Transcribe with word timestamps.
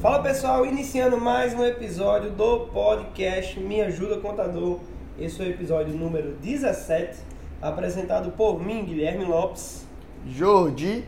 Fala 0.00 0.22
pessoal, 0.22 0.64
iniciando 0.66 1.18
mais 1.18 1.54
um 1.54 1.64
episódio 1.64 2.30
do 2.30 2.66
podcast 2.66 3.58
Me 3.58 3.80
Ajuda 3.80 4.18
Contador. 4.18 4.80
Esse 5.18 5.40
é 5.42 5.46
o 5.46 5.48
episódio 5.48 5.94
número 5.94 6.32
17, 6.42 7.18
apresentado 7.60 8.30
por 8.32 8.62
mim, 8.62 8.84
Guilherme 8.84 9.24
Lopes. 9.24 9.86
Jordi, 10.28 11.04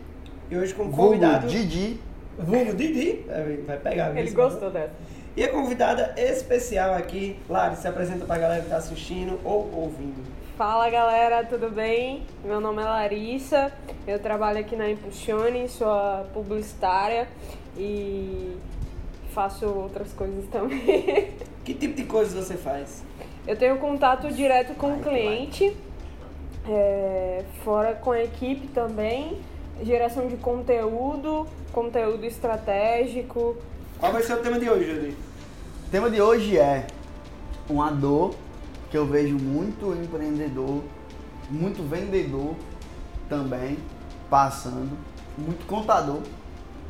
E 0.49 0.57
hoje 0.57 0.73
com 0.73 0.85
vulgo 0.85 1.13
convidado. 1.13 1.47
Didi, 1.47 1.99
Vulgo 2.37 2.73
Didi. 2.73 3.25
É, 3.29 3.59
Vai 3.65 3.77
pegar 3.77 4.11
Ele 4.17 4.27
isso, 4.27 4.35
gostou 4.35 4.71
né? 4.71 4.81
dessa. 4.81 4.93
E 5.37 5.43
a 5.43 5.49
convidada 5.51 6.15
especial 6.17 6.93
aqui, 6.95 7.37
Lari, 7.47 7.75
se 7.75 7.87
apresenta 7.87 8.25
pra 8.25 8.37
galera 8.37 8.63
que 8.63 8.69
tá 8.69 8.77
assistindo 8.77 9.39
ou 9.43 9.69
ouvindo. 9.73 10.23
Fala 10.57 10.89
galera, 10.89 11.45
tudo 11.45 11.69
bem? 11.69 12.23
Meu 12.43 12.59
nome 12.59 12.81
é 12.81 12.85
Larissa, 12.85 13.71
eu 14.05 14.19
trabalho 14.19 14.59
aqui 14.59 14.75
na 14.75 14.89
Impulsione, 14.89 15.69
sou 15.69 15.87
a 15.89 16.25
publicitária 16.33 17.27
e 17.77 18.57
faço 19.29 19.65
outras 19.65 20.11
coisas 20.13 20.45
também. 20.51 21.33
Que 21.63 21.73
tipo 21.75 21.93
de 21.95 22.03
coisas 22.05 22.33
você 22.47 22.55
faz? 22.57 23.03
Eu 23.45 23.55
tenho 23.55 23.77
contato 23.77 24.31
direto 24.31 24.73
com 24.73 24.93
o 24.95 24.99
cliente, 25.01 25.75
é, 26.67 27.43
fora 27.63 27.93
com 27.93 28.11
a 28.11 28.23
equipe 28.23 28.67
também, 28.69 29.37
geração 29.83 30.27
de 30.27 30.35
conteúdo, 30.37 31.45
conteúdo 31.71 32.25
estratégico. 32.25 33.55
Qual 33.99 34.11
vai 34.11 34.23
ser 34.23 34.33
o 34.33 34.37
tema 34.37 34.57
de 34.57 34.67
hoje, 34.67 34.85
Júlio? 34.95 35.15
O 35.87 35.91
tema 35.91 36.09
de 36.09 36.19
hoje 36.19 36.57
é 36.57 36.87
uma 37.69 37.91
dor 37.91 38.33
que 38.89 38.97
eu 38.97 39.05
vejo 39.05 39.37
muito 39.37 39.93
empreendedor, 39.93 40.81
muito 41.51 41.83
vendedor 41.87 42.55
também 43.27 43.77
passando, 44.27 44.97
muito 45.37 45.65
contador, 45.67 46.21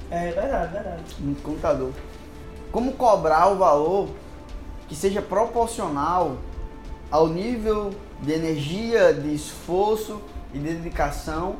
É 0.09 0.31
verdade, 0.31 0.71
verdade. 0.73 1.15
muito 1.19 1.41
contador. 1.43 1.91
Como 2.71 2.93
cobrar 2.93 3.47
o 3.47 3.57
valor 3.57 4.09
que 4.87 4.95
seja 4.95 5.21
proporcional 5.21 6.37
ao 7.11 7.27
nível 7.27 7.91
de 8.21 8.31
energia, 8.31 9.13
de 9.13 9.33
esforço 9.33 10.21
e 10.53 10.59
de 10.59 10.73
dedicação 10.75 11.55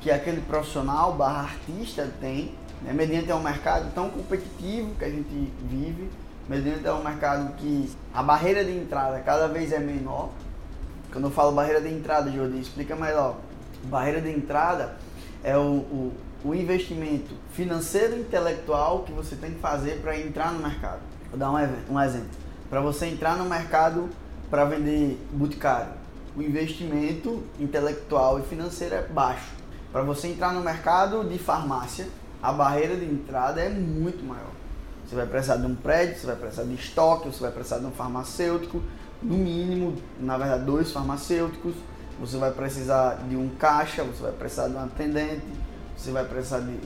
que 0.00 0.10
aquele 0.10 0.40
profissional 0.40 1.12
barra 1.12 1.42
artista 1.42 2.10
tem, 2.20 2.54
né? 2.82 2.92
mediante 2.92 3.32
um 3.32 3.40
mercado 3.40 3.92
tão 3.94 4.08
competitivo 4.08 4.94
que 4.98 5.04
a 5.04 5.10
gente 5.10 5.52
vive, 5.62 6.10
mediante 6.48 6.88
um 6.88 7.02
mercado 7.02 7.54
que 7.56 7.90
a 8.12 8.22
barreira 8.22 8.64
de 8.64 8.76
entrada 8.76 9.20
cada 9.20 9.46
vez 9.46 9.72
é 9.72 9.78
menor. 9.78 10.30
Quando 11.12 11.24
eu 11.24 11.30
falo 11.30 11.52
barreira 11.52 11.80
de 11.80 11.92
entrada, 11.92 12.30
Jordi, 12.30 12.60
explica 12.60 12.96
melhor. 12.96 13.36
Barreira 13.84 14.20
de 14.20 14.30
entrada 14.30 14.96
é 15.42 15.56
o, 15.56 15.60
o, 15.60 16.12
o 16.44 16.54
investimento 16.54 17.34
financeiro 17.52 18.16
e 18.16 18.20
intelectual 18.20 19.00
que 19.00 19.12
você 19.12 19.36
tem 19.36 19.52
que 19.52 19.60
fazer 19.60 20.00
para 20.00 20.18
entrar 20.18 20.52
no 20.52 20.60
mercado. 20.60 21.00
Vou 21.30 21.38
dar 21.38 21.50
um, 21.50 21.56
um 21.92 22.00
exemplo. 22.00 22.30
Para 22.68 22.80
você 22.80 23.06
entrar 23.06 23.36
no 23.36 23.44
mercado 23.44 24.08
para 24.48 24.64
vender 24.64 25.18
boticário, 25.32 25.92
o 26.36 26.42
investimento 26.42 27.42
intelectual 27.58 28.38
e 28.38 28.42
financeiro 28.42 28.94
é 28.94 29.02
baixo. 29.02 29.50
Para 29.92 30.02
você 30.02 30.28
entrar 30.28 30.52
no 30.52 30.60
mercado 30.60 31.24
de 31.24 31.38
farmácia, 31.38 32.08
a 32.42 32.52
barreira 32.52 32.96
de 32.96 33.04
entrada 33.04 33.60
é 33.60 33.68
muito 33.68 34.24
maior. 34.24 34.52
Você 35.06 35.16
vai 35.16 35.26
precisar 35.26 35.56
de 35.56 35.66
um 35.66 35.74
prédio, 35.74 36.18
você 36.18 36.26
vai 36.26 36.36
precisar 36.36 36.62
de 36.62 36.74
estoque, 36.74 37.28
você 37.28 37.40
vai 37.40 37.50
precisar 37.50 37.78
de 37.78 37.86
um 37.86 37.90
farmacêutico, 37.90 38.80
no 39.22 39.36
mínimo, 39.36 39.96
na 40.18 40.38
verdade, 40.38 40.64
dois 40.64 40.92
farmacêuticos. 40.92 41.74
Você 42.20 42.36
vai 42.36 42.52
precisar 42.52 43.18
de 43.28 43.34
um 43.34 43.48
caixa, 43.58 44.04
você 44.04 44.22
vai 44.22 44.32
precisar 44.32 44.68
de 44.68 44.74
um 44.74 44.84
atendente, 44.84 45.42
você 46.00 46.10
vai 46.10 46.24
precisar 46.24 46.60
de. 46.60 46.78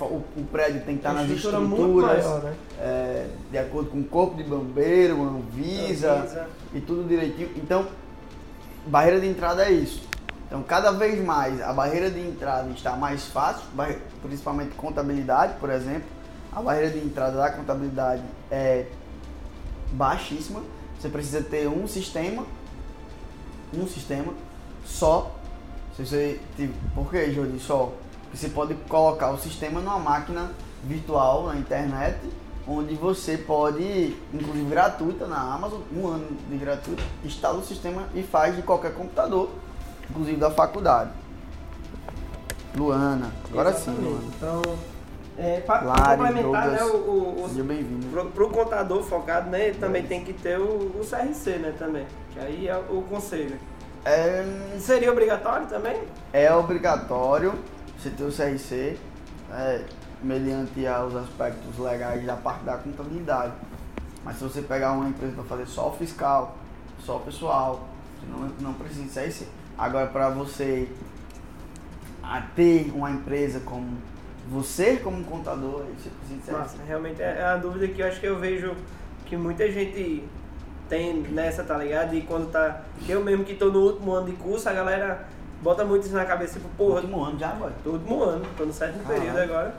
O, 0.00 0.40
o 0.40 0.44
prédio 0.50 0.80
tem 0.80 0.94
que 0.96 1.00
estar 1.00 1.12
nas 1.12 1.28
Estrutura 1.30 1.62
estruturas, 1.62 2.24
maior, 2.24 2.42
né? 2.42 2.54
é, 2.80 3.26
de 3.50 3.58
acordo 3.58 3.90
com 3.90 4.00
o 4.00 4.04
corpo 4.04 4.36
de 4.36 4.42
bombeiro, 4.42 5.22
Anvisa, 5.22 6.14
Anvisa. 6.14 6.48
e 6.74 6.80
tudo 6.80 7.06
direitinho. 7.06 7.50
Então, 7.54 7.86
barreira 8.86 9.20
de 9.20 9.28
entrada 9.28 9.64
é 9.64 9.70
isso. 9.70 10.02
Então, 10.46 10.62
cada 10.62 10.90
vez 10.90 11.22
mais 11.22 11.60
a 11.60 11.72
barreira 11.72 12.10
de 12.10 12.18
entrada 12.18 12.68
está 12.70 12.96
mais 12.96 13.26
fácil, 13.26 13.62
principalmente 14.22 14.74
contabilidade, 14.74 15.54
por 15.60 15.70
exemplo. 15.70 16.08
A 16.50 16.62
barreira 16.62 16.90
de 16.90 16.98
entrada 16.98 17.36
da 17.36 17.50
contabilidade 17.50 18.22
é 18.50 18.86
baixíssima. 19.92 20.62
Você 20.98 21.08
precisa 21.08 21.42
ter 21.42 21.68
um 21.68 21.86
sistema, 21.86 22.44
um 23.72 23.86
sistema 23.86 24.32
só. 24.84 25.36
Se 25.94 26.04
você, 26.04 26.40
tipo, 26.56 26.74
por 26.94 27.10
que, 27.10 27.30
Jordi, 27.30 27.60
só? 27.60 27.92
Você 28.32 28.48
pode 28.48 28.74
colocar 28.88 29.30
o 29.30 29.38
sistema 29.38 29.80
numa 29.80 29.98
máquina 29.98 30.50
virtual 30.84 31.46
na 31.46 31.56
internet, 31.56 32.18
onde 32.66 32.94
você 32.94 33.36
pode, 33.38 34.16
inclusive 34.32 34.68
gratuita 34.68 35.26
na 35.26 35.40
Amazon, 35.54 35.80
um 35.94 36.06
ano 36.06 36.26
de 36.48 36.56
gratuito, 36.58 37.02
instala 37.24 37.58
o 37.58 37.64
sistema 37.64 38.04
e 38.14 38.22
faz 38.22 38.54
de 38.54 38.62
qualquer 38.62 38.92
computador, 38.94 39.48
inclusive 40.10 40.36
da 40.36 40.50
faculdade. 40.50 41.10
Luana, 42.76 43.32
agora 43.50 43.72
sim, 43.72 43.90
Exatamente. 43.90 44.04
Luana. 44.10 44.24
Então, 44.36 44.62
é, 45.38 45.60
para 45.60 45.78
complementar, 46.16 46.68
né, 46.68 46.84
o, 46.84 46.96
o, 46.96 47.44
o- 47.44 47.48
Seja 47.48 47.64
bem-vindo. 47.64 48.06
Pro, 48.08 48.26
pro 48.26 48.50
contador 48.50 49.02
focado, 49.02 49.48
né, 49.50 49.70
também 49.72 50.02
tem 50.04 50.22
que 50.24 50.32
ter 50.32 50.58
o, 50.60 50.64
o 50.64 51.00
CRC, 51.08 51.58
né, 51.58 51.74
também. 51.78 52.06
Que 52.32 52.38
aí 52.40 52.68
é 52.68 52.76
o 52.76 53.02
conselho. 53.02 53.58
É, 54.04 54.44
Seria 54.78 55.10
obrigatório 55.10 55.66
também? 55.66 55.96
é 56.32 56.52
obrigatório 56.54 57.54
você 57.98 58.10
ter 58.10 58.24
o 58.24 58.32
CRC, 58.32 58.96
é, 59.50 59.84
mediante 60.22 60.80
os 61.06 61.16
aspectos 61.16 61.78
legais 61.78 62.24
da 62.24 62.36
parte 62.36 62.64
da 62.64 62.76
contabilidade. 62.76 63.52
Mas 64.24 64.36
se 64.36 64.44
você 64.44 64.62
pegar 64.62 64.92
uma 64.92 65.08
empresa 65.08 65.34
para 65.34 65.44
fazer 65.44 65.66
só 65.66 65.88
o 65.88 65.92
fiscal, 65.92 66.56
só 67.00 67.16
o 67.16 67.20
pessoal, 67.20 67.88
você 68.20 68.30
não, 68.30 68.48
não 68.60 68.74
precisa 68.74 69.02
de 69.02 69.08
CRC. 69.08 69.46
Agora, 69.76 70.06
para 70.06 70.30
você 70.30 70.88
ter 72.54 72.92
uma 72.94 73.10
empresa 73.10 73.60
como 73.60 73.96
você, 74.50 74.96
como 74.96 75.24
contador, 75.24 75.84
você 75.96 76.10
precisa 76.10 76.40
de 76.40 76.46
CRC. 76.46 76.52
Nossa, 76.52 76.76
realmente 76.86 77.22
é 77.22 77.38
é 77.38 77.44
a 77.44 77.56
dúvida 77.56 77.88
que 77.88 78.00
eu 78.00 78.06
acho 78.06 78.20
que 78.20 78.26
eu 78.26 78.38
vejo 78.38 78.74
que 79.26 79.36
muita 79.36 79.70
gente 79.70 80.24
tem 80.88 81.22
nessa, 81.22 81.62
tá 81.62 81.76
ligado? 81.76 82.14
E 82.14 82.22
quando 82.22 82.50
tá. 82.50 82.82
Eu 83.08 83.22
mesmo 83.22 83.44
que 83.44 83.54
tô 83.54 83.70
no 83.70 83.80
último 83.80 84.12
ano 84.12 84.26
de 84.26 84.36
curso, 84.36 84.68
a 84.68 84.72
galera 84.72 85.28
bota 85.62 85.84
muito 85.84 86.04
isso 86.06 86.14
na 86.14 86.24
cabeça, 86.24 86.54
tipo, 86.54 86.68
porra, 86.76 86.96
Último 86.96 87.24
ano 87.24 87.38
já 87.38 87.48
agora. 87.50 87.72
tô 87.82 87.90
no 87.90 87.96
último 87.98 88.22
ano, 88.22 88.44
tô 88.56 88.64
no 88.64 88.72
sétimo 88.72 89.02
Caralho. 89.04 89.20
período 89.22 89.38
agora. 89.42 89.74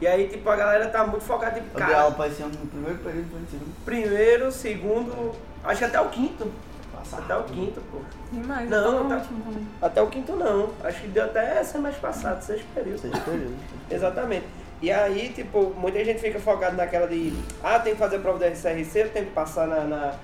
E 0.00 0.06
aí, 0.06 0.28
tipo, 0.28 0.48
a 0.50 0.56
galera 0.56 0.88
tá 0.88 1.06
muito 1.06 1.24
focada, 1.24 1.54
tipo, 1.54 1.66
Eu 1.78 1.78
dei 1.78 1.86
cara, 1.94 2.00
aula 2.02 2.14
para 2.14 2.28
esse 2.28 2.42
ano 2.42 2.52
no 2.60 2.66
primeiro 2.66 2.98
período 2.98 3.26
do 3.28 3.50
segundo. 3.50 3.84
primeiro, 3.84 4.52
segundo, 4.52 5.32
acho 5.64 5.78
que 5.78 5.84
até 5.84 6.00
o 6.00 6.08
quinto. 6.08 6.50
Passar 6.92 7.18
Até 7.18 7.36
o 7.36 7.42
quinto, 7.44 7.80
pô. 7.90 7.98
Demais, 8.30 8.68
Não, 8.70 9.02
no 9.04 9.08
tá- 9.08 9.16
último 9.16 9.42
também. 9.44 9.66
Até 9.80 10.02
o 10.02 10.06
quinto 10.06 10.36
não. 10.36 10.70
Acho 10.84 11.00
que 11.00 11.08
deu 11.08 11.24
até 11.24 11.62
semestre 11.64 12.00
passado, 12.00 12.40
sexto 12.42 12.64
período. 12.74 13.00
Seis 13.00 13.18
períodos. 13.20 13.54
Exatamente. 13.90 14.44
E 14.80 14.90
aí, 14.90 15.30
tipo, 15.34 15.72
muita 15.76 16.04
gente 16.04 16.20
fica 16.20 16.38
focada 16.38 16.76
naquela 16.76 17.06
de, 17.08 17.32
ah, 17.62 17.78
tem 17.80 17.94
que 17.94 17.98
fazer 17.98 18.16
a 18.16 18.20
prova 18.20 18.38
da 18.38 18.46
SRC, 18.48 19.04
tem 19.12 19.24
que 19.24 19.30
passar 19.32 19.66
na, 19.66 19.80
na, 19.84 20.14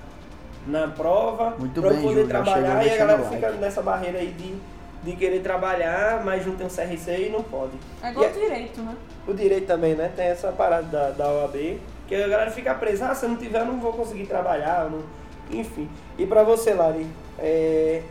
na 0.67 0.87
prova 0.89 1.51
Muito 1.57 1.81
pra 1.81 1.89
bem, 1.91 2.01
poder 2.01 2.13
Júlio, 2.13 2.27
trabalhar. 2.27 2.85
E 2.85 2.91
a 2.91 2.97
galera 2.97 3.21
like. 3.23 3.35
fica 3.35 3.51
nessa 3.51 3.81
barreira 3.81 4.19
aí 4.19 4.27
de, 4.31 4.55
de 5.03 5.15
querer 5.15 5.41
trabalhar, 5.41 6.21
mas 6.25 6.45
não 6.45 6.55
tem 6.55 6.67
um 6.67 6.69
CRC 6.69 7.27
e 7.27 7.29
não 7.29 7.41
pode. 7.43 7.71
É 8.03 8.09
igual 8.11 8.25
E 8.25 8.27
a- 8.27 8.31
direito, 8.31 8.81
né? 8.81 8.95
O 9.27 9.33
direito 9.33 9.65
também, 9.67 9.95
né? 9.95 10.11
Tem 10.15 10.25
essa 10.27 10.51
parada 10.51 10.83
da, 10.87 11.09
da 11.11 11.31
OAB, 11.31 11.79
que 12.07 12.15
a 12.15 12.27
galera 12.27 12.51
fica 12.51 12.73
presa, 12.75 13.07
ah, 13.09 13.15
se 13.15 13.25
eu 13.25 13.29
não 13.29 13.37
tiver, 13.37 13.59
eu 13.59 13.65
não 13.65 13.79
vou 13.79 13.93
conseguir 13.93 14.25
trabalhar, 14.25 14.89
não... 14.89 15.03
enfim. 15.51 15.89
E 16.17 16.25
pra 16.25 16.43
você, 16.43 16.73
Lari, 16.73 17.07
é... 17.37 18.01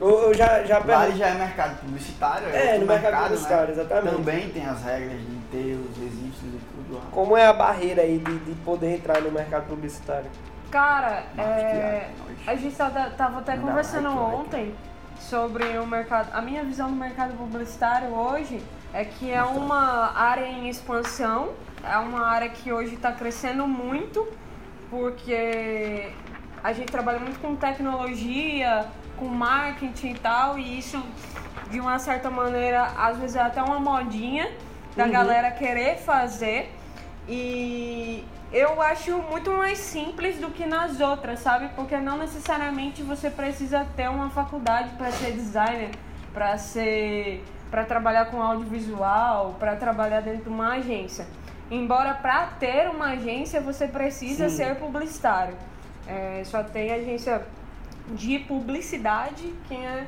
eu, 0.00 0.08
eu 0.08 0.34
já, 0.34 0.62
já 0.64 0.78
Vale 0.78 1.16
já 1.16 1.28
é 1.28 1.34
mercado 1.34 1.80
publicitário, 1.80 2.48
É, 2.54 2.64
outro 2.74 2.80
no 2.80 2.86
mercado 2.86 3.22
publicitário, 3.24 3.66
né? 3.66 3.72
exatamente. 3.82 4.14
Também 4.16 4.48
tem 4.50 4.66
as 4.66 4.82
regras 4.84 5.18
de 5.20 5.36
ter 5.50 5.74
os 5.74 5.96
registros 5.96 6.54
e 6.54 6.58
tudo 6.76 6.94
lá. 6.96 7.00
Como 7.10 7.36
é 7.36 7.46
a 7.46 7.52
barreira 7.52 8.02
aí 8.02 8.18
de, 8.18 8.38
de 8.40 8.54
poder 8.64 8.94
entrar 8.94 9.20
no 9.22 9.32
mercado 9.32 9.66
publicitário? 9.68 10.30
Cara, 10.70 11.24
é, 11.38 12.10
a 12.46 12.54
gente 12.54 12.76
tava, 12.76 13.08
tava 13.16 13.38
até 13.38 13.56
Não 13.56 13.68
conversando 13.68 14.08
like. 14.08 14.36
ontem 14.36 14.74
sobre 15.20 15.64
o 15.78 15.86
mercado. 15.86 16.30
A 16.32 16.40
minha 16.40 16.64
visão 16.64 16.88
do 16.90 16.96
mercado 16.96 17.34
publicitário 17.36 18.08
hoje 18.08 18.62
é 18.92 19.04
que 19.04 19.30
é 19.30 19.42
uma 19.42 20.12
área 20.16 20.46
em 20.46 20.68
expansão, 20.68 21.50
é 21.84 21.96
uma 21.98 22.26
área 22.26 22.48
que 22.48 22.72
hoje 22.72 22.94
está 22.94 23.12
crescendo 23.12 23.66
muito, 23.66 24.26
porque 24.90 26.10
a 26.62 26.72
gente 26.72 26.90
trabalha 26.90 27.18
muito 27.18 27.38
com 27.40 27.54
tecnologia, 27.54 28.86
com 29.16 29.26
marketing 29.26 30.10
e 30.12 30.18
tal, 30.18 30.58
e 30.58 30.78
isso 30.78 31.02
de 31.70 31.78
uma 31.80 31.98
certa 31.98 32.30
maneira, 32.30 32.84
às 32.96 33.18
vezes 33.18 33.36
é 33.36 33.40
até 33.42 33.62
uma 33.62 33.78
modinha 33.78 34.50
da 34.96 35.04
Uhum. 35.04 35.10
galera 35.12 35.50
querer 35.50 35.98
fazer. 35.98 36.72
E 37.28 38.24
eu 38.52 38.80
acho 38.80 39.18
muito 39.22 39.50
mais 39.52 39.78
simples 39.78 40.38
do 40.38 40.50
que 40.50 40.64
nas 40.64 41.00
outras, 41.00 41.40
sabe? 41.40 41.68
Porque 41.76 41.96
não 41.98 42.16
necessariamente 42.16 43.02
você 43.02 43.28
precisa 43.30 43.86
ter 43.96 44.08
uma 44.08 44.30
faculdade 44.30 44.90
para 44.96 45.10
ser 45.12 45.32
designer, 45.32 45.90
para 46.32 46.56
ser 46.56 47.44
para 47.70 47.84
trabalhar 47.84 48.26
com 48.26 48.40
audiovisual, 48.40 49.54
para 49.58 49.76
trabalhar 49.76 50.22
dentro 50.22 50.44
de 50.44 50.48
uma 50.48 50.74
agência. 50.74 51.26
Embora 51.70 52.14
para 52.14 52.46
ter 52.58 52.88
uma 52.88 53.10
agência 53.10 53.60
você 53.60 53.86
precisa 53.86 54.48
Sim. 54.48 54.56
ser 54.56 54.76
publicitário. 54.76 55.54
É, 56.06 56.42
só 56.44 56.62
tem 56.62 56.90
agência 56.90 57.42
de 58.12 58.38
publicidade 58.38 59.54
quem 59.68 59.86
é 59.86 60.06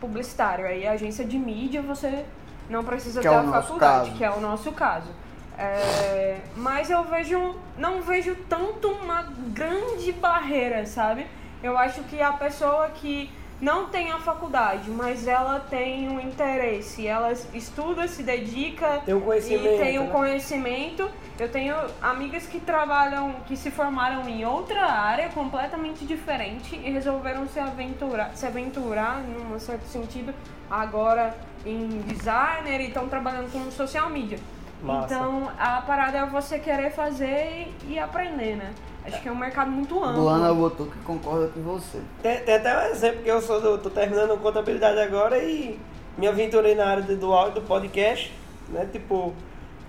publicitário. 0.00 0.66
Aí 0.66 0.86
agência 0.86 1.24
de 1.24 1.38
mídia 1.38 1.82
você 1.82 2.24
não 2.70 2.82
precisa 2.82 3.20
Que 3.20 3.28
ter 3.28 3.34
é 3.34 3.36
a 3.36 3.42
faculdade, 3.42 4.06
caso. 4.06 4.16
que 4.16 4.24
é 4.24 4.30
o 4.30 4.40
nosso 4.40 4.72
caso. 4.72 5.10
É, 5.58 6.38
mas 6.54 6.90
eu 6.90 7.02
vejo, 7.04 7.56
não 7.78 8.02
vejo 8.02 8.36
tanto 8.48 8.88
uma 8.88 9.22
grande 9.48 10.12
barreira, 10.12 10.84
sabe? 10.84 11.26
Eu 11.62 11.78
acho 11.78 12.02
que 12.04 12.20
a 12.20 12.32
pessoa 12.32 12.90
que 12.90 13.30
não 13.60 13.86
tem 13.88 14.12
a 14.12 14.18
faculdade, 14.18 14.90
mas 14.90 15.26
ela 15.26 15.58
tem 15.58 16.08
um 16.10 16.20
interesse, 16.20 17.06
ela 17.06 17.32
estuda, 17.54 18.06
se 18.06 18.22
dedica 18.22 19.00
Tem 19.04 19.14
um 19.14 19.20
conhecimento, 19.20 19.66
e 19.66 19.78
tem 19.78 19.98
um 19.98 20.04
né? 20.04 20.12
conhecimento. 20.12 21.10
Eu 21.38 21.50
tenho 21.50 21.74
amigas 22.02 22.46
que 22.46 22.60
trabalham, 22.60 23.34
que 23.46 23.56
se 23.56 23.70
formaram 23.70 24.28
em 24.28 24.44
outra 24.44 24.84
área 24.84 25.28
completamente 25.30 26.04
diferente 26.04 26.76
e 26.76 26.90
resolveram 26.90 27.48
se 27.48 27.58
aventurar, 27.58 28.32
se 28.34 28.46
aventurar 28.46 29.22
num 29.22 29.58
certo 29.58 29.86
sentido 29.86 30.34
agora 30.70 31.34
em 31.64 32.00
designer 32.02 32.80
e 32.80 32.88
estão 32.88 33.08
trabalhando 33.08 33.50
com 33.50 33.70
social 33.70 34.10
media. 34.10 34.38
Massa. 34.82 35.14
Então 35.14 35.50
a 35.58 35.80
parada 35.80 36.18
é 36.18 36.26
você 36.26 36.58
querer 36.58 36.90
fazer 36.90 37.72
e 37.88 37.98
aprender, 37.98 38.56
né? 38.56 38.72
Acho 39.04 39.22
que 39.22 39.28
é 39.28 39.32
um 39.32 39.36
mercado 39.36 39.70
muito 39.70 40.02
amplo. 40.02 40.22
Luana 40.22 40.52
botou 40.52 40.86
que 40.86 40.98
concorda 40.98 41.48
com 41.48 41.60
você. 41.60 42.00
Tem, 42.22 42.40
tem 42.40 42.56
até 42.56 42.76
um 42.76 42.90
exemplo 42.90 43.22
que 43.22 43.28
eu 43.28 43.40
sou 43.40 43.60
do, 43.60 43.78
tô 43.78 43.88
terminando 43.88 44.36
contabilidade 44.40 44.98
agora 44.98 45.38
e 45.38 45.78
me 46.18 46.26
aventurei 46.26 46.74
na 46.74 46.86
área 46.86 47.02
do 47.02 47.32
áudio, 47.32 47.60
do 47.60 47.66
podcast, 47.66 48.32
né? 48.68 48.88
Tipo, 48.90 49.32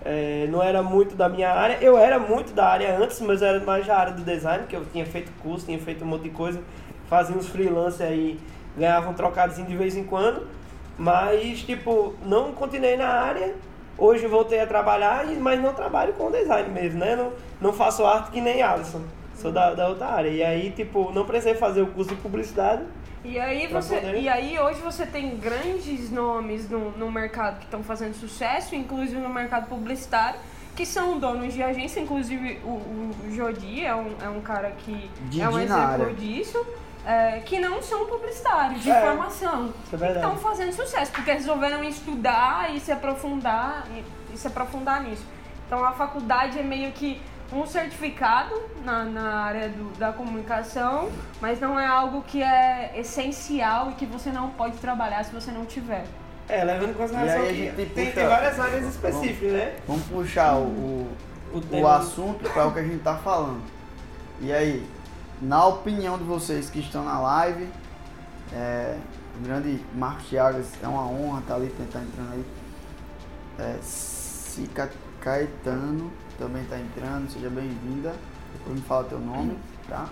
é, 0.05 0.47
não 0.51 0.61
era 0.61 0.83
muito 0.83 1.15
da 1.15 1.27
minha 1.27 1.51
área. 1.51 1.77
Eu 1.81 1.97
era 1.97 2.19
muito 2.19 2.53
da 2.53 2.67
área 2.67 2.97
antes, 2.97 3.19
mas 3.21 3.41
eu 3.41 3.47
era 3.47 3.59
mais 3.59 3.87
da 3.87 3.97
área 3.97 4.13
do 4.13 4.23
design, 4.23 4.67
que 4.67 4.75
eu 4.75 4.85
tinha 4.85 5.05
feito 5.05 5.31
curso, 5.41 5.65
tinha 5.65 5.79
feito 5.79 6.03
um 6.03 6.07
monte 6.07 6.23
de 6.23 6.29
coisa, 6.29 6.61
fazia 7.09 7.35
uns 7.35 7.47
freelance 7.47 8.01
aí, 8.03 8.39
ganhava 8.77 9.09
um 9.09 9.13
trocadinho 9.13 9.67
de 9.67 9.75
vez 9.75 9.97
em 9.97 10.03
quando. 10.03 10.47
Mas, 10.97 11.61
tipo, 11.61 12.13
não 12.23 12.51
continuei 12.51 12.97
na 12.97 13.07
área. 13.07 13.55
Hoje 13.97 14.27
voltei 14.27 14.59
a 14.59 14.67
trabalhar, 14.67 15.25
e- 15.31 15.35
mas 15.37 15.59
não 15.61 15.73
trabalho 15.73 16.13
com 16.13 16.29
design 16.31 16.69
mesmo, 16.69 16.99
né? 16.99 17.15
Não, 17.15 17.31
não 17.59 17.73
faço 17.73 18.05
arte 18.05 18.31
que 18.31 18.41
nem 18.41 18.61
Alisson. 18.61 19.01
Sou 19.35 19.51
da, 19.51 19.73
da 19.73 19.87
outra 19.87 20.07
área. 20.07 20.29
E 20.29 20.43
aí, 20.43 20.71
tipo, 20.71 21.11
não 21.11 21.25
precisei 21.25 21.55
fazer 21.55 21.81
o 21.81 21.87
curso 21.87 22.09
de 22.15 22.21
publicidade. 22.21 22.83
E 23.23 23.39
aí 23.39 23.67
você, 23.67 23.95
poder- 23.97 24.19
e 24.21 24.29
aí 24.29 24.57
hoje 24.59 24.79
você 24.81 25.05
tem 25.05 25.35
grandes 25.37 26.09
nomes 26.11 26.69
no, 26.69 26.91
no 26.91 27.11
mercado 27.11 27.57
que 27.59 27.65
estão 27.65 27.83
fazendo 27.83 28.13
sucesso, 28.15 28.75
inclusive 28.75 29.19
no 29.19 29.29
mercado 29.29 29.67
publicitário, 29.67 30.39
que 30.75 30.85
são 30.85 31.17
donos 31.19 31.53
de 31.53 31.61
agência, 31.61 31.99
inclusive 31.99 32.59
o, 32.63 32.67
o 32.69 33.11
Jodi 33.35 33.83
é 33.83 33.93
um, 33.95 34.11
é 34.23 34.29
um 34.29 34.39
cara 34.41 34.71
que 34.77 35.09
Didi 35.23 35.41
é 35.41 35.49
um 35.49 35.59
exemplo 35.59 35.81
área. 35.83 36.13
disso, 36.13 36.65
é, 37.07 37.39
que 37.45 37.57
não 37.57 37.81
são 37.81 38.05
publicitários, 38.05 38.83
de 38.83 38.91
É, 38.91 39.01
formação. 39.01 39.73
isso 39.85 39.95
é 39.95 39.97
verdade. 39.97 40.25
Estão 40.25 40.37
fazendo 40.37 40.73
sucesso, 40.73 41.11
porque 41.13 41.31
resolveram 41.31 41.81
estudar 41.83 42.73
e 42.75 42.79
se 42.81 42.91
aprofundar 42.91 43.85
e, 43.95 44.33
e 44.33 44.37
se 44.37 44.45
aprofundar 44.47 45.01
nisso. 45.01 45.25
Então 45.65 45.83
a 45.85 45.93
faculdade 45.93 46.59
é 46.59 46.63
meio 46.63 46.91
que 46.91 47.21
um 47.53 47.65
certificado 47.65 48.53
na, 48.83 49.05
na 49.05 49.35
área 49.39 49.69
do- 49.69 49.97
da 49.97 50.11
comunicação, 50.11 51.09
mas 51.39 51.61
não 51.61 51.79
é 51.79 51.87
algo 51.87 52.21
que 52.27 52.43
é 52.43 52.91
essencial 52.97 53.91
e 53.91 53.93
que 53.93 54.05
você 54.05 54.29
não 54.31 54.49
pode 54.49 54.75
trabalhar 54.79 55.23
se 55.23 55.31
você 55.33 55.49
não 55.49 55.65
tiver. 55.65 56.03
É, 56.49 56.63
levando 56.63 56.89
em 56.91 56.93
consideração 56.93 57.45
E 57.49 57.53
que 57.53 57.71
tem, 57.71 57.85
puxa- 58.05 58.11
tem 58.19 58.27
várias 58.27 58.59
áreas 58.59 58.85
específicas, 58.85 59.51
né? 59.53 59.75
Vamos 59.87 60.03
puxar 60.07 60.55
o, 60.55 60.63
o, 60.65 61.07
O 61.71 61.81
o 61.81 61.87
assunto 61.87 62.49
para 62.49 62.67
o 62.67 62.73
que 62.73 62.79
a 62.79 62.83
gente 62.83 62.99
tá 63.01 63.15
falando. 63.15 63.61
E 64.41 64.51
aí, 64.53 64.85
na 65.41 65.65
opinião 65.65 66.17
de 66.17 66.23
vocês 66.23 66.69
que 66.69 66.79
estão 66.79 67.03
na 67.03 67.19
live, 67.19 67.67
é, 68.53 68.97
o 69.39 69.43
grande 69.43 69.83
Marcos 69.93 70.27
Chagas, 70.27 70.67
é 70.81 70.87
uma 70.87 71.07
honra 71.07 71.39
estar 71.39 71.55
ali, 71.55 71.69
tentar 71.69 72.01
entrando 72.01 72.33
aí. 72.33 72.45
É, 73.59 73.77
Cica 73.81 74.89
Caetano 75.21 76.11
também 76.37 76.63
está 76.63 76.77
entrando, 76.79 77.31
seja 77.31 77.49
bem-vinda. 77.49 78.15
Depois 78.53 78.75
me 78.75 78.81
fala 78.81 79.03
teu 79.03 79.19
nome, 79.19 79.57
tá? 79.87 80.07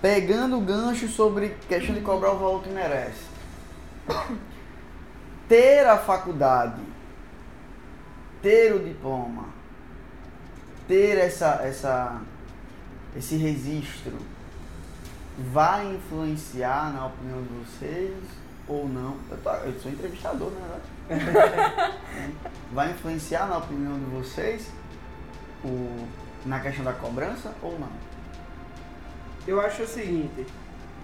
Pegando 0.00 0.58
o 0.58 0.60
gancho 0.60 1.08
sobre 1.08 1.56
questão 1.68 1.94
de 1.94 2.00
cobrar 2.00 2.32
o 2.32 2.38
valor 2.38 2.62
que 2.62 2.70
merece. 2.70 3.24
Ter 5.48 5.86
a 5.86 5.96
faculdade 5.96 6.82
ter 8.42 8.74
o 8.74 8.78
diploma, 8.78 9.46
ter 10.86 11.18
essa, 11.18 11.60
essa, 11.62 12.20
esse 13.16 13.36
registro, 13.36 14.16
vai 15.52 15.86
influenciar 15.94 16.92
na 16.92 17.06
opinião 17.06 17.42
de 17.42 17.48
vocês 17.64 18.14
ou 18.66 18.88
não? 18.88 19.16
Eu, 19.30 19.36
tô- 19.38 19.50
eu 19.50 19.80
sou 19.80 19.90
entrevistador, 19.90 20.50
na 21.08 21.16
verdade. 21.16 21.94
vai 22.72 22.90
influenciar 22.90 23.46
na 23.46 23.58
opinião 23.58 23.98
de 23.98 24.04
vocês 24.06 24.68
o, 25.64 26.06
na 26.44 26.60
questão 26.60 26.84
da 26.84 26.92
cobrança 26.92 27.52
ou 27.62 27.78
não? 27.78 27.88
Eu 29.46 29.60
acho 29.60 29.82
o 29.82 29.86
seguinte, 29.86 30.46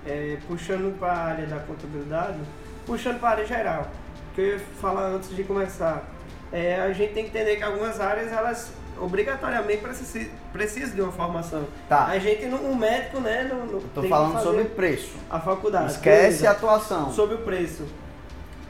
é, 0.07 0.37
puxando 0.47 0.99
para 0.99 1.13
a 1.13 1.25
área 1.25 1.47
da 1.47 1.59
contabilidade, 1.61 2.39
puxando 2.85 3.19
para 3.19 3.29
a 3.29 3.33
área 3.33 3.47
geral, 3.47 3.89
que 4.35 4.41
eu 4.43 4.47
ia 4.49 4.59
falar 4.81 5.07
antes 5.07 5.35
de 5.35 5.45
começar, 5.45 6.05
é, 6.53 6.81
a 6.81 6.93
gente 6.93 7.15
tem 7.15 7.25
que 7.25 7.31
entender 7.31 7.57
que 7.57 7.63
algumas 7.63 7.99
áreas, 8.01 8.31
elas 8.31 8.71
obrigatoriamente 9.01 9.79
precisam, 9.83 10.31
precisam 10.53 10.95
de 10.95 11.03
uma 11.03 11.13
formação. 11.13 11.65
Tá. 11.89 12.07
A 12.07 12.19
gente, 12.19 12.47
não, 12.47 12.59
o 12.59 12.77
médico, 12.77 13.21
né, 13.21 13.49
não, 13.51 13.67
não 13.67 13.81
tô 13.95 14.03
falando 14.05 14.43
sobre 14.43 14.65
preço. 14.65 15.13
a 15.31 15.41
faculdade. 15.41 15.93
Esquece 15.93 16.21
beleza. 16.23 16.49
a 16.49 16.53
atuação. 16.53 17.13
sobre 17.13 17.35
o 17.37 17.39
preço. 17.39 17.85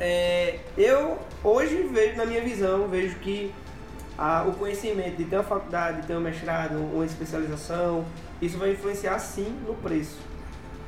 É, 0.00 0.58
eu 0.76 1.18
hoje 1.42 1.88
vejo, 1.92 2.16
na 2.16 2.26
minha 2.26 2.40
visão, 2.40 2.88
vejo 2.88 3.16
que 3.16 3.52
a- 4.18 4.44
o 4.46 4.52
conhecimento 4.52 5.16
de 5.16 5.24
ter 5.24 5.36
uma 5.36 5.44
faculdade, 5.44 6.00
de 6.02 6.06
ter 6.08 6.16
um 6.16 6.20
mestrado, 6.20 6.76
uma 6.76 7.04
especialização, 7.04 8.04
isso 8.42 8.58
vai 8.58 8.72
influenciar 8.72 9.18
sim 9.18 9.56
no 9.66 9.74
preço. 9.74 10.18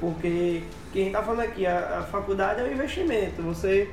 Porque 0.00 0.62
quem 0.92 1.06
está 1.06 1.22
falando 1.22 1.40
aqui, 1.40 1.66
a, 1.66 2.00
a 2.00 2.02
faculdade 2.02 2.60
é 2.60 2.64
um 2.64 2.72
investimento. 2.72 3.40
Você 3.42 3.88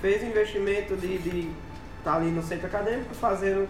fez 0.00 0.22
um 0.22 0.26
investimento 0.28 0.96
de 0.96 1.50
estar 1.98 2.14
ali 2.16 2.30
no 2.30 2.42
centro 2.42 2.66
acadêmico, 2.66 3.14
fazendo, 3.14 3.68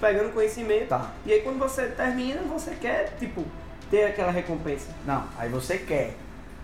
pegando 0.00 0.32
conhecimento. 0.32 0.88
Tá. 0.88 1.10
E 1.24 1.32
aí 1.32 1.40
quando 1.42 1.58
você 1.58 1.86
termina, 1.86 2.42
você 2.42 2.72
quer, 2.74 3.14
tipo, 3.18 3.44
ter 3.90 4.04
aquela 4.06 4.30
recompensa. 4.30 4.90
Não, 5.06 5.24
aí 5.38 5.48
você 5.48 5.78
quer. 5.78 6.14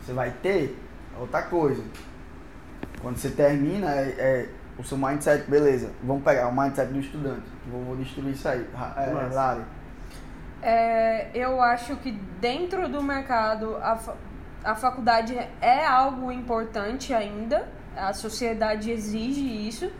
Você 0.02 0.12
vai 0.12 0.30
ter 0.42 0.76
outra 1.18 1.42
coisa. 1.42 1.82
Quando 3.00 3.16
você 3.16 3.30
termina, 3.30 3.94
é, 3.94 4.14
é 4.18 4.48
o 4.78 4.84
seu 4.84 4.96
mindset, 4.96 5.48
beleza. 5.48 5.90
Vamos 6.02 6.24
pegar 6.24 6.48
o 6.48 6.56
mindset 6.56 6.92
do 6.92 7.00
estudante. 7.00 7.42
Vou, 7.70 7.82
vou 7.82 7.96
destruir 7.96 8.32
isso 8.32 8.48
aí. 8.48 8.66
É. 8.96 9.34
Lari. 9.34 9.62
É, 10.62 11.30
eu 11.34 11.60
acho 11.60 11.96
que 11.96 12.12
dentro 12.40 12.88
do 12.88 13.02
mercado 13.02 13.76
a, 13.76 13.98
a 14.64 14.74
faculdade 14.76 15.36
é 15.60 15.84
algo 15.84 16.30
importante 16.30 17.12
ainda, 17.12 17.68
a 17.96 18.12
sociedade 18.12 18.90
exige 18.90 19.68
isso. 19.68 19.90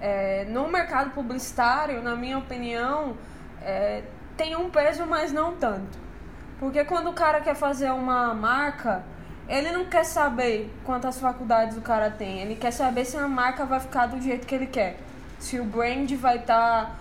É, 0.00 0.44
no 0.48 0.68
mercado 0.68 1.10
publicitário, 1.10 2.02
na 2.02 2.14
minha 2.14 2.38
opinião, 2.38 3.16
é, 3.62 4.02
tem 4.36 4.56
um 4.56 4.70
peso, 4.70 5.06
mas 5.06 5.32
não 5.32 5.54
tanto. 5.56 5.98
Porque 6.58 6.84
quando 6.84 7.10
o 7.10 7.12
cara 7.12 7.40
quer 7.40 7.54
fazer 7.54 7.90
uma 7.90 8.34
marca, 8.34 9.02
ele 9.48 9.70
não 9.70 9.84
quer 9.84 10.04
saber 10.04 10.70
quantas 10.84 11.18
faculdades 11.20 11.76
o 11.76 11.80
cara 11.80 12.10
tem, 12.10 12.40
ele 12.40 12.56
quer 12.56 12.70
saber 12.70 13.04
se 13.04 13.16
a 13.16 13.28
marca 13.28 13.64
vai 13.64 13.80
ficar 13.80 14.06
do 14.06 14.20
jeito 14.20 14.46
que 14.46 14.54
ele 14.54 14.66
quer. 14.66 14.98
Se 15.38 15.60
o 15.60 15.64
brand 15.64 16.10
vai 16.12 16.38
estar 16.38 16.98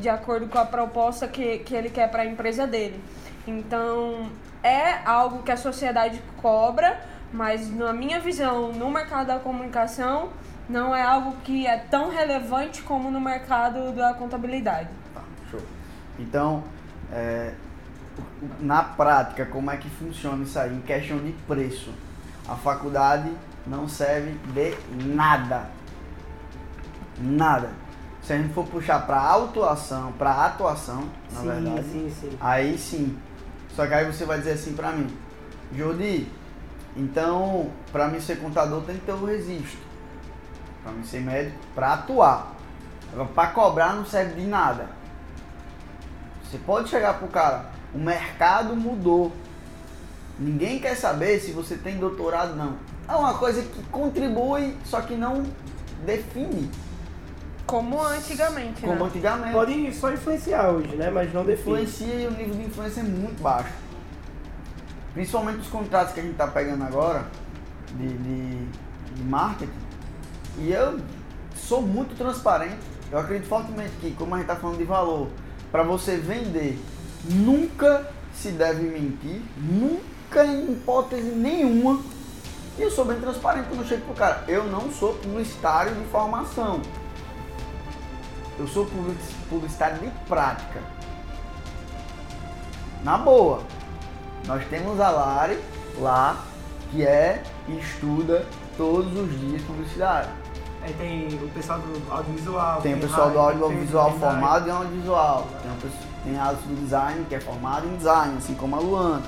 de 0.00 0.08
acordo 0.08 0.48
com 0.48 0.58
a 0.58 0.64
proposta 0.64 1.28
que, 1.28 1.58
que 1.58 1.74
ele 1.74 1.90
quer 1.90 2.10
para 2.10 2.22
a 2.22 2.26
empresa 2.26 2.66
dele. 2.66 3.00
Então, 3.46 4.30
é 4.62 4.98
algo 5.04 5.42
que 5.42 5.52
a 5.52 5.56
sociedade 5.56 6.20
cobra, 6.42 7.00
mas 7.32 7.70
na 7.70 7.92
minha 7.92 8.18
visão, 8.18 8.72
no 8.72 8.90
mercado 8.90 9.28
da 9.28 9.38
comunicação, 9.38 10.30
não 10.68 10.94
é 10.94 11.02
algo 11.02 11.36
que 11.44 11.66
é 11.66 11.78
tão 11.78 12.10
relevante 12.10 12.82
como 12.82 13.10
no 13.10 13.20
mercado 13.20 13.92
da 13.92 14.14
contabilidade. 14.14 14.88
Tá, 15.14 15.22
show. 15.50 15.60
Então, 16.18 16.64
é, 17.12 17.54
na 18.60 18.82
prática, 18.82 19.46
como 19.46 19.70
é 19.70 19.76
que 19.76 19.88
funciona 19.88 20.42
isso 20.42 20.58
aí? 20.58 20.74
Em 20.74 20.80
questão 20.80 21.18
de 21.18 21.32
preço. 21.46 21.92
A 22.48 22.54
faculdade 22.54 23.30
não 23.66 23.88
serve 23.88 24.36
de 24.52 24.76
nada. 25.04 25.68
Nada. 27.18 27.70
Se 28.22 28.32
a 28.32 28.38
gente 28.38 28.52
for 28.52 28.66
puxar 28.66 29.06
para 29.06 29.20
autuação, 29.20 30.12
para 30.12 30.46
atuação, 30.46 31.04
na 31.32 31.40
sim, 31.40 31.46
verdade, 31.46 31.82
sim, 31.84 32.12
sim. 32.20 32.36
aí 32.40 32.76
sim. 32.76 33.18
Só 33.74 33.86
que 33.86 33.94
aí 33.94 34.04
você 34.04 34.24
vai 34.24 34.38
dizer 34.38 34.52
assim 34.52 34.72
para 34.72 34.90
mim, 34.90 35.06
Jodi, 35.72 36.28
então 36.96 37.70
para 37.92 38.08
mim 38.08 38.18
ser 38.20 38.40
contador 38.40 38.82
tem 38.82 38.96
que 38.96 39.06
ter 39.06 39.12
o 39.12 39.24
registro. 39.24 39.85
Para 40.86 40.94
mim 40.94 41.02
ser 41.02 41.20
médico, 41.20 41.58
para 41.74 41.94
atuar. 41.94 42.54
Agora 43.12 43.28
para 43.34 43.50
cobrar 43.50 43.92
não 43.94 44.06
serve 44.06 44.40
de 44.40 44.46
nada. 44.46 44.86
Você 46.44 46.58
pode 46.58 46.88
chegar 46.88 47.14
pro 47.14 47.26
cara, 47.26 47.66
o 47.92 47.98
mercado 47.98 48.76
mudou. 48.76 49.32
Ninguém 50.38 50.78
quer 50.78 50.94
saber 50.94 51.40
se 51.40 51.50
você 51.50 51.76
tem 51.76 51.96
doutorado 51.98 52.54
não. 52.54 52.76
É 53.08 53.16
uma 53.16 53.34
coisa 53.34 53.62
que 53.62 53.82
contribui, 53.90 54.76
só 54.84 55.00
que 55.00 55.16
não 55.16 55.44
define 56.04 56.70
Como 57.66 58.00
antigamente, 58.00 58.80
como 58.80 58.94
né? 58.94 59.02
antigamente. 59.06 59.52
Pode 59.52 59.94
só 59.94 60.12
influenciar 60.12 60.68
hoje, 60.68 60.94
né? 60.94 61.10
Mas 61.10 61.34
não 61.34 61.44
define. 61.44 61.82
influencia 61.82 62.14
e 62.14 62.26
o 62.28 62.30
nível 62.30 62.54
de 62.54 62.62
influência 62.62 63.00
é 63.00 63.04
muito 63.04 63.42
baixo. 63.42 63.72
Principalmente 65.14 65.58
os 65.58 65.68
contratos 65.68 66.14
que 66.14 66.20
a 66.20 66.22
gente 66.22 66.32
está 66.32 66.46
pegando 66.46 66.84
agora 66.84 67.26
de, 67.96 68.06
de, 68.06 68.66
de 69.16 69.24
marketing. 69.24 69.85
E 70.58 70.72
eu 70.72 70.98
sou 71.56 71.82
muito 71.82 72.16
transparente. 72.16 72.78
Eu 73.10 73.18
acredito 73.18 73.48
fortemente 73.48 73.92
que, 74.00 74.12
como 74.12 74.34
a 74.34 74.38
gente 74.38 74.48
está 74.50 74.60
falando 74.60 74.78
de 74.78 74.84
valor, 74.84 75.28
para 75.70 75.82
você 75.82 76.16
vender, 76.16 76.78
nunca 77.24 78.10
se 78.34 78.50
deve 78.50 78.82
mentir, 78.84 79.42
nunca 79.56 80.44
em 80.44 80.72
hipótese 80.72 81.30
nenhuma. 81.30 82.02
E 82.78 82.82
eu 82.82 82.90
sou 82.90 83.04
bem 83.04 83.18
transparente 83.20 83.68
quando 83.68 83.80
eu 83.80 83.86
chego 83.86 84.04
pro 84.06 84.14
cara. 84.14 84.44
Eu 84.48 84.64
não 84.64 84.90
sou 84.90 85.14
publicitário 85.14 85.94
de 85.94 86.04
formação. 86.06 86.80
Eu 88.58 88.66
sou 88.66 88.86
publici- 88.86 89.34
publicitário 89.48 89.98
de 89.98 90.10
prática. 90.28 90.80
Na 93.04 93.16
boa. 93.18 93.62
Nós 94.46 94.64
temos 94.68 95.00
a 95.00 95.10
Lari 95.10 95.58
lá 95.98 96.44
que 96.90 97.04
é 97.04 97.42
e 97.68 97.78
estuda 97.78 98.46
todos 98.76 99.16
os 99.16 99.40
dias 99.40 99.62
publicidade. 99.62 100.28
Aí 100.86 100.92
tem 100.94 101.26
o 101.42 101.48
pessoal 101.48 101.80
do 101.80 102.12
audiovisual. 102.12 102.80
Tem 102.80 102.94
o 102.94 103.00
pessoal 103.00 103.30
do 103.30 103.38
audiovisual 103.40 104.12
formado 104.12 104.68
em 104.68 104.70
audiovisual. 104.70 105.48
Tem, 105.62 105.72
o 105.72 105.74
pessoal- 105.74 106.02
tem 106.22 106.38
a 106.38 106.52
do 106.52 106.74
design 106.80 107.26
que 107.28 107.34
é 107.34 107.40
formado 107.40 107.86
em 107.88 107.96
design, 107.96 108.36
assim 108.38 108.54
como 108.54 108.76
a 108.76 108.78
Luana. 108.78 109.22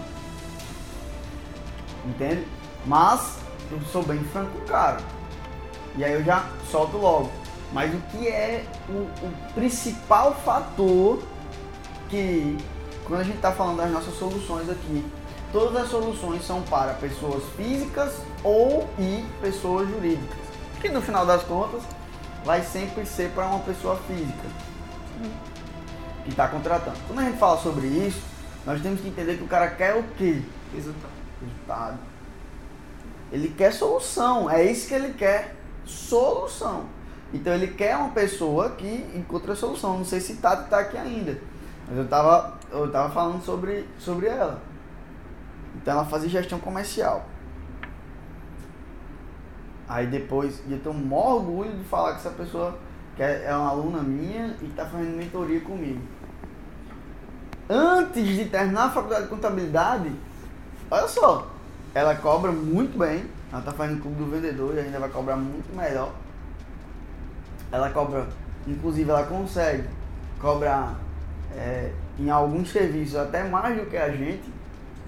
Entende? 2.06 2.46
Mas 2.86 3.38
eu 3.72 3.80
sou 3.92 4.04
bem 4.04 4.20
franco 4.32 4.50
com 4.52 4.58
o 4.58 4.66
cara. 4.66 4.98
E 5.96 6.04
aí 6.04 6.12
eu 6.12 6.22
já 6.22 6.44
solto 6.70 6.96
logo. 6.96 7.30
Mas 7.72 7.92
o 7.92 7.98
que 8.12 8.28
é 8.28 8.64
o, 8.88 8.92
o 9.26 9.32
principal 9.54 10.34
fator 10.44 11.18
que 12.08 12.56
quando 13.04 13.20
a 13.20 13.24
gente 13.24 13.36
está 13.36 13.50
falando 13.50 13.78
das 13.78 13.90
nossas 13.90 14.14
soluções 14.14 14.70
aqui, 14.70 15.04
todas 15.52 15.74
as 15.76 15.88
soluções 15.90 16.46
são 16.46 16.62
para 16.62 16.94
pessoas 16.94 17.42
físicas 17.56 18.14
ou 18.44 18.88
e 18.98 19.24
pessoas 19.40 19.88
jurídicas. 19.88 20.47
Que 20.80 20.88
no 20.88 21.00
final 21.02 21.26
das 21.26 21.42
contas 21.42 21.82
vai 22.44 22.62
sempre 22.62 23.04
ser 23.04 23.30
para 23.30 23.46
uma 23.46 23.60
pessoa 23.60 23.96
física 24.06 24.48
que 26.24 26.30
está 26.30 26.46
contratando. 26.48 26.96
Quando 27.06 27.18
a 27.18 27.24
gente 27.24 27.38
fala 27.38 27.58
sobre 27.58 27.86
isso, 27.86 28.22
nós 28.64 28.80
temos 28.80 29.00
que 29.00 29.08
entender 29.08 29.36
que 29.36 29.44
o 29.44 29.48
cara 29.48 29.68
quer 29.70 29.94
o 29.94 30.04
quê? 30.16 30.42
Resultado. 30.74 31.12
Resultado. 31.42 31.98
Ele 33.32 33.48
quer 33.48 33.72
solução, 33.72 34.50
é 34.50 34.64
isso 34.64 34.88
que 34.88 34.94
ele 34.94 35.12
quer, 35.14 35.54
solução. 35.84 36.86
Então 37.32 37.52
ele 37.52 37.68
quer 37.68 37.96
uma 37.96 38.10
pessoa 38.10 38.70
que 38.70 39.10
encontre 39.14 39.52
a 39.52 39.56
solução. 39.56 39.98
Não 39.98 40.04
sei 40.04 40.20
se 40.20 40.36
Tati 40.36 40.64
está 40.64 40.78
aqui 40.80 40.96
ainda, 40.96 41.38
mas 41.86 41.98
eu 41.98 42.08
tava, 42.08 42.58
eu 42.70 42.90
tava 42.90 43.12
falando 43.12 43.42
sobre, 43.44 43.86
sobre 43.98 44.26
ela. 44.26 44.62
Então 45.76 45.94
ela 45.94 46.04
fazia 46.04 46.28
gestão 46.28 46.58
comercial. 46.58 47.26
Aí 49.88 50.06
depois, 50.06 50.62
e 50.68 50.72
eu 50.72 50.78
tenho 50.80 50.94
o 50.94 50.98
maior 50.98 51.36
orgulho 51.36 51.70
de 51.70 51.84
falar 51.84 52.12
que 52.12 52.18
essa 52.18 52.30
pessoa 52.30 52.78
que 53.16 53.22
é 53.22 53.44
é 53.46 53.56
uma 53.56 53.70
aluna 53.70 54.02
minha 54.02 54.54
e 54.60 54.66
está 54.66 54.84
fazendo 54.84 55.16
mentoria 55.16 55.60
comigo. 55.60 56.00
Antes 57.68 58.26
de 58.26 58.44
terminar 58.46 58.86
a 58.86 58.90
faculdade 58.90 59.24
de 59.24 59.28
contabilidade, 59.28 60.12
olha 60.90 61.08
só, 61.08 61.50
ela 61.94 62.14
cobra 62.14 62.52
muito 62.52 62.98
bem. 62.98 63.24
Ela 63.50 63.60
está 63.60 63.72
fazendo 63.72 64.02
clube 64.02 64.16
do 64.18 64.30
vendedor 64.30 64.74
e 64.74 64.80
ainda 64.80 64.98
vai 65.00 65.08
cobrar 65.08 65.36
muito 65.36 65.74
melhor. 65.74 66.12
Ela 67.72 67.90
cobra, 67.90 68.26
inclusive 68.66 69.08
ela 69.08 69.24
consegue 69.24 69.84
cobrar 70.38 70.94
é, 71.56 71.92
em 72.18 72.30
alguns 72.30 72.70
serviços 72.70 73.16
até 73.16 73.42
mais 73.44 73.78
do 73.78 73.86
que 73.86 73.96
a 73.96 74.10
gente, 74.10 74.44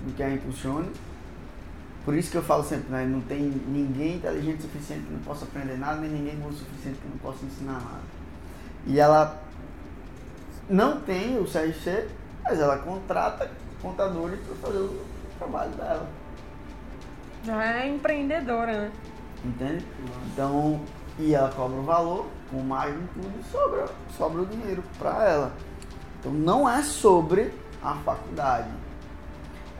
do 0.04 0.14
que 0.14 0.22
a 0.22 0.30
Impulsione. 0.30 0.90
Por 2.10 2.18
isso 2.18 2.32
que 2.32 2.38
eu 2.38 2.42
falo 2.42 2.64
sempre, 2.64 2.90
né? 2.90 3.06
Não 3.06 3.20
tem 3.20 3.38
ninguém 3.38 4.16
inteligente 4.16 4.58
o 4.58 4.62
suficiente 4.62 5.04
que 5.04 5.12
não 5.12 5.20
possa 5.20 5.44
aprender 5.44 5.78
nada, 5.78 6.00
nem 6.00 6.10
ninguém 6.10 6.34
bom 6.40 6.48
o 6.48 6.52
suficiente 6.52 6.98
que 6.98 7.08
não 7.08 7.18
possa 7.18 7.46
ensinar 7.46 7.74
nada. 7.74 8.02
E 8.84 8.98
ela 8.98 9.40
não 10.68 11.00
tem 11.02 11.38
o 11.38 11.44
CRC, 11.44 12.08
mas 12.42 12.58
ela 12.58 12.78
contrata 12.78 13.48
contadores 13.80 14.40
para 14.40 14.56
fazer 14.56 14.78
o 14.78 15.00
trabalho 15.38 15.70
dela. 15.70 16.08
Já 17.44 17.64
é 17.64 17.88
empreendedora, 17.88 18.72
né? 18.72 18.92
Entende? 19.44 19.86
Então, 20.32 20.80
e 21.16 21.32
ela 21.32 21.50
cobra 21.50 21.78
o 21.78 21.84
valor, 21.84 22.26
com 22.50 22.58
mais 22.58 22.92
de 22.92 23.06
tudo, 23.06 23.44
sobra, 23.52 23.86
sobra 24.18 24.42
o 24.42 24.46
dinheiro 24.46 24.82
para 24.98 25.28
ela. 25.28 25.52
Então 26.18 26.32
não 26.32 26.68
é 26.68 26.82
sobre 26.82 27.54
a 27.80 27.94
faculdade, 27.94 28.68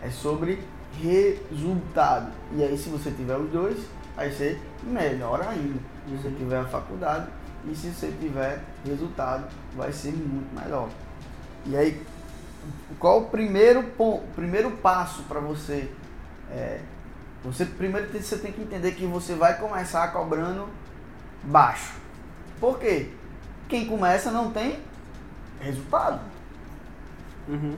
é 0.01 0.09
sobre 0.11 0.63
resultado. 1.01 2.31
E 2.55 2.63
aí 2.63 2.77
se 2.77 2.89
você 2.89 3.11
tiver 3.11 3.37
os 3.37 3.51
dois, 3.51 3.79
vai 4.17 4.31
ser 4.31 4.61
melhor 4.83 5.41
ainda. 5.43 5.79
Se 6.09 6.15
você 6.17 6.31
tiver 6.31 6.59
a 6.61 6.65
faculdade 6.65 7.27
e 7.69 7.75
se 7.75 7.89
você 7.91 8.13
tiver 8.21 8.63
resultado, 8.85 9.47
vai 9.77 9.93
ser 9.93 10.13
muito 10.13 10.55
melhor. 10.59 10.89
E 11.67 11.77
aí, 11.77 12.03
qual 12.99 13.23
o 13.23 13.25
primeiro 13.29 13.83
ponto, 13.83 14.23
primeiro 14.35 14.71
passo 14.73 15.23
para 15.25 15.41
você? 15.41 15.91
É, 16.51 16.81
você 17.45 17.65
primeiro 17.65 18.09
tem- 18.09 18.23
você 18.23 18.39
tem 18.39 18.53
que 18.53 18.63
entender 18.63 18.93
que 18.93 19.07
você 19.07 19.35
vai 19.35 19.59
começar 19.59 20.09
cobrando 20.09 20.69
baixo. 21.43 21.95
Por 22.59 22.79
quê? 22.79 23.11
Quem 23.69 23.87
começa 23.87 24.31
não 24.31 24.51
tem 24.51 24.79
resultado. 25.61 26.21
Uhum. 27.49 27.77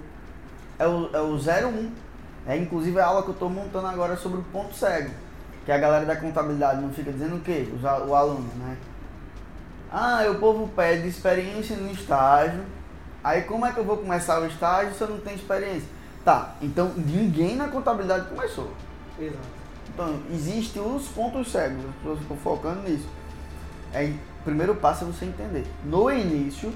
É 0.78 0.86
o, 0.86 1.10
é 1.12 1.20
o 1.20 1.36
01. 1.38 1.90
É 2.46 2.56
inclusive 2.56 2.98
a 2.98 3.06
aula 3.06 3.22
que 3.22 3.28
eu 3.28 3.34
estou 3.34 3.48
montando 3.48 3.86
agora 3.86 4.16
sobre 4.16 4.38
o 4.38 4.42
ponto 4.44 4.74
cego. 4.74 5.10
Que 5.64 5.70
a 5.70 5.78
galera 5.78 6.04
da 6.04 6.16
contabilidade 6.16 6.80
não 6.80 6.90
fica 6.90 7.12
dizendo 7.12 7.36
o 7.36 7.40
quê? 7.40 7.68
Os 7.74 7.82
o 7.82 8.14
aluno, 8.14 8.50
né? 8.56 8.76
Ah, 9.90 10.24
o 10.30 10.36
povo 10.36 10.68
pede 10.74 11.06
experiência 11.06 11.76
no 11.76 11.90
estágio. 11.90 12.64
Aí 13.22 13.42
como 13.42 13.64
é 13.64 13.72
que 13.72 13.78
eu 13.78 13.84
vou 13.84 13.98
começar 13.98 14.40
o 14.40 14.46
estágio 14.46 14.94
se 14.94 15.00
eu 15.00 15.08
não 15.08 15.20
tenho 15.20 15.36
experiência? 15.36 15.88
Tá, 16.24 16.54
então 16.60 16.92
ninguém 16.96 17.56
na 17.56 17.68
contabilidade 17.68 18.28
começou. 18.28 18.72
Exato. 19.18 19.62
Então, 19.92 20.20
existem 20.32 20.80
os 20.82 21.06
pontos 21.08 21.52
cegos, 21.52 21.84
as 21.84 21.94
pessoas 21.96 22.18
ficam 22.20 22.36
focando 22.38 22.88
nisso. 22.88 23.06
É, 23.92 24.04
o 24.06 24.44
primeiro 24.44 24.74
passo 24.74 25.04
é 25.04 25.06
você 25.06 25.26
entender. 25.26 25.66
No 25.84 26.10
início, 26.10 26.72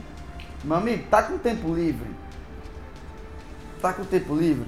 meu 0.62 0.76
amigo, 0.76 1.04
tá 1.10 1.22
com 1.22 1.38
tempo 1.38 1.74
livre? 1.74 2.10
Tá 3.80 3.92
com 3.92 4.04
tempo 4.04 4.34
livre? 4.34 4.66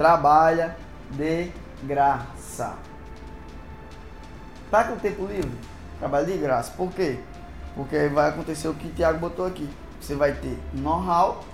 Trabalha 0.00 0.74
de 1.10 1.52
graça. 1.82 2.72
Tá 4.70 4.84
com 4.84 4.96
tempo 4.96 5.26
livre? 5.26 5.50
Trabalha 5.98 6.24
de 6.24 6.38
graça. 6.38 6.72
Por 6.74 6.90
quê? 6.90 7.18
Porque 7.74 7.94
aí 7.96 8.08
vai 8.08 8.30
acontecer 8.30 8.66
o 8.68 8.72
que 8.72 8.86
o 8.86 8.90
Thiago 8.92 9.18
botou 9.18 9.44
aqui. 9.44 9.68
Você 10.00 10.14
vai 10.14 10.32
ter 10.32 10.56
know-how 10.72 11.44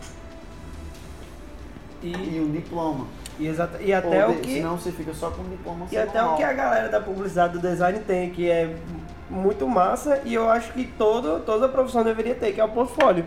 E, 2.00 2.12
e 2.12 2.40
um 2.40 2.52
diploma. 2.52 3.08
e, 3.36 3.48
exata, 3.48 3.82
e 3.82 3.92
até 3.92 4.24
Ou 4.24 4.30
o 4.30 4.34
de- 4.36 4.42
que. 4.42 4.54
Senão 4.54 4.78
você 4.78 4.92
fica 4.92 5.12
só 5.12 5.28
com 5.32 5.42
diploma 5.42 5.86
E 5.90 5.98
até 5.98 6.22
o 6.22 6.36
que 6.36 6.44
a 6.44 6.52
galera 6.52 6.88
da 6.88 7.00
publicidade 7.00 7.54
do 7.54 7.58
design 7.58 7.98
tem, 7.98 8.30
que 8.30 8.48
é 8.48 8.76
muito 9.28 9.66
massa 9.66 10.22
e 10.24 10.32
eu 10.32 10.48
acho 10.48 10.72
que 10.72 10.84
todo, 10.86 11.40
toda 11.40 11.68
profissão 11.68 12.04
deveria 12.04 12.36
ter, 12.36 12.52
que 12.52 12.60
é 12.60 12.64
o 12.64 12.68
portfólio. 12.68 13.24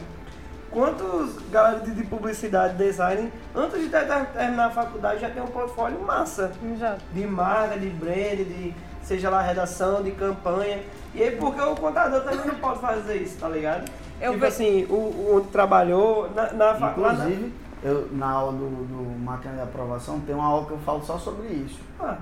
Quantos 0.72 1.40
galera 1.52 1.80
de, 1.80 1.92
de 1.92 2.04
publicidade, 2.04 2.76
design, 2.78 3.32
antes 3.56 3.82
de 3.82 3.90
ter- 3.90 4.08
ter- 4.08 4.26
terminar 4.28 4.68
a 4.68 4.70
faculdade 4.70 5.20
já 5.22 5.30
tem 5.30 5.42
um 5.42 5.48
portfólio 5.48 6.00
massa. 6.02 6.52
Já. 6.78 6.96
De 7.14 7.26
marca, 7.26 7.78
de 7.80 7.90
brand, 7.90 8.38
de 8.38 8.74
seja 9.02 9.30
lá 9.30 9.42
redação, 9.42 10.04
de 10.04 10.12
campanha. 10.12 10.80
E 11.16 11.24
aí 11.24 11.36
porque 11.38 11.60
o 11.60 11.76
contador 11.76 12.22
também 12.22 12.46
não 12.46 12.56
pode 12.56 12.80
fazer 12.80 13.16
isso, 13.18 13.40
tá 13.40 13.50
ligado? 13.50 13.90
Eu 14.22 14.32
tipo 14.34 14.42
ve- 14.42 14.48
assim, 14.48 14.86
o, 14.90 14.94
o 14.94 15.38
onde 15.38 15.48
trabalhou, 15.48 16.30
na, 16.36 16.54
na 16.54 16.76
faculdade. 16.76 17.22
Inclusive, 17.22 17.54
eu, 17.84 18.10
na 18.12 18.30
aula 18.30 18.52
do, 18.52 18.68
do 18.86 19.20
máquina 19.20 19.56
de 19.56 19.62
aprovação, 19.62 20.20
tem 20.20 20.36
uma 20.36 20.46
aula 20.46 20.66
que 20.68 20.72
eu 20.74 20.78
falo 20.80 21.02
só 21.04 21.18
sobre 21.18 21.48
isso. 21.48 21.80
Ah, 22.00 22.18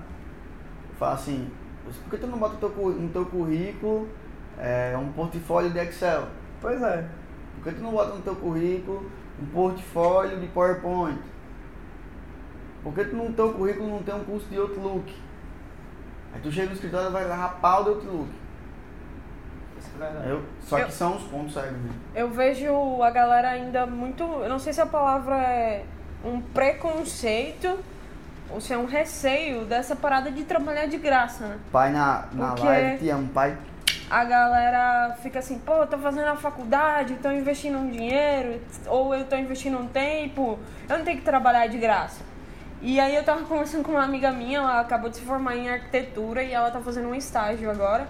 Eu 0.89 0.96
falo 0.98 1.13
assim, 1.16 1.50
por 2.04 2.12
que 2.12 2.18
tu 2.18 2.27
não 2.27 2.38
bota 2.38 2.54
no 2.54 2.70
teu, 2.70 2.89
no 2.92 3.10
teu 3.10 3.25
currículo 3.25 4.08
é, 4.58 4.96
um 4.98 5.12
portfólio 5.12 5.70
de 5.72 5.80
Excel? 5.80 6.24
pois 6.62 6.82
é. 6.82 7.04
Por 7.68 7.74
que 7.74 7.80
tu 7.82 7.84
não 7.84 7.92
bota 7.92 8.16
no 8.16 8.22
teu 8.22 8.34
currículo 8.34 9.12
um 9.42 9.46
portfólio 9.48 10.40
de 10.40 10.48
PowerPoint? 10.48 11.20
Por 12.82 12.94
que 12.94 13.04
tu 13.04 13.16
no 13.18 13.34
teu 13.34 13.52
currículo 13.52 13.90
não 13.90 14.02
tem 14.04 14.16
um 14.16 14.24
curso 14.24 14.48
de 14.48 14.58
Outlook? 14.58 15.14
Aí 16.34 16.40
tu 16.42 16.50
chega 16.50 16.68
no 16.68 16.74
escritório 16.76 17.10
e 17.10 17.12
vai 17.12 17.24
levar 17.26 17.60
pau 17.60 17.84
de 17.84 17.90
Outlook. 17.90 18.30
É. 20.00 20.32
Eu, 20.32 20.44
só 20.62 20.78
que 20.78 20.84
Eu- 20.84 20.92
são 20.92 21.18
os 21.18 21.24
pontos 21.24 21.54
cegos. 21.56 21.72
né? 21.74 21.90
Eu 22.16 22.30
vejo 22.30 23.04
a 23.04 23.10
galera 23.10 23.50
ainda 23.50 23.86
muito. 23.86 24.24
Eu 24.24 24.48
não 24.48 24.60
sei 24.60 24.72
se 24.72 24.80
a 24.80 24.86
palavra 24.86 25.36
é 25.36 25.84
um 26.24 26.40
preconceito 26.40 27.78
ou 28.50 28.62
se 28.62 28.72
é 28.72 28.78
um 28.78 28.86
receio 28.86 29.66
dessa 29.66 29.94
parada 29.94 30.32
de 30.32 30.46
trabalhar 30.46 30.86
de 30.86 30.98
graça, 30.98 31.46
né? 31.46 31.58
Pai 31.70 31.92
na, 31.92 32.28
na 32.32 32.48
Porque- 32.52 32.64
live, 32.64 32.98
te 33.00 33.10
amo, 33.10 33.28
pai. 33.28 33.58
A 34.10 34.24
galera 34.24 35.18
fica 35.22 35.40
assim, 35.40 35.60
pô, 35.60 35.74
eu 35.82 35.88
tô 35.88 35.98
fazendo 35.98 36.28
a 36.28 36.36
faculdade, 36.36 37.16
tô 37.22 37.30
investindo 37.30 37.78
um 37.78 37.90
dinheiro, 37.90 38.62
ou 38.86 39.14
eu 39.14 39.26
tô 39.26 39.36
investindo 39.36 39.78
um 39.78 39.88
tempo, 39.88 40.58
eu 40.88 40.98
não 40.98 41.04
tenho 41.04 41.18
que 41.18 41.26
trabalhar 41.26 41.68
de 41.68 41.78
graça. 41.78 42.22
E 42.82 43.00
aí 43.02 43.14
eu 43.16 43.24
tava 43.24 43.42
conversando 43.46 43.84
com 43.84 43.92
uma 43.92 44.04
amiga 44.04 44.32
minha, 44.32 44.60
ela 44.60 44.80
acabou 44.80 45.10
de 45.10 45.18
se 45.18 45.24
formar 45.24 45.58
em 45.58 45.70
arquitetura 45.70 46.42
e 46.42 46.54
ela 46.54 46.72
tá 46.72 46.80
fazendo 46.80 47.10
um 47.10 47.16
estágio 47.16 47.70
agora. 47.70 48.08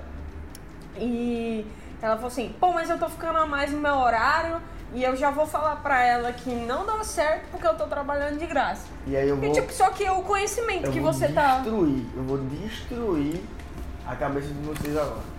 E 0.99 1.65
ela 1.99 2.15
falou 2.15 2.27
assim, 2.27 2.53
pô, 2.59 2.71
mas 2.71 2.89
eu 2.91 2.99
tô 2.99 3.09
ficando 3.09 3.39
a 3.39 3.47
mais 3.47 3.71
no 3.71 3.79
meu 3.79 3.95
horário 3.95 4.61
e 4.93 5.03
eu 5.03 5.15
já 5.15 5.31
vou 5.31 5.47
falar 5.47 5.77
pra 5.77 6.03
ela 6.03 6.31
que 6.31 6.49
não 6.51 6.85
dá 6.85 7.03
certo 7.03 7.47
porque 7.49 7.65
eu 7.65 7.75
tô 7.75 7.85
trabalhando 7.87 8.37
de 8.37 8.45
graça. 8.45 8.85
E 9.07 9.17
aí 9.17 9.27
eu 9.27 9.37
E, 9.37 9.39
vou, 9.39 9.51
tipo, 9.51 9.73
só 9.73 9.89
que 9.89 10.05
é 10.05 10.11
o 10.11 10.21
conhecimento 10.21 10.85
eu 10.85 10.91
que 10.91 10.99
vou 10.99 11.11
você 11.11 11.27
tá. 11.29 11.55
destruir, 11.57 12.05
eu 12.15 12.23
vou 12.23 12.37
destruir 12.37 13.41
a 14.05 14.15
cabeça 14.15 14.47
de 14.47 14.61
vocês 14.61 14.95
agora. 14.95 15.36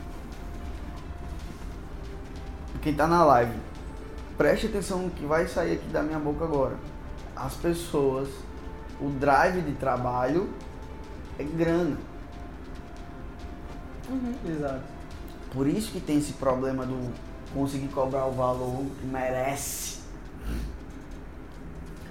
Quem 2.82 2.94
tá 2.94 3.06
na 3.06 3.24
live, 3.24 3.58
preste 4.36 4.66
atenção 4.66 5.02
no 5.02 5.10
que 5.10 5.24
vai 5.26 5.46
sair 5.48 5.74
aqui 5.74 5.88
da 5.88 6.02
minha 6.02 6.18
boca 6.18 6.44
agora. 6.44 6.76
As 7.34 7.54
pessoas, 7.54 8.28
o 9.00 9.10
drive 9.10 9.60
de 9.62 9.72
trabalho 9.72 10.48
é 11.38 11.44
grana. 11.44 11.96
Exato. 14.48 14.82
Por 15.52 15.66
isso 15.66 15.92
que 15.92 16.00
tem 16.00 16.18
esse 16.18 16.32
problema 16.34 16.86
do 16.86 17.12
conseguir 17.52 17.88
cobrar 17.88 18.26
o 18.26 18.32
valor 18.32 18.84
que 19.00 19.06
merece. 19.06 19.98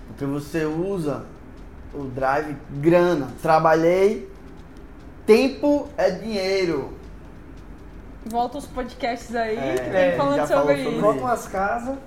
Porque 0.08 0.26
você 0.26 0.66
usa 0.66 1.26
o 1.94 2.04
drive 2.04 2.58
grana. 2.80 3.32
Trabalhei, 3.42 4.32
tempo 5.26 5.88
é 5.98 6.10
dinheiro. 6.10 6.97
Volta 8.30 8.58
os 8.58 8.66
podcasts 8.66 9.36
aí, 9.36 9.58
É, 9.58 9.74
que 9.76 9.80
é, 9.96 10.10
vem 10.10 10.18
falando 10.18 10.36
já 10.38 10.48
sobre 10.48 10.60
falou 10.60 10.74
isso. 10.74 10.84
sobre 10.86 11.00
Volta 11.02 11.20
umas 11.22 11.48
casas 11.48 11.98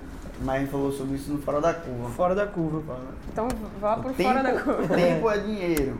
Mas 0.41 0.55
a 0.55 0.59
gente 0.59 0.71
falou 0.71 0.91
sobre 0.91 1.15
isso 1.15 1.31
no 1.31 1.41
Fora 1.41 1.61
da 1.61 1.73
Curva. 1.73 2.09
fora 2.09 2.35
da 2.35 2.47
curva. 2.47 2.97
Então 3.31 3.47
vá 3.79 3.95
por 3.97 4.13
tempo, 4.13 4.29
fora 4.29 4.43
da 4.43 4.61
curva. 4.61 4.95
tempo 4.95 5.29
é 5.29 5.37
dinheiro. 5.37 5.97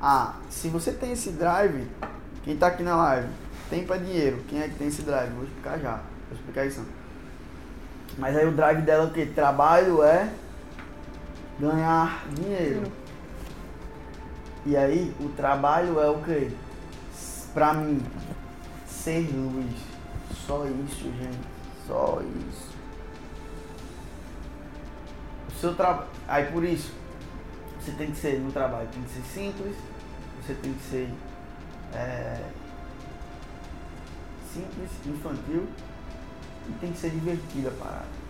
Ah, 0.00 0.34
se 0.50 0.68
você 0.68 0.92
tem 0.92 1.12
esse 1.12 1.30
drive, 1.30 1.86
quem 2.44 2.56
tá 2.56 2.66
aqui 2.66 2.82
na 2.82 2.94
live, 2.96 3.28
tempo 3.70 3.92
é 3.94 3.98
dinheiro. 3.98 4.42
Quem 4.48 4.60
é 4.60 4.68
que 4.68 4.74
tem 4.74 4.88
esse 4.88 5.02
drive? 5.02 5.30
Vou 5.32 5.44
explicar 5.44 5.78
já. 5.78 5.92
Vou 6.28 6.38
explicar 6.38 6.66
isso. 6.66 6.84
Mas 8.18 8.36
aí 8.36 8.46
o 8.46 8.52
drive 8.52 8.82
dela 8.82 9.04
é 9.04 9.06
o 9.06 9.10
quê? 9.10 9.26
Trabalho 9.34 10.02
é 10.02 10.28
ganhar 11.58 12.24
dinheiro. 12.34 12.82
E 14.66 14.76
aí 14.76 15.14
o 15.20 15.28
trabalho 15.30 15.98
é 16.00 16.08
o 16.08 16.18
quê? 16.22 16.50
Pra 17.52 17.72
mim, 17.72 18.02
ser 19.04 19.30
luz. 19.34 19.76
Só 20.46 20.64
isso, 20.64 21.04
gente. 21.04 21.46
Só 21.86 22.22
isso. 22.22 22.74
O 25.48 25.60
seu 25.60 25.74
trabalho. 25.74 26.08
Aí 26.26 26.50
por 26.50 26.64
isso, 26.64 26.90
você 27.78 27.92
tem 27.92 28.10
que 28.10 28.16
ser 28.16 28.40
no 28.40 28.50
trabalho, 28.50 28.88
tem 28.88 29.02
que 29.02 29.10
ser 29.10 29.22
simples, 29.22 29.76
você 30.40 30.54
tem 30.54 30.72
que 30.72 30.82
ser 30.82 31.10
é, 31.92 32.50
simples, 34.52 34.90
infantil 35.06 35.68
e 36.66 36.72
tem 36.80 36.92
que 36.92 36.98
ser 36.98 37.10
divertida 37.10 37.68
a 37.68 37.72
parada. 37.72 38.24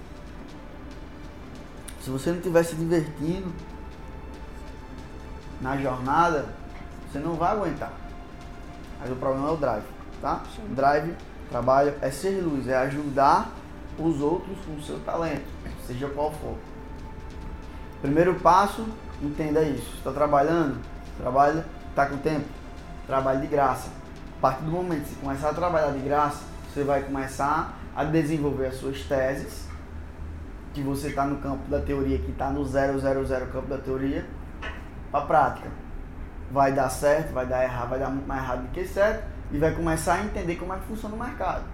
Se 2.02 2.10
você 2.10 2.30
não 2.30 2.38
estiver 2.38 2.62
se 2.64 2.74
divertindo 2.74 3.52
na 5.60 5.76
jornada, 5.76 6.48
você 7.10 7.20
não 7.20 7.34
vai 7.34 7.52
aguentar. 7.52 7.92
Mas 9.00 9.10
o 9.12 9.16
problema 9.16 9.48
é 9.48 9.52
o 9.52 9.56
drive, 9.56 9.93
tá? 10.24 10.40
Drive, 10.70 11.14
trabalho 11.50 11.92
é 12.00 12.10
ser 12.10 12.40
luz, 12.40 12.66
é 12.66 12.74
ajudar 12.78 13.50
os 13.98 14.22
outros 14.22 14.56
com 14.64 14.72
o 14.72 14.82
seu 14.82 14.98
talento, 15.00 15.44
seja 15.86 16.08
qual 16.08 16.32
for. 16.32 16.56
Primeiro 18.00 18.34
passo, 18.36 18.86
entenda 19.22 19.62
isso. 19.62 19.96
Está 19.98 20.10
trabalhando? 20.12 20.80
Trabalha, 21.18 21.66
está 21.90 22.06
com 22.06 22.16
tempo? 22.16 22.46
Trabalhe 23.06 23.42
de 23.42 23.48
graça. 23.48 23.90
A 24.38 24.40
partir 24.40 24.64
do 24.64 24.70
momento 24.70 25.02
que 25.02 25.10
você 25.10 25.20
começar 25.20 25.50
a 25.50 25.54
trabalhar 25.54 25.90
de 25.90 26.00
graça, 26.00 26.42
você 26.72 26.82
vai 26.82 27.02
começar 27.02 27.78
a 27.94 28.04
desenvolver 28.04 28.68
as 28.68 28.76
suas 28.76 29.02
teses, 29.02 29.68
que 30.72 30.80
você 30.80 31.08
está 31.08 31.26
no 31.26 31.36
campo 31.36 31.68
da 31.68 31.80
teoria, 31.80 32.18
que 32.18 32.30
está 32.30 32.48
no 32.48 32.64
000 32.64 32.98
campo 33.52 33.68
da 33.68 33.78
teoria, 33.78 34.26
para 35.10 35.20
a 35.20 35.26
prática. 35.26 35.68
Vai 36.50 36.72
dar 36.72 36.88
certo, 36.88 37.32
vai 37.32 37.46
dar 37.46 37.62
errado, 37.62 37.90
vai 37.90 37.98
dar 37.98 38.08
muito 38.08 38.26
mais 38.26 38.42
errado 38.42 38.62
do 38.62 38.68
que 38.70 38.86
certo, 38.86 39.33
e 39.50 39.58
vai 39.58 39.72
começar 39.74 40.14
a 40.14 40.24
entender 40.24 40.56
como 40.56 40.72
é 40.72 40.76
que 40.76 40.84
funciona 40.86 41.14
o 41.14 41.18
mercado. 41.18 41.64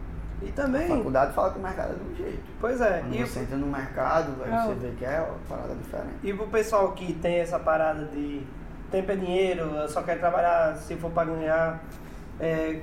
E 0.42 0.48
A 0.48 0.52
também, 0.52 0.88
faculdade 0.88 1.34
fala 1.34 1.50
que 1.52 1.58
o 1.58 1.62
mercado 1.62 1.92
é 1.92 1.94
de 1.94 2.12
um 2.12 2.16
jeito. 2.16 2.42
pois 2.60 2.80
é, 2.80 3.00
Quando 3.00 3.14
e, 3.14 3.20
você 3.26 3.40
entra 3.40 3.56
no 3.56 3.66
mercado, 3.66 4.32
aí 4.42 4.66
você 4.66 4.74
vê 4.74 4.94
que 4.98 5.04
é 5.04 5.20
uma 5.20 5.38
parada 5.48 5.74
diferente. 5.74 6.14
e 6.22 6.32
pro 6.32 6.46
pessoal 6.46 6.92
que 6.92 7.12
tem 7.14 7.40
essa 7.40 7.58
parada 7.58 8.06
de 8.06 8.42
tempo 8.90 9.12
é 9.12 9.16
dinheiro, 9.16 9.62
eu 9.76 9.88
só 9.88 10.02
quer 10.02 10.18
trabalhar 10.18 10.76
se 10.76 10.96
for 10.96 11.10
pra 11.10 11.24
ganhar, 11.24 11.80
é, 12.40 12.80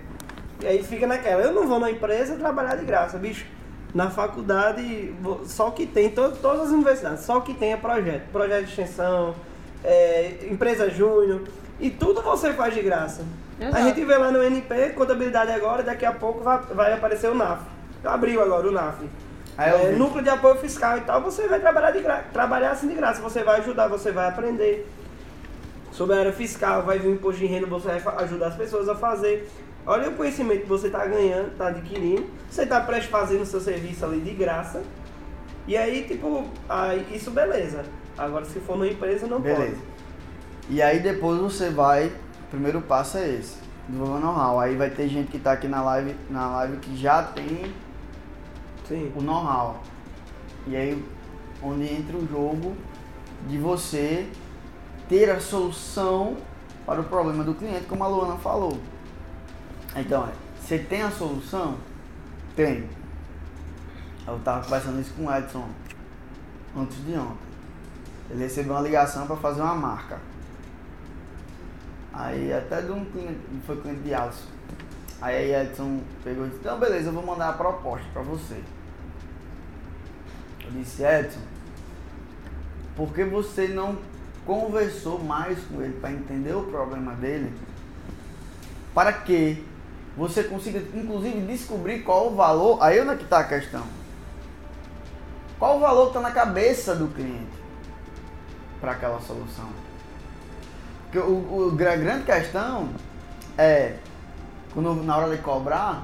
e 0.62 0.68
aí 0.68 0.84
fica 0.84 1.08
naquela, 1.08 1.42
eu 1.42 1.54
não 1.54 1.68
vou 1.68 1.80
na 1.80 1.90
empresa 1.92 2.36
trabalhar 2.36 2.76
de 2.76 2.86
graça, 2.86 3.18
bicho. 3.18 3.46
Na 3.94 4.12
faculdade, 4.12 5.16
só 5.46 5.72
que 5.72 5.88
tem, 5.88 6.10
to, 6.12 6.34
todas 6.42 6.68
as 6.68 6.70
universidades, 6.70 7.22
só 7.24 7.40
que 7.40 7.54
tem 7.54 7.74
é 7.74 7.78
projeto, 7.78 8.30
projeto 8.32 8.66
de 8.66 8.70
extensão, 8.70 9.34
é, 9.84 10.48
empresa 10.52 10.90
júnior, 10.90 11.42
e 11.80 11.90
tudo 11.90 12.22
você 12.22 12.54
faz 12.54 12.74
de 12.74 12.82
graça. 12.84 13.24
Exato. 13.60 13.78
A 13.78 13.82
gente 13.82 14.04
vê 14.06 14.18
lá 14.18 14.32
no 14.32 14.44
NP, 14.44 14.90
contabilidade 14.90 15.52
agora, 15.52 15.84
daqui 15.84 16.06
a 16.06 16.12
pouco 16.12 16.42
vai, 16.42 16.60
vai 16.74 16.94
aparecer 16.94 17.30
o 17.30 17.36
NAF. 17.36 17.64
Abriu 18.04 18.42
agora 18.42 18.68
o 18.68 18.72
NAF. 18.72 19.08
É, 19.58 19.92
núcleo 19.94 20.24
de 20.24 20.30
apoio 20.30 20.56
fiscal 20.56 21.00
e 21.00 21.02
tal, 21.02 21.20
você 21.22 21.48
vai 21.48 21.60
trabalhar 21.60 21.90
de 21.90 22.00
gra... 22.00 22.24
trabalhar 22.32 22.72
assim 22.72 22.88
de 22.88 22.94
graça, 22.94 23.20
você 23.20 23.44
vai 23.44 23.60
ajudar, 23.60 23.88
você 23.88 24.12
vai 24.12 24.28
aprender 24.28 24.88
sobre 25.92 26.16
a 26.16 26.20
área 26.20 26.32
fiscal, 26.32 26.84
vai 26.84 27.00
vir 27.00 27.08
o 27.08 27.14
imposto 27.14 27.40
de 27.40 27.48
renda, 27.48 27.66
você 27.66 27.88
vai 27.98 28.24
ajudar 28.24 28.48
as 28.48 28.56
pessoas 28.56 28.88
a 28.88 28.94
fazer. 28.94 29.50
Olha 29.84 30.10
o 30.10 30.14
conhecimento 30.14 30.62
que 30.62 30.70
você 30.70 30.88
está 30.88 31.04
ganhando, 31.08 31.54
está 31.54 31.70
adquirindo, 31.70 32.28
você 32.48 32.64
está 32.64 32.80
prestes 32.82 33.10
fazendo 33.10 33.42
o 33.42 33.46
seu 33.48 33.60
serviço 33.60 34.06
ali 34.06 34.20
de 34.20 34.32
graça. 34.32 34.84
E 35.68 35.76
aí, 35.76 36.04
tipo, 36.04 36.46
aí, 36.70 37.08
isso 37.12 37.32
beleza. 37.32 37.84
Agora 38.16 38.46
se 38.46 38.60
for 38.60 38.78
numa 38.78 38.88
empresa 38.88 39.26
não 39.26 39.40
Beleza. 39.40 39.78
E 40.70 40.82
aí 40.82 41.00
depois 41.00 41.40
você 41.40 41.70
vai, 41.70 42.12
o 42.48 42.50
primeiro 42.50 42.82
passo 42.82 43.18
é 43.18 43.30
esse, 43.30 43.58
desenvolver 43.88 44.22
know-how. 44.22 44.60
Aí 44.60 44.76
vai 44.76 44.90
ter 44.90 45.10
gente 45.10 45.30
que 45.30 45.38
tá 45.38 45.52
aqui 45.52 45.68
na 45.68 45.82
live, 45.82 46.16
na 46.30 46.48
live 46.48 46.78
que 46.78 46.96
já 46.96 47.22
tem. 47.22 47.74
Sim. 48.88 49.12
o 49.16 49.22
know-how. 49.22 49.82
E 50.66 50.76
aí 50.76 51.06
onde 51.62 51.94
entra 51.94 52.16
o 52.16 52.26
jogo 52.26 52.76
de 53.48 53.58
você 53.58 54.30
ter 55.10 55.30
a 55.30 55.40
solução 55.40 56.38
para 56.86 57.02
o 57.02 57.04
problema 57.04 57.44
do 57.44 57.54
cliente, 57.54 57.86
como 57.86 58.04
a 58.04 58.08
Luana 58.08 58.38
falou. 58.38 58.80
Então, 59.96 60.26
é, 60.26 60.32
você 60.60 60.80
tem 60.80 61.02
a 61.02 61.12
solução? 61.12 61.78
Tem. 62.56 62.88
Eu 64.26 64.40
tava 64.40 64.64
conversando 64.64 65.02
isso 65.02 65.14
com 65.14 65.26
o 65.26 65.36
Edson 65.36 65.68
antes 66.78 66.98
de 67.06 67.14
ontem. 67.18 67.48
Ele 68.30 68.44
recebeu 68.44 68.74
uma 68.74 68.82
ligação 68.82 69.26
para 69.28 69.36
fazer 69.36 69.62
uma 69.62 69.76
marca. 69.76 70.20
Aí 72.18 72.52
até 72.52 72.82
de 72.82 72.92
um 72.92 73.06
cliente, 73.06 73.40
foi 73.68 73.80
cliente 73.80 74.02
de 74.02 74.12
Alisson. 74.12 74.48
Aí 75.22 75.54
Edson 75.54 76.02
pegou 76.24 76.46
e 76.46 76.50
disse, 76.50 76.62
então 76.62 76.80
beleza, 76.80 77.10
eu 77.10 77.14
vou 77.14 77.24
mandar 77.24 77.50
a 77.50 77.54
proposta 77.54 78.08
para 78.12 78.24
você. 78.24 78.60
Eu 80.66 80.72
disse, 80.72 81.04
Edson, 81.04 81.40
por 82.96 83.14
que 83.14 83.24
você 83.24 83.68
não 83.68 84.00
conversou 84.48 85.24
mais 85.24 85.60
com 85.66 85.80
ele 85.80 85.94
para 86.00 86.12
entender 86.12 86.54
o 86.54 86.64
problema 86.64 87.14
dele? 87.14 87.54
Para 88.96 89.14
que 89.14 89.64
você 90.18 90.44
consiga, 90.44 90.80
inclusive, 91.00 91.42
descobrir 91.42 92.00
qual 92.00 92.32
o 92.32 92.36
valor. 92.36 92.82
Aí 92.82 93.00
onde 93.00 93.12
é 93.12 93.16
que 93.16 93.26
está 93.26 93.40
a 93.42 93.44
questão? 93.44 93.86
Qual 95.60 95.78
o 95.78 95.80
valor 95.80 96.06
que 96.06 96.18
está 96.18 96.22
na 96.22 96.32
cabeça 96.32 96.96
do 96.96 97.08
cliente 97.10 97.58
para 98.82 98.94
aquela 98.94 99.22
solução? 99.22 99.87
Porque 101.08 101.20
o, 101.20 101.32
o, 101.32 101.74
a 101.74 101.96
grande 101.96 102.26
questão 102.26 102.90
é, 103.58 103.96
quando, 104.74 104.94
na 105.04 105.18
hora 105.18 105.36
de 105.36 105.42
cobrar, 105.42 106.04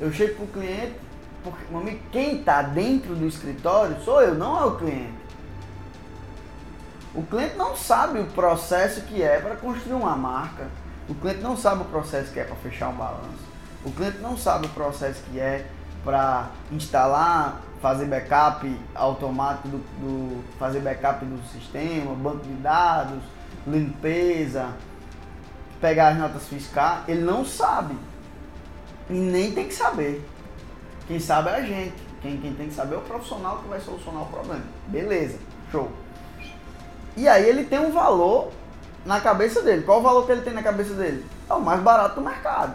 eu 0.00 0.12
chego 0.12 0.34
para 0.34 0.44
o 0.44 0.48
cliente, 0.48 0.94
porque 1.42 1.98
quem 2.10 2.38
está 2.38 2.62
dentro 2.62 3.14
do 3.14 3.26
escritório 3.26 4.00
sou 4.02 4.22
eu, 4.22 4.34
não 4.34 4.60
é 4.60 4.64
o 4.64 4.76
cliente. 4.76 5.24
O 7.14 7.22
cliente 7.22 7.56
não 7.56 7.76
sabe 7.76 8.18
o 8.20 8.26
processo 8.26 9.02
que 9.02 9.22
é 9.22 9.38
para 9.40 9.56
construir 9.56 9.94
uma 9.94 10.16
marca. 10.16 10.66
O 11.08 11.14
cliente 11.14 11.40
não 11.40 11.56
sabe 11.56 11.82
o 11.82 11.84
processo 11.84 12.32
que 12.32 12.40
é 12.40 12.44
para 12.44 12.56
fechar 12.56 12.88
um 12.88 12.94
balanço. 12.94 13.54
O 13.84 13.90
cliente 13.92 14.18
não 14.18 14.36
sabe 14.36 14.66
o 14.66 14.70
processo 14.70 15.22
que 15.30 15.38
é 15.38 15.66
para 16.02 16.48
instalar, 16.72 17.60
fazer 17.80 18.06
backup 18.06 18.66
automático 18.94 19.68
do, 19.68 19.78
do, 19.78 20.44
fazer 20.58 20.80
backup 20.80 21.24
do 21.24 21.40
sistema, 21.48 22.14
banco 22.14 22.44
de 22.44 22.54
dados, 22.54 23.22
limpeza, 23.66 24.72
pegar 25.80 26.08
as 26.08 26.18
notas 26.18 26.46
fiscais, 26.48 27.08
ele 27.08 27.22
não 27.22 27.44
sabe. 27.44 27.96
E 29.08 29.12
nem 29.12 29.52
tem 29.52 29.68
que 29.68 29.74
saber. 29.74 30.26
Quem 31.06 31.20
sabe 31.20 31.50
é 31.50 31.56
a 31.56 31.62
gente. 31.62 31.94
Quem, 32.22 32.38
quem 32.38 32.54
tem 32.54 32.68
que 32.68 32.74
saber 32.74 32.94
é 32.94 32.98
o 32.98 33.02
profissional 33.02 33.58
que 33.58 33.68
vai 33.68 33.80
solucionar 33.80 34.22
o 34.22 34.26
problema. 34.26 34.64
Beleza, 34.88 35.38
show. 35.70 35.90
E 37.16 37.28
aí 37.28 37.46
ele 37.46 37.64
tem 37.64 37.78
um 37.78 37.92
valor 37.92 38.50
na 39.04 39.20
cabeça 39.20 39.60
dele. 39.60 39.82
Qual 39.82 40.00
o 40.00 40.02
valor 40.02 40.24
que 40.24 40.32
ele 40.32 40.40
tem 40.40 40.54
na 40.54 40.62
cabeça 40.62 40.94
dele? 40.94 41.24
É 41.48 41.52
o 41.52 41.60
mais 41.60 41.80
barato 41.80 42.14
do 42.14 42.22
mercado. 42.22 42.74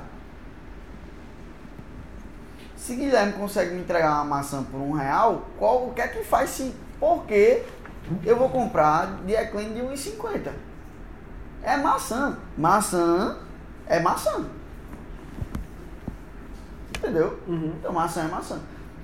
Se 2.77 2.95
Guilherme 2.95 3.33
consegue 3.33 3.73
me 3.73 3.81
entregar 3.81 4.13
uma 4.13 4.23
maçã 4.23 4.63
por 4.63 4.77
um 4.77 4.91
real, 4.91 5.45
qual, 5.57 5.87
o 5.87 5.93
que 5.93 6.01
é 6.01 6.07
que 6.07 6.23
faz 6.23 6.51
se. 6.51 6.73
Por 6.99 7.23
que 7.25 7.63
eu 8.25 8.35
vou 8.35 8.49
comprar 8.49 9.17
de 9.25 9.33
Eclin 9.33 9.73
de 9.73 9.81
1,50? 9.81 10.51
É 11.63 11.77
maçã. 11.77 12.37
Maçã 12.57 13.37
é 13.87 13.99
maçã. 13.99 14.45
Entendeu? 16.97 17.39
Uhum. 17.47 17.73
Então 17.79 17.93
maçã 17.93 18.23
é 18.23 18.27
maçã. 18.27 18.59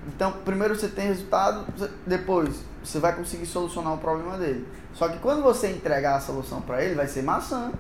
Então, 0.08 0.32
primeiro 0.44 0.76
você 0.76 0.88
tem 0.88 1.08
resultado, 1.08 1.65
depois 2.06 2.63
você 2.84 3.00
vai 3.00 3.15
conseguir 3.15 3.48
solucionar 3.48 3.94
o 3.94 3.98
problema 3.98 4.38
dele. 4.38 4.68
Só 4.94 5.10
que 5.10 5.18
quando 5.18 5.41
você 5.41 5.72
entregar 5.72 6.15
a 6.15 6.20
solução 6.20 6.62
para 6.62 6.84
ele, 6.84 6.94
vai 6.94 7.08
ser 7.08 7.24
maçã, 7.24 7.72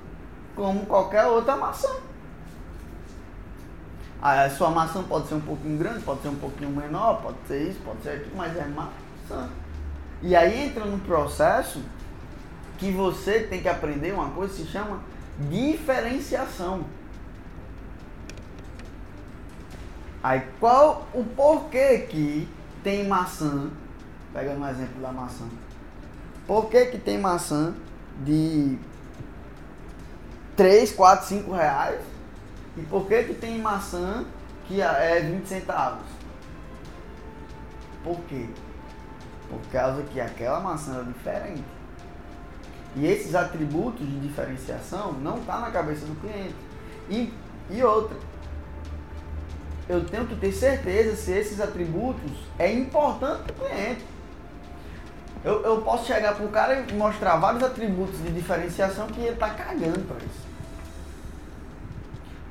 como 0.55 0.85
qualquer 0.87 1.25
outra 1.25 1.55
maçã. 1.55 1.89
A 4.21 4.49
sua 4.49 4.71
maçã 4.71 5.03
pode 5.03 5.27
ser 5.27 5.35
um 5.35 5.41
pouquinho 5.41 5.77
grande, 5.77 5.99
pode 5.99 6.21
ser 6.21 6.29
um 6.29 6.35
pouquinho 6.35 6.71
menor, 6.71 7.21
pode 7.21 7.37
ser 7.47 7.69
isso, 7.69 7.79
pode 7.85 8.01
ser 8.01 8.09
aquilo, 8.09 8.35
mas 8.35 8.57
é 8.57 8.65
maçã. 8.65 9.49
E 10.23 10.35
aí 10.35 10.67
entra 10.67 10.83
no 10.83 10.97
processo 10.99 11.79
que 12.77 12.91
você 12.91 13.41
tem 13.41 13.61
que 13.61 13.69
aprender 13.69 14.13
uma 14.13 14.29
coisa 14.31 14.53
que 14.53 14.61
se 14.61 14.67
chama 14.67 14.99
diferenciação. 15.49 16.85
Aí 20.23 20.41
qual 20.59 21.07
o 21.13 21.23
porquê 21.23 21.99
que 22.09 22.49
tem 22.83 23.07
maçã, 23.07 23.69
pegando 24.33 24.61
um 24.61 24.67
exemplo 24.67 25.01
da 25.01 25.11
maçã, 25.11 25.45
por 26.47 26.69
que 26.69 26.85
que 26.87 26.97
tem 26.97 27.19
maçã 27.19 27.75
de 28.23 28.77
3, 30.55 30.91
4, 30.93 31.27
5 31.27 31.51
reais 31.51 32.01
e 32.77 32.81
por 32.81 33.07
que 33.07 33.23
que 33.23 33.33
tem 33.33 33.59
maçã 33.59 34.25
que 34.67 34.81
é 34.81 35.19
20 35.21 35.45
centavos? 35.45 36.05
Por 38.03 38.19
quê? 38.21 38.47
Por 39.49 39.59
causa 39.71 40.01
que 40.03 40.19
aquela 40.19 40.59
maçã 40.59 41.01
é 41.01 41.03
diferente. 41.03 41.74
E 42.95 43.05
esses 43.05 43.35
atributos 43.35 44.07
de 44.07 44.19
diferenciação 44.19 45.13
não 45.13 45.39
tá 45.41 45.59
na 45.59 45.71
cabeça 45.71 46.05
do 46.05 46.15
cliente. 46.21 46.55
E, 47.09 47.33
e 47.69 47.83
outra, 47.83 48.15
eu 49.87 50.03
tenho 50.05 50.25
que 50.25 50.35
ter 50.35 50.51
certeza 50.51 51.15
se 51.15 51.31
esses 51.31 51.59
atributos 51.59 52.31
é 52.57 52.71
importante 52.71 53.51
para 53.51 53.65
o 53.65 53.69
cliente. 53.69 54.05
Eu, 55.43 55.61
eu 55.61 55.81
posso 55.81 56.07
chegar 56.07 56.33
para 56.33 56.45
o 56.45 56.49
cara 56.49 56.79
e 56.79 56.93
mostrar 56.93 57.35
vários 57.35 57.61
atributos 57.61 58.17
de 58.23 58.31
diferenciação 58.31 59.07
que 59.07 59.19
ele 59.19 59.29
está 59.29 59.49
cagando 59.51 60.07
para 60.07 60.17
isso. 60.17 60.45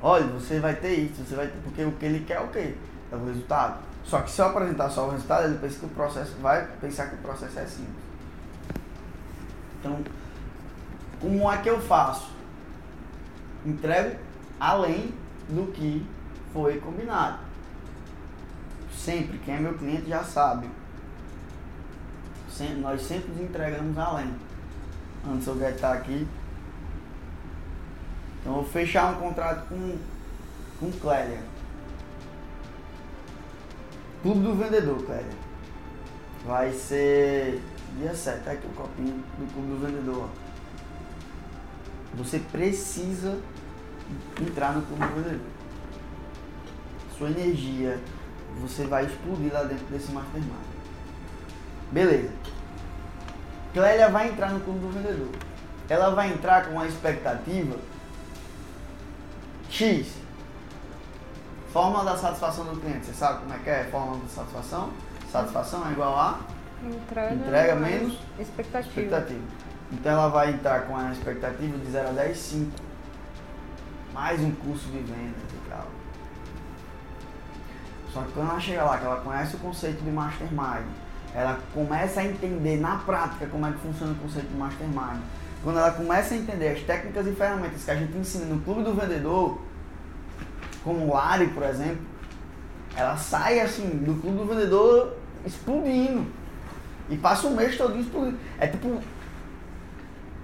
Olha, 0.01 0.25
você 0.27 0.59
vai 0.59 0.75
ter 0.75 0.93
isso, 0.93 1.25
você 1.25 1.35
vai 1.35 1.47
ter, 1.47 1.57
porque 1.63 1.83
o 1.83 1.91
que 1.93 2.05
ele 2.05 2.23
quer 2.23 2.37
é 2.37 2.41
o 2.41 2.47
quê? 2.47 2.75
É 3.11 3.15
o 3.15 3.25
resultado. 3.25 3.79
Só 4.03 4.21
que 4.21 4.31
se 4.31 4.39
eu 4.39 4.45
apresentar 4.45 4.89
só 4.89 5.07
o 5.07 5.11
resultado, 5.11 5.45
ele 5.45 5.57
pensa 5.57 5.79
que 5.79 5.85
o 5.85 5.89
processo 5.89 6.35
vai 6.39 6.65
pensar 6.79 7.07
que 7.07 7.15
o 7.15 7.17
processo 7.17 7.59
é 7.59 7.65
simples. 7.65 8.05
Então, 9.79 9.97
como 11.19 11.51
é 11.51 11.57
que 11.57 11.69
eu 11.69 11.79
faço? 11.79 12.29
Entrego 13.65 14.17
além 14.59 15.13
do 15.49 15.71
que 15.71 16.05
foi 16.53 16.79
combinado. 16.79 17.39
Sempre, 18.95 19.37
quem 19.39 19.55
é 19.55 19.59
meu 19.59 19.77
cliente 19.77 20.09
já 20.09 20.23
sabe. 20.23 20.69
Sempre, 22.49 22.75
nós 22.75 23.01
sempre 23.01 23.43
entregamos 23.43 23.97
além. 23.97 24.33
Antes 25.27 25.47
eu 25.47 25.69
estar 25.69 25.93
aqui. 25.93 26.27
Então 28.39 28.57
eu 28.57 28.61
vou 28.61 28.71
fechar 28.71 29.11
um 29.13 29.19
contrato 29.19 29.67
com, 29.67 29.97
com 30.79 30.91
Clélia. 30.99 31.41
Clube 34.21 34.41
do 34.41 34.55
Vendedor, 34.55 35.03
Clélia. 35.03 35.45
Vai 36.45 36.71
ser 36.71 37.61
dia 37.97 38.13
7, 38.13 38.43
tá 38.43 38.51
aqui 38.51 38.67
o 38.67 38.69
copinho 38.71 39.23
do 39.37 39.53
Clube 39.53 39.69
do 39.69 39.85
Vendedor. 39.85 40.29
Você 42.17 42.39
precisa 42.39 43.37
entrar 44.41 44.73
no 44.73 44.81
Clube 44.83 45.05
do 45.05 45.15
Vendedor 45.15 45.55
sua 47.17 47.29
energia, 47.29 47.99
você 48.59 48.85
vai 48.85 49.05
explodir 49.05 49.53
lá 49.53 49.63
dentro 49.63 49.85
desse 49.85 50.11
mastermind. 50.11 50.51
Beleza. 51.91 52.31
Clélia 53.73 54.09
vai 54.09 54.29
entrar 54.29 54.51
no 54.51 54.59
clube 54.61 54.79
do 54.79 54.89
vendedor. 54.89 55.29
Ela 55.87 56.09
vai 56.11 56.31
entrar 56.31 56.65
com 56.65 56.73
uma 56.73 56.87
expectativa 56.87 57.77
X. 59.69 60.07
Fórmula 61.71 62.05
da 62.05 62.17
satisfação 62.17 62.65
do 62.65 62.79
cliente. 62.79 63.05
Você 63.05 63.13
sabe 63.13 63.39
como 63.39 63.53
é 63.53 63.57
que 63.59 63.69
é 63.69 63.81
a 63.81 63.85
fórmula 63.85 64.19
da 64.19 64.29
satisfação? 64.29 64.91
Satisfação 65.29 65.87
é 65.87 65.91
igual 65.91 66.17
a 66.17 66.39
entrega, 66.85 67.35
entrega 67.35 67.75
menos 67.75 68.17
expectativa. 68.39 69.01
expectativa. 69.01 69.64
Então 69.91 70.11
ela 70.11 70.27
vai 70.29 70.51
entrar 70.51 70.87
com 70.87 70.95
a 70.95 71.11
expectativa 71.11 71.77
de 71.77 71.91
0 71.91 72.09
a 72.09 72.11
10, 72.11 72.37
5. 72.37 72.71
Mais 74.13 74.41
um 74.41 74.51
curso 74.51 74.85
de 74.87 74.99
vendas 74.99 75.43
e 75.53 75.69
tal. 75.69 75.87
Só 78.11 78.21
que 78.21 78.31
quando 78.31 78.49
ela 78.49 78.59
chega 78.59 78.83
lá, 78.83 78.97
que 78.97 79.05
ela 79.05 79.21
conhece 79.21 79.55
o 79.55 79.59
conceito 79.59 80.01
de 80.03 80.09
mastermind, 80.09 80.85
ela 81.33 81.59
começa 81.73 82.21
a 82.21 82.25
entender 82.25 82.77
na 82.77 82.95
prática 82.97 83.45
como 83.47 83.67
é 83.67 83.71
que 83.71 83.79
funciona 83.79 84.13
o 84.13 84.15
conceito 84.15 84.47
de 84.47 84.55
mastermind. 84.55 85.21
Quando 85.61 85.79
ela 85.79 85.91
começa 85.91 86.33
a 86.33 86.37
entender 86.37 86.69
as 86.69 86.81
técnicas 86.81 87.27
e 87.27 87.31
ferramentas 87.31 87.83
que 87.83 87.91
a 87.91 87.95
gente 87.95 88.17
ensina 88.17 88.45
no 88.45 88.61
clube 88.61 88.83
do 88.83 88.93
vendedor, 88.93 89.59
como 90.83 91.07
o 91.07 91.13
Lari, 91.13 91.47
por 91.47 91.63
exemplo, 91.63 92.05
ela 92.95 93.17
sai 93.17 93.59
assim 93.59 93.89
do 93.89 94.19
clube 94.21 94.37
do 94.37 94.45
vendedor 94.45 95.17
explodindo. 95.45 96.25
E 97.09 97.17
passa 97.17 97.47
um 97.47 97.55
mês 97.55 97.75
todo 97.77 97.99
explodindo. 97.99 98.37
É 98.57 98.67
tipo 98.67 99.01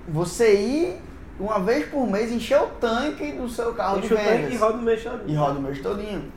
você 0.07 0.55
ir 0.55 1.01
uma 1.39 1.59
vez 1.59 1.87
por 1.89 2.07
mês 2.07 2.31
encher 2.31 2.61
o 2.61 2.67
tanque 2.67 3.31
do 3.31 3.49
seu 3.49 3.73
carro 3.73 3.97
Enche 3.99 4.09
de 4.09 4.15
vendas. 4.15 4.53
e 4.53 4.57
roda 4.57 4.77
o 4.77 4.81
mês 4.81 5.03
todinho. 5.03 5.29
E 5.29 5.35
roda 5.35 5.59
o 5.59 5.61
mês 5.61 5.81
todinho. 5.81 6.31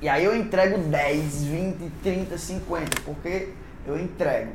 E 0.00 0.08
aí 0.08 0.24
eu 0.24 0.36
entrego 0.36 0.78
10, 0.78 1.44
20, 1.44 1.92
30, 2.02 2.38
50, 2.38 3.00
porque 3.04 3.52
eu 3.86 3.98
entrego. 3.98 4.52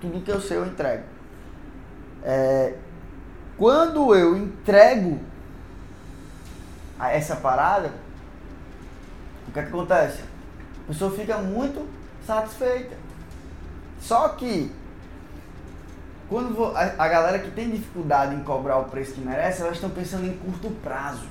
Tudo 0.00 0.22
que 0.22 0.30
eu 0.30 0.40
sei 0.40 0.56
eu 0.56 0.66
entrego. 0.66 1.02
É, 2.22 2.74
quando 3.58 4.14
eu 4.14 4.36
entrego 4.36 5.20
essa 6.98 7.36
parada, 7.36 7.92
o 9.48 9.52
que, 9.52 9.58
é 9.58 9.62
que 9.62 9.68
acontece? 9.68 10.22
A 10.84 10.88
pessoa 10.88 11.10
fica 11.10 11.38
muito 11.38 11.86
satisfeita. 12.26 12.96
Só 14.00 14.28
que 14.30 14.70
quando 16.28 16.72
a 16.74 17.08
galera 17.08 17.38
que 17.38 17.50
tem 17.50 17.70
dificuldade 17.70 18.34
em 18.34 18.42
cobrar 18.42 18.78
o 18.78 18.84
preço 18.84 19.12
que 19.12 19.20
merece, 19.20 19.60
elas 19.60 19.74
estão 19.74 19.90
pensando 19.90 20.26
em 20.26 20.36
curto 20.38 20.70
prazo. 20.82 21.26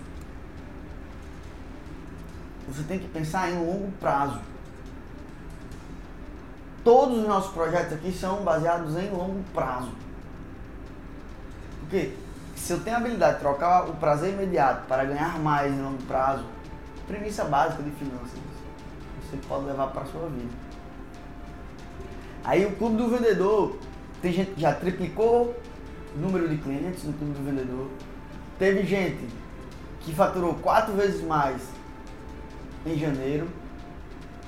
Você 2.67 2.84
tem 2.84 2.99
que 2.99 3.08
pensar 3.08 3.51
em 3.51 3.58
longo 3.58 3.91
prazo. 3.99 4.39
todos 6.84 7.19
os 7.19 7.27
nossos 7.27 7.53
projetos 7.53 7.93
aqui 7.93 8.12
são 8.12 8.43
baseados 8.43 8.95
em 8.97 9.10
longo 9.10 9.41
prazo. 9.53 9.91
Porque 11.82 12.13
se 12.56 12.73
eu 12.73 12.79
tenho 12.82 12.95
a 12.95 12.99
habilidade 12.99 13.36
de 13.36 13.39
trocar 13.39 13.89
o 13.89 13.95
prazer 13.95 14.34
imediato 14.34 14.86
para 14.88 15.06
ganhar 15.06 15.39
mais 15.39 15.73
em 15.73 15.82
longo 15.82 16.01
prazo, 16.03 16.45
premissa 17.08 17.45
básica 17.45 17.84
de 17.84 17.91
finanças, 17.91 18.39
você 19.21 19.38
pode 19.47 19.65
levar 19.65 19.88
para 19.88 20.01
a 20.01 20.06
sua 20.06 20.27
vida. 20.27 20.53
Aí 22.43 22.65
o 22.65 22.75
clube 22.75 22.97
do 22.97 23.10
vendedor, 23.10 23.77
tem 24.24 24.32
gente 24.32 24.52
que 24.52 24.62
já 24.62 24.74
triplicou 24.74 25.54
o 26.16 26.20
número 26.20 26.48
de 26.48 26.56
clientes 26.58 27.04
no 27.04 27.12
clube 27.12 27.34
do 27.34 27.44
vendedor. 27.44 27.90
Teve 28.58 28.84
gente 28.84 29.28
que 30.00 30.16
faturou 30.16 30.54
quatro 30.56 30.94
vezes 30.94 31.22
mais 31.22 31.62
em 32.86 32.98
janeiro 32.98 33.50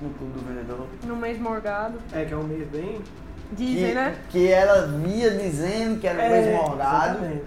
no 0.02 0.10
clube 0.12 0.32
do 0.32 0.48
vendedor. 0.48 0.88
No 1.04 1.18
mês 1.18 1.38
morgado. 1.38 2.00
É, 2.14 2.24
que 2.24 2.34
é 2.34 2.38
um 2.38 2.44
mês 2.44 2.66
bem. 2.70 3.02
Dizem, 3.52 3.90
que, 3.90 3.94
né? 3.94 4.18
que 4.30 4.48
ela 4.50 4.88
via 4.88 5.32
dizendo 5.32 6.00
que 6.00 6.08
era 6.08 6.24
É, 6.24 6.28
um 6.28 6.32
mês 6.32 6.56
morgado. 6.56 7.18
exatamente. 7.18 7.44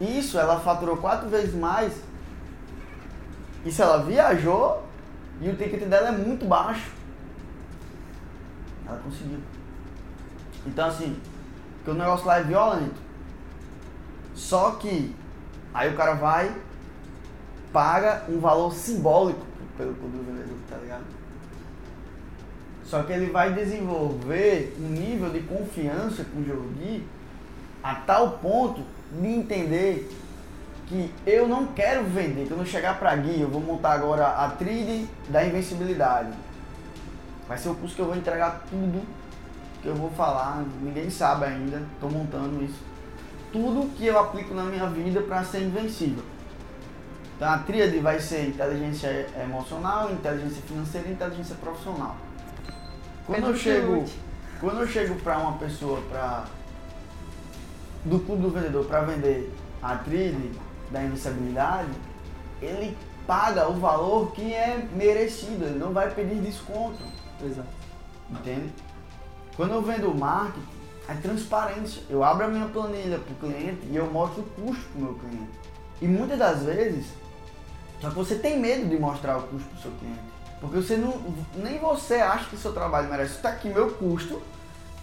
Isso, 0.00 0.38
ela 0.38 0.58
faturou 0.60 0.96
quatro 0.96 1.28
vezes 1.28 1.54
mais. 1.54 1.92
Isso 3.66 3.82
ela 3.82 4.02
viajou 4.02 4.82
e 5.42 5.48
o 5.50 5.56
ticket 5.56 5.82
dela 5.84 6.08
é 6.08 6.12
muito 6.12 6.46
baixo. 6.46 6.90
Ela 8.88 8.98
conseguiu. 9.04 9.40
Então 10.66 10.88
assim, 10.88 11.16
que 11.86 11.90
o 11.92 11.94
negócio 11.94 12.26
lá 12.26 12.40
é 12.40 12.42
violento. 12.42 12.96
Só 14.34 14.72
que 14.72 15.14
aí 15.72 15.88
o 15.88 15.96
cara 15.96 16.14
vai, 16.14 16.52
paga 17.72 18.24
um 18.28 18.40
valor 18.40 18.74
simbólico 18.74 19.46
pelo 19.78 19.94
clube 19.94 20.18
do 20.18 20.24
vendedor, 20.24 20.58
tá 20.68 20.76
ligado? 20.78 21.04
Só 22.84 23.04
que 23.04 23.12
ele 23.12 23.30
vai 23.30 23.52
desenvolver 23.52 24.76
um 24.80 24.88
nível 24.88 25.30
de 25.30 25.40
confiança 25.42 26.24
com 26.24 26.40
o 26.40 26.72
Gui 26.76 27.06
a 27.84 27.94
tal 27.94 28.30
ponto 28.38 28.82
de 29.12 29.28
entender 29.28 30.10
que 30.88 31.14
eu 31.24 31.46
não 31.46 31.68
quero 31.68 32.02
vender, 32.02 32.46
que 32.46 32.50
eu 32.50 32.56
não 32.58 32.66
chegar 32.66 32.98
pra 32.98 33.14
Gui, 33.14 33.40
eu 33.40 33.48
vou 33.48 33.60
montar 33.60 33.92
agora 33.92 34.26
a 34.26 34.50
trilha 34.50 35.06
da 35.28 35.46
invencibilidade. 35.46 36.32
Vai 37.46 37.56
ser 37.56 37.68
o 37.68 37.76
curso 37.76 37.94
que 37.94 38.02
eu 38.02 38.06
vou 38.06 38.16
entregar 38.16 38.64
tudo 38.68 39.06
eu 39.86 39.94
vou 39.94 40.10
falar, 40.10 40.64
ninguém 40.82 41.08
sabe 41.08 41.44
ainda, 41.44 41.80
tô 42.00 42.08
montando 42.08 42.62
isso. 42.64 42.82
Tudo 43.52 43.88
que 43.94 44.06
eu 44.06 44.18
aplico 44.18 44.52
na 44.52 44.64
minha 44.64 44.86
vida 44.88 45.20
para 45.22 45.44
ser 45.44 45.62
invencível. 45.62 46.24
Então 47.36 47.48
a 47.48 47.58
tríade 47.58 47.98
vai 47.98 48.18
ser 48.18 48.48
inteligência 48.48 49.28
emocional, 49.40 50.10
inteligência 50.10 50.62
financeira 50.62 51.08
e 51.08 51.12
inteligência 51.12 51.54
profissional. 51.56 52.16
Quando 53.26 53.46
eu 53.46 53.56
chego, 53.56 54.04
quando 54.60 54.80
eu 54.80 54.88
chego 54.88 55.14
para 55.16 55.38
uma 55.38 55.52
pessoa 55.58 56.00
para 56.08 56.44
do 58.04 58.20
clube 58.20 58.42
do 58.42 58.50
vendedor 58.50 58.84
para 58.86 59.02
vender 59.02 59.52
a 59.82 59.96
trilha 59.96 60.50
da 60.90 61.02
invencibilidade, 61.02 61.90
ele 62.62 62.96
paga 63.26 63.68
o 63.68 63.74
valor 63.74 64.32
que 64.32 64.52
é 64.52 64.86
merecido, 64.92 65.64
ele 65.64 65.78
não 65.78 65.92
vai 65.92 66.10
pedir 66.10 66.40
desconto, 66.40 67.02
Exato. 67.44 67.68
entende? 68.30 68.72
Quando 69.56 69.72
eu 69.72 69.82
vendo 69.82 70.14
marketing, 70.14 70.66
é 71.08 71.14
transparência. 71.14 72.02
Eu 72.10 72.22
abro 72.22 72.44
a 72.44 72.48
minha 72.48 72.68
planilha 72.68 73.18
para 73.18 73.32
o 73.32 73.36
cliente 73.36 73.86
e 73.90 73.96
eu 73.96 74.06
mostro 74.10 74.42
o 74.42 74.44
custo 74.44 74.84
para 74.90 74.98
o 74.98 75.04
meu 75.04 75.14
cliente. 75.14 75.58
E 76.00 76.06
muitas 76.06 76.38
das 76.38 76.62
vezes, 76.62 77.06
só 78.00 78.10
que 78.10 78.16
você 78.16 78.34
tem 78.34 78.58
medo 78.58 78.88
de 78.88 78.98
mostrar 78.98 79.38
o 79.38 79.42
custo 79.44 79.68
para 79.68 79.78
o 79.78 79.82
seu 79.82 79.90
cliente. 79.92 80.20
Porque 80.60 80.76
você 80.76 80.96
não, 80.96 81.22
nem 81.54 81.78
você 81.78 82.16
acha 82.16 82.48
que 82.50 82.56
o 82.56 82.58
seu 82.58 82.72
trabalho 82.72 83.08
merece. 83.08 83.36
Está 83.36 83.50
aqui 83.50 83.68
meu 83.68 83.90
custo, 83.94 84.42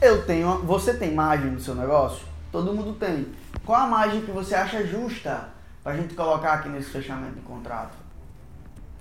eu 0.01 0.25
tenho, 0.25 0.59
você 0.59 0.93
tem 0.93 1.13
margem 1.13 1.51
no 1.51 1.59
seu 1.59 1.73
negócio? 1.73 2.25
Todo 2.51 2.73
mundo 2.73 2.93
tem. 2.93 3.27
Qual 3.65 3.79
a 3.79 3.87
margem 3.87 4.21
que 4.21 4.31
você 4.31 4.53
acha 4.53 4.85
justa 4.85 5.49
para 5.83 5.93
a 5.93 5.95
gente 5.95 6.13
colocar 6.13 6.53
aqui 6.53 6.69
nesse 6.69 6.89
fechamento 6.89 7.35
de 7.35 7.41
contrato? 7.41 7.95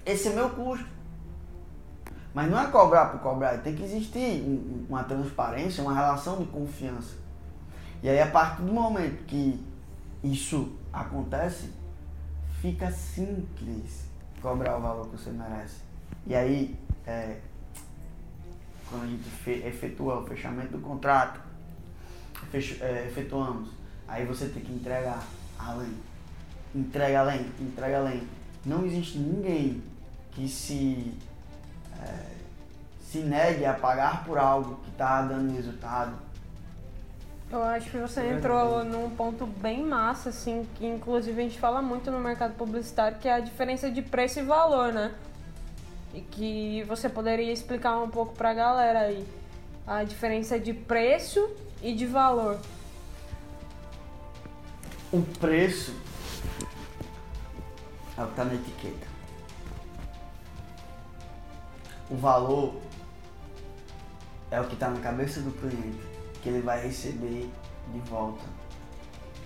Esse 0.07 0.29
é 0.29 0.33
meu 0.33 0.49
custo. 0.51 0.87
Mas 2.35 2.51
não 2.51 2.59
é 2.59 2.66
cobrar 2.68 3.07
por 3.07 3.21
cobrar, 3.21 3.59
tem 3.59 3.75
que 3.75 3.83
existir 3.83 4.42
um- 4.42 4.87
uma 4.88 5.05
transparência, 5.05 5.83
uma 5.83 5.95
relação 5.95 6.38
de 6.38 6.47
confiança. 6.47 7.14
E 8.03 8.09
aí, 8.09 8.21
a 8.21 8.27
partir 8.27 8.62
do 8.62 8.73
momento 8.73 9.25
que 9.25 9.62
isso 10.25 10.73
acontece, 10.92 11.71
fica 12.61 12.90
simples 12.90 14.07
cobrar 14.40 14.79
o 14.79 14.81
valor 14.81 15.09
que 15.09 15.16
você 15.16 15.31
merece. 15.31 15.77
E 16.27 16.35
aí, 16.35 16.77
é, 17.07 17.38
quando 18.88 19.05
a 19.05 19.07
gente 19.07 19.29
fe- 19.29 19.66
efetua 19.66 20.21
o 20.21 20.27
fechamento 20.27 20.73
do 20.73 20.79
contrato, 20.79 21.40
fecho- 22.51 22.83
é, 22.83 23.07
efetuamos, 23.07 23.68
aí 24.09 24.25
você 24.25 24.47
tem 24.49 24.62
que 24.62 24.73
entregar 24.73 25.23
além. 25.59 25.92
Entrega 26.75 27.21
além, 27.21 27.47
entrega 27.61 27.99
além. 27.99 28.23
Não 28.64 28.85
existe 28.87 29.18
ninguém 29.18 29.83
que 30.33 30.49
se 30.49 31.14
é, 32.07 32.33
se 33.01 33.19
negue 33.19 33.65
a 33.65 33.75
pagar 33.75 34.25
por 34.25 34.38
algo 34.38 34.77
que 34.85 34.91
está 34.91 35.23
dando 35.23 35.55
resultado. 35.55 36.12
Eu 37.51 37.62
acho 37.62 37.91
que 37.91 37.99
você 37.99 38.27
entrou 38.31 38.83
num 38.83 39.11
ponto 39.11 39.45
bem 39.45 39.85
massa, 39.85 40.31
assim, 40.31 40.67
que 40.77 40.87
inclusive 40.87 41.38
a 41.38 41.45
gente 41.45 41.61
fala 41.61 41.83
muito 41.83 42.11
no 42.11 42.19
mercado 42.19 42.55
publicitário, 42.55 43.19
que 43.19 43.29
é 43.29 43.35
a 43.35 43.41
diferença 43.41 43.91
de 43.91 44.01
preço 44.01 44.38
e 44.38 44.43
valor, 44.43 44.91
né? 44.91 45.12
E 46.15 46.23
que 46.23 46.83
você 46.85 47.11
poderia 47.11 47.53
explicar 47.53 47.99
um 47.99 48.09
pouco 48.09 48.35
pra 48.35 48.55
galera 48.55 49.01
aí. 49.01 49.27
A 49.87 50.03
diferença 50.03 50.59
de 50.59 50.73
preço 50.73 51.47
e 51.83 51.93
de 51.93 52.07
valor. 52.07 52.59
O 55.12 55.21
preço 55.38 55.95
é 58.17 58.23
o 58.23 58.25
que 58.25 58.31
está 58.31 58.45
na 58.45 58.55
etiqueta. 58.55 59.12
O 62.11 62.17
valor 62.17 62.75
é 64.51 64.61
o 64.61 64.65
que 64.65 64.75
está 64.75 64.91
na 64.91 65.01
cabeça 65.01 65.41
do 65.41 65.51
cliente, 65.53 65.99
que 66.43 66.49
ele 66.49 66.61
vai 66.61 66.83
receber 66.83 67.51
de 67.93 67.99
volta. 68.01 68.45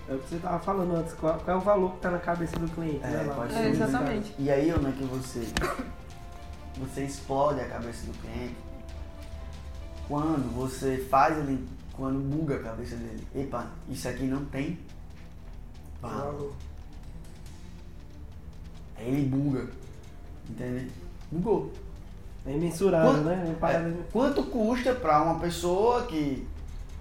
É 0.09 0.15
o 0.15 0.19
que 0.19 0.29
você 0.29 0.39
tava 0.39 0.59
falando 0.59 0.97
antes. 0.97 1.15
Qual, 1.15 1.39
qual 1.39 1.57
é 1.57 1.61
o 1.61 1.63
valor 1.63 1.93
que 1.95 2.01
tá 2.01 2.11
na 2.11 2.19
cabeça 2.19 2.59
do 2.59 2.69
cliente? 2.69 3.05
É, 3.05 3.09
né, 3.09 3.35
pode 3.35 3.55
É, 3.55 3.69
exatamente. 3.69 4.35
E 4.39 4.51
aí, 4.51 4.73
onde 4.73 4.87
é 4.87 4.93
que 4.93 5.05
você, 5.05 5.49
você 6.79 7.05
explode 7.05 7.61
a 7.61 7.69
cabeça 7.69 8.07
do 8.07 8.13
cliente 8.19 8.57
quando 10.09 10.55
você 10.55 10.99
faz 11.11 11.37
ele, 11.39 11.67
quando 11.93 12.19
buga 12.21 12.57
a 12.57 12.63
cabeça 12.63 12.97
dele. 12.97 13.27
Epa, 13.35 13.71
isso 13.89 14.09
aqui 14.09 14.25
não 14.25 14.45
tem 14.47 14.79
valor. 16.01 16.33
Valor. 16.33 16.53
Aí 18.97 19.09
ele 19.09 19.29
buga. 19.29 19.69
Entende? 20.49 20.91
Bugou. 21.31 21.73
É 22.47 22.53
imensurável, 22.53 23.11
Quanto- 23.13 23.25
né? 23.25 23.57
Parada- 23.61 23.89
É, 23.89 23.95
quanto 24.13 24.43
custa 24.45 24.95
para 24.95 25.21
uma 25.23 25.39
pessoa 25.41 26.03
que 26.07 26.47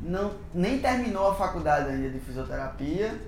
não, 0.02 0.32
nem 0.54 0.80
terminou 0.80 1.30
a 1.30 1.36
faculdade 1.36 1.90
ainda 1.90 2.10
de 2.10 2.20
fisioterapia 2.20 3.20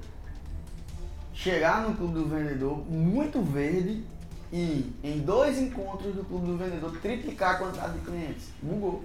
chegar 1.33 1.81
no 1.87 1.95
clube 1.95 2.15
do 2.15 2.25
vendedor 2.27 2.77
muito 2.89 3.41
verde 3.41 4.03
e 4.51 4.91
em 5.03 5.19
dois 5.19 5.59
encontros 5.59 6.15
do 6.15 6.23
clube 6.23 6.47
do 6.47 6.57
vendedor 6.57 6.97
triplicar 6.99 7.55
a 7.55 7.57
quantidade 7.59 7.93
de 7.93 8.05
clientes? 8.05 8.49
Bugou. 8.61 9.03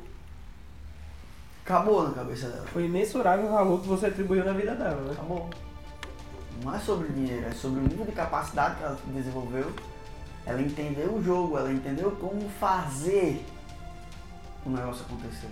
Acabou 1.64 2.08
na 2.08 2.14
cabeça 2.14 2.48
dela. 2.48 2.66
Foi 2.72 2.86
imensurável 2.86 3.46
o 3.46 3.52
valor 3.52 3.80
que 3.80 3.88
você 3.88 4.06
atribuiu 4.06 4.44
na 4.44 4.52
vida 4.52 4.74
dela, 4.74 5.00
né? 5.02 5.12
Acabou. 5.12 5.48
Não 6.64 6.74
é 6.74 6.78
sobre 6.78 7.08
dinheiro, 7.08 7.46
é 7.46 7.52
sobre 7.52 7.80
o 7.80 7.82
nível 7.82 8.04
de 8.06 8.12
capacidade 8.12 8.76
que 8.76 8.84
ela 8.84 8.98
desenvolveu. 9.08 9.70
Ela 10.44 10.60
entendeu 10.60 11.14
o 11.14 11.22
jogo, 11.22 11.56
ela 11.56 11.72
entendeu 11.72 12.10
como 12.12 12.48
fazer 12.50 13.44
o 14.66 14.70
negócio 14.70 15.04
acontecer. 15.04 15.48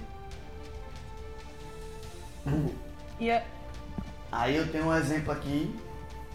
E 3.20 3.28
é, 3.28 3.46
Aí 4.32 4.56
eu 4.56 4.70
tenho 4.70 4.86
um 4.86 4.94
exemplo 4.94 5.32
aqui 5.32 5.74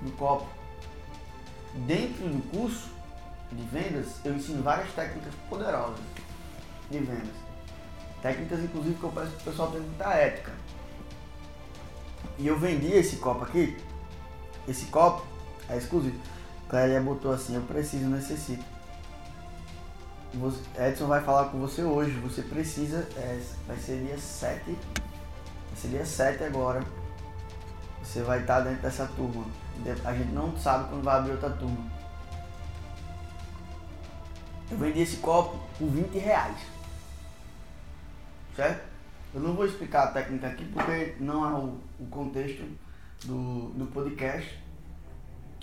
do 0.01 0.11
copo. 0.11 0.47
Dentro 1.73 2.27
do 2.27 2.41
curso 2.51 2.89
de 3.51 3.63
vendas, 3.63 4.19
eu 4.25 4.35
ensino 4.35 4.61
várias 4.61 4.91
técnicas 4.93 5.33
poderosas 5.49 5.99
de 6.91 6.99
vendas. 6.99 7.35
Técnicas, 8.21 8.59
inclusive, 8.59 8.95
que 8.95 9.03
eu 9.03 9.11
peço 9.11 9.31
pro 9.31 9.51
pessoal 9.51 9.71
ter 9.71 9.79
muita 9.79 10.09
ética. 10.13 10.51
E 12.37 12.47
eu 12.47 12.59
vendi 12.59 12.91
esse 12.91 13.17
copo 13.17 13.45
aqui. 13.45 13.77
Esse 14.67 14.85
copo 14.87 15.25
é 15.69 15.77
exclusivo. 15.77 16.19
Clélia 16.69 16.99
botou 17.01 17.31
assim, 17.31 17.55
eu 17.55 17.61
preciso, 17.61 18.07
necessito. 18.07 18.63
Você- 20.33 20.61
Edson 20.77 21.07
vai 21.07 21.21
falar 21.23 21.45
com 21.49 21.59
você 21.59 21.83
hoje. 21.83 22.11
Você 22.19 22.41
precisa. 22.41 23.07
é, 23.15 23.39
vai 23.67 23.77
ser 23.77 24.03
dia 24.05 24.17
7. 24.17 24.63
Vai 24.65 24.77
ser 25.75 25.87
dia 25.89 26.05
7 26.05 26.43
agora. 26.43 26.83
Você 28.03 28.21
vai 28.21 28.41
estar 28.41 28.61
dentro 28.61 28.81
dessa 28.81 29.05
turma. 29.07 29.45
A 30.03 30.13
gente 30.13 30.31
não 30.31 30.55
sabe 30.57 30.89
quando 30.89 31.03
vai 31.03 31.17
abrir 31.17 31.31
outra 31.31 31.49
turma. 31.51 31.91
Eu 34.69 34.77
vendi 34.77 35.01
esse 35.01 35.17
copo 35.17 35.57
por 35.77 35.87
20 35.89 36.17
reais. 36.17 36.57
Certo? 38.55 38.83
Eu 39.33 39.41
não 39.41 39.53
vou 39.53 39.65
explicar 39.65 40.05
a 40.05 40.11
técnica 40.11 40.47
aqui 40.47 40.65
porque 40.65 41.15
não 41.19 41.45
é 41.45 41.53
o, 41.53 41.77
o 41.99 42.07
contexto 42.09 42.63
do, 43.25 43.69
do 43.71 43.85
podcast 43.87 44.57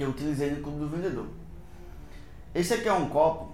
que 0.03 0.07
eu 0.07 0.11
utilizei 0.11 0.51
no 0.51 0.61
Clube 0.63 0.81
do 0.81 0.89
Vendedor. 0.89 1.27
Esse 2.53 2.75
aqui 2.75 2.89
é 2.89 2.93
um 2.93 3.09
copo 3.09 3.53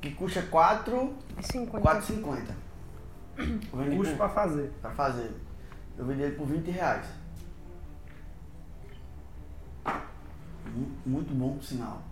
que 0.00 0.10
custa 0.10 0.42
4 0.42 1.14
50. 1.40 1.80
4,50. 1.80 2.54
Eu 3.38 3.78
vendi 3.78 3.96
Custo 3.96 4.12
por- 4.12 4.16
pra 4.18 4.28
fazer. 4.28 4.72
pra 4.82 4.90
fazer. 4.90 5.30
Eu 5.96 6.04
vendi 6.04 6.22
ele 6.22 6.34
por 6.36 6.46
20 6.48 6.68
reais. 6.70 7.06
Mu- 9.86 10.90
Muito 11.06 11.32
bom 11.32 11.60
sinal. 11.62 12.02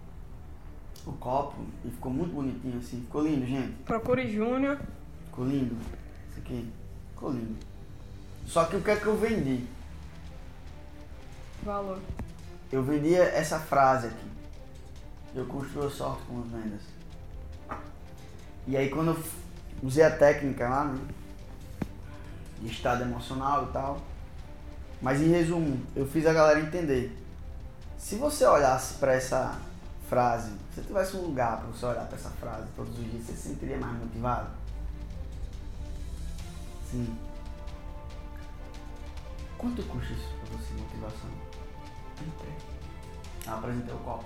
O 1.04 1.12
copo, 1.12 1.56
e 1.84 1.90
ficou 1.90 2.12
muito 2.12 2.32
bonitinho 2.32 2.78
assim. 2.78 3.00
Ficou 3.00 3.22
lindo, 3.26 3.44
gente. 3.46 3.72
Procure 3.84 4.30
Júnior. 4.32 4.78
Ficou 5.26 5.44
lindo. 5.46 5.74
Isso 6.30 6.38
aqui. 6.38 6.70
Ficou 7.14 7.32
lindo. 7.32 7.56
Só 8.46 8.64
que 8.66 8.76
o 8.76 8.82
que 8.82 8.90
é 8.90 8.96
que 8.96 9.06
eu 9.06 9.16
vendi? 9.16 9.64
Valor. 11.64 11.98
Eu 12.72 12.82
vendia 12.84 13.22
essa 13.22 13.58
frase 13.58 14.06
aqui. 14.06 14.30
Eu 15.34 15.44
construo 15.46 15.86
a 15.86 15.90
sorte 15.90 16.22
com 16.24 16.40
as 16.40 16.46
vendas. 16.46 16.82
E 18.66 18.76
aí 18.76 18.88
quando 18.90 19.12
eu 19.12 19.24
usei 19.82 20.04
a 20.04 20.16
técnica 20.16 20.68
lá, 20.68 20.84
né? 20.84 21.00
De 22.60 22.70
estado 22.70 23.02
emocional 23.02 23.68
e 23.68 23.72
tal. 23.72 24.00
Mas 25.02 25.20
em 25.20 25.28
resumo, 25.28 25.80
eu 25.96 26.06
fiz 26.06 26.26
a 26.26 26.32
galera 26.32 26.60
entender. 26.60 27.16
Se 27.98 28.16
você 28.16 28.44
olhasse 28.44 28.94
para 28.94 29.14
essa 29.14 29.58
frase, 30.08 30.52
se 30.74 30.82
tivesse 30.82 31.16
um 31.16 31.22
lugar 31.22 31.58
para 31.58 31.68
você 31.68 31.86
olhar 31.86 32.06
para 32.06 32.16
essa 32.16 32.30
frase 32.30 32.66
todos 32.76 32.98
os 32.98 33.04
dias, 33.04 33.24
você 33.24 33.32
se 33.32 33.48
sentiria 33.48 33.78
mais 33.78 33.98
motivado? 33.98 34.50
Sim. 36.90 37.16
Quanto 39.56 39.82
custa 39.84 40.12
isso 40.12 40.28
para 40.40 40.58
você, 40.58 40.74
motivação? 40.74 41.49
Apresentei 43.46 43.94
o 43.94 43.98
copo. 43.98 44.24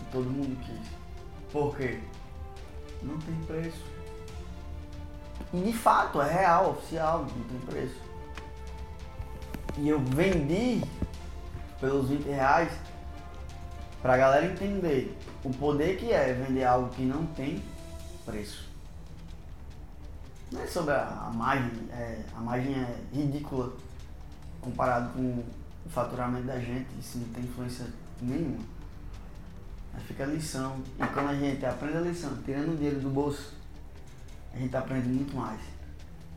E 0.00 0.04
todo 0.12 0.30
mundo 0.30 0.58
quis. 0.64 0.88
Por 1.52 1.76
quê? 1.76 2.00
Não 3.02 3.18
tem 3.18 3.34
preço. 3.46 3.84
E 5.52 5.60
de 5.60 5.72
fato, 5.72 6.20
é 6.20 6.32
real, 6.32 6.70
oficial, 6.70 7.20
não 7.20 7.44
tem 7.44 7.58
preço. 7.60 7.96
E 9.76 9.88
eu 9.88 10.00
vendi 10.00 10.82
pelos 11.80 12.08
20 12.08 12.24
reais 12.24 12.72
pra 14.02 14.16
galera 14.16 14.46
entender 14.46 15.16
o 15.44 15.50
poder 15.50 15.96
que 15.98 16.12
é 16.12 16.32
vender 16.32 16.64
algo 16.64 16.88
que 16.90 17.02
não 17.02 17.26
tem 17.26 17.62
preço. 18.24 18.68
Não 20.50 20.62
é 20.62 20.66
sobre 20.66 20.94
a, 20.94 21.26
a 21.26 21.30
margem, 21.30 21.70
é, 21.90 22.22
a 22.34 22.40
margem 22.40 22.74
é 22.74 22.96
ridícula 23.14 23.72
comparado 24.60 25.10
com 25.12 25.44
o 25.88 25.90
faturamento 25.90 26.46
da 26.46 26.58
gente, 26.60 26.86
isso 27.00 27.18
não 27.18 27.28
tem 27.28 27.42
influência 27.42 27.86
nenhuma. 28.20 28.62
Aí 29.94 30.00
fica 30.04 30.24
a 30.24 30.26
lição. 30.26 30.76
E 30.98 31.06
quando 31.06 31.30
a 31.30 31.34
gente 31.34 31.64
aprende 31.64 31.96
a 31.96 32.00
lição, 32.00 32.36
tirando 32.44 32.74
o 32.74 32.76
dinheiro 32.76 33.00
do 33.00 33.08
bolso, 33.08 33.54
a 34.52 34.58
gente 34.58 34.76
aprende 34.76 35.08
muito 35.08 35.34
mais. 35.34 35.60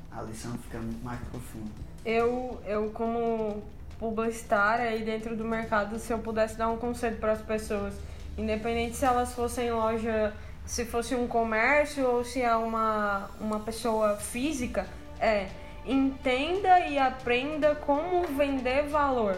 A 0.10 0.22
lição 0.22 0.58
fica 0.58 0.80
muito 0.80 1.04
mais 1.04 1.20
profunda. 1.30 1.70
Eu, 2.06 2.62
eu 2.66 2.90
como 2.92 3.62
publicitária 4.00 4.86
aí 4.86 5.04
dentro 5.04 5.36
do 5.36 5.44
mercado, 5.44 6.00
se 6.00 6.12
eu 6.12 6.20
pudesse 6.20 6.58
dar 6.58 6.70
um 6.70 6.78
conselho 6.78 7.18
para 7.18 7.34
as 7.34 7.42
pessoas, 7.42 7.94
independente 8.38 8.96
se 8.96 9.06
elas 9.06 9.34
fossem 9.34 9.72
loja, 9.72 10.34
se 10.66 10.86
fosse 10.86 11.14
um 11.14 11.28
comércio 11.28 12.08
ou 12.08 12.24
se 12.24 12.42
é 12.42 12.56
uma, 12.56 13.30
uma 13.40 13.60
pessoa 13.60 14.16
física, 14.16 14.88
é 15.20 15.50
entenda 15.86 16.80
e 16.82 16.98
aprenda 16.98 17.76
como 17.76 18.24
vender 18.28 18.88
valor. 18.88 19.38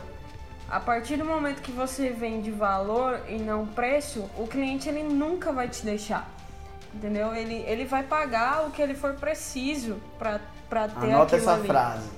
A 0.70 0.80
partir 0.80 1.18
do 1.18 1.26
momento 1.26 1.62
que 1.62 1.72
você 1.72 2.10
vende 2.10 2.50
valor 2.50 3.22
e 3.28 3.38
não 3.38 3.66
preço, 3.66 4.30
o 4.38 4.48
cliente 4.48 4.90
ele 4.90 5.04
nunca 5.04 5.52
vai 5.52 5.68
te 5.68 5.86
deixar. 5.86 6.30
Entendeu? 6.94 7.34
Ele, 7.34 7.56
ele 7.68 7.86
vai 7.86 8.04
pagar 8.04 8.68
o 8.68 8.72
que 8.72 8.82
ele 8.82 8.94
for 8.96 9.14
preciso 9.14 9.98
para 10.18 10.40
ter 10.70 11.12
Anota 11.12 11.36
aquilo 11.36 11.42
essa 11.42 11.54
ali. 11.54 11.68
frase. 11.68 12.10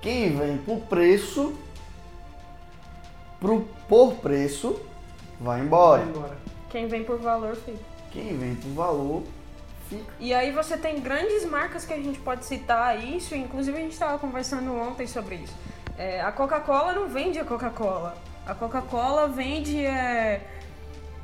Quem 0.00 0.36
vem 0.36 0.58
por 0.58 0.80
preço, 0.80 1.54
pro, 3.38 3.68
por 3.88 4.14
preço, 4.14 4.80
vai 5.40 5.60
embora. 5.60 6.02
Vai 6.02 6.10
embora. 6.10 6.36
Quem 6.70 6.86
vem 6.86 7.04
por 7.04 7.18
valor 7.18 7.56
fica. 7.56 7.78
Quem 8.10 8.36
vem 8.36 8.54
por 8.54 8.70
valor, 8.72 9.22
fica. 9.90 10.12
E 10.20 10.32
aí 10.32 10.52
você 10.52 10.76
tem 10.76 11.00
grandes 11.00 11.44
marcas 11.44 11.84
que 11.84 11.92
a 11.92 11.96
gente 11.96 12.18
pode 12.20 12.44
citar 12.44 13.02
isso, 13.02 13.34
inclusive 13.34 13.76
a 13.76 13.80
gente 13.80 13.92
estava 13.92 14.18
conversando 14.18 14.74
ontem 14.74 15.06
sobre 15.06 15.36
isso. 15.36 15.54
É, 15.98 16.20
a 16.22 16.32
Coca-Cola 16.32 16.92
não 16.92 17.08
vende 17.08 17.38
a 17.38 17.44
Coca-Cola. 17.44 18.16
A 18.46 18.54
Coca-Cola 18.54 19.28
vende, 19.28 19.84
é, 19.84 20.40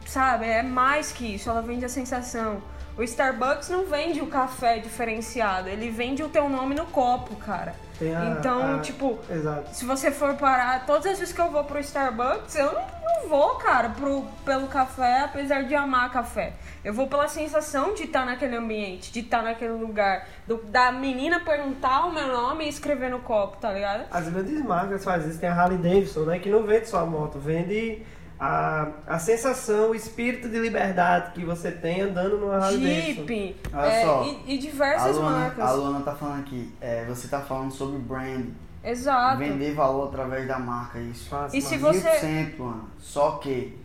sabe, 0.05 0.47
é 0.47 0.63
mais 0.63 1.13
que 1.13 1.37
isso, 1.37 1.49
ela 1.49 1.63
vende 1.63 1.85
a 1.85 1.89
sensação. 1.89 2.61
O 2.99 3.03
Starbucks 3.03 3.69
não 3.69 3.87
vende 3.87 4.21
o 4.21 4.27
café 4.27 4.79
diferenciado, 4.79 5.69
ele 5.69 5.91
vende 5.91 6.23
o 6.23 6.29
teu 6.29 6.49
nome 6.49 6.75
no 6.75 6.87
copo, 6.87 7.37
cara. 7.37 7.75
A- 8.01 8.37
então, 8.39 8.77
a- 8.77 8.79
tipo, 8.81 9.19
Exato. 9.31 9.75
se 9.75 9.85
você 9.85 10.11
for 10.11 10.35
parar, 10.35 10.85
todas 10.87 11.07
as 11.07 11.19
vezes 11.19 11.35
que 11.35 11.41
eu 11.41 11.51
vou 11.51 11.65
pro 11.65 11.79
Starbucks, 11.81 12.55
eu 12.57 12.67
não, 12.73 12.83
não 13.23 13.29
vou, 13.29 13.55
cara, 13.57 13.89
pro, 13.91 14.25
pelo 14.45 14.67
café, 14.69 15.21
apesar 15.21 15.63
de 15.63 15.75
amar 15.75 16.11
café. 16.13 16.53
Eu 16.85 16.93
vou 16.93 17.07
pela 17.09 17.27
sensação 17.27 17.95
de 17.95 18.05
estar 18.05 18.25
naquele 18.27 18.55
ambiente, 18.57 19.11
de 19.13 19.21
estar 19.21 19.43
naquele 19.43 19.73
lugar. 19.73 20.27
do- 20.47 20.63
da 20.65 20.93
menina 20.93 21.41
perguntar 21.41 22.07
o 22.07 22.13
meu 22.13 22.29
nome 22.29 22.67
e 22.67 22.69
escrever 22.69 23.11
no 23.11 23.19
copo, 23.19 23.57
tá 23.57 23.73
ligado? 23.73 24.05
As 24.13 24.29
grandes 24.29 24.63
marcas 24.65 25.03
fazem 25.03 25.31
isso. 25.31 25.41
Tem 25.41 25.49
a 25.49 25.55
Harley 25.55 25.79
Davidson, 25.79 26.21
né? 26.21 26.39
Que 26.39 26.49
não 26.49 26.63
vende 26.63 26.89
só 26.89 27.01
a 27.01 27.05
moto, 27.07 27.37
vende 27.41 28.01
a, 28.39 28.89
a 29.07 29.19
sensação, 29.19 29.91
o 29.91 29.95
espírito 29.95 30.49
de 30.49 30.59
liberdade 30.59 31.33
que 31.33 31.45
você 31.45 31.71
tem 31.71 32.03
andando 32.03 32.39
numa 32.39 32.57
Harley. 32.57 33.15
Jeep, 33.15 33.57
Olha 33.73 33.87
é, 33.87 34.05
só, 34.05 34.25
e, 34.25 34.55
e 34.55 34.59
A 34.59 34.61
diversas 34.61 35.17
Luana, 35.17 35.39
marcas. 35.39 35.65
a 35.65 35.73
Luana 35.73 36.01
tá 36.05 36.15
falando 36.15 36.41
aqui, 36.41 36.75
é, 36.81 37.05
você 37.07 37.29
tá 37.29 37.41
falando 37.41 37.73
sobre 37.73 37.99
brand, 37.99 38.47
Exato. 38.85 39.39
vender 39.39 39.75
valor 39.75 40.09
através 40.09 40.47
da 40.47 40.59
marca, 40.59 40.99
isso. 40.99 41.29
Fácil, 41.29 41.59
E 41.59 41.63
se 41.63 41.77
você- 41.79 42.11
100%, 42.21 42.59
Luana. 42.59 42.85
Só 43.01 43.33
que 43.39 43.79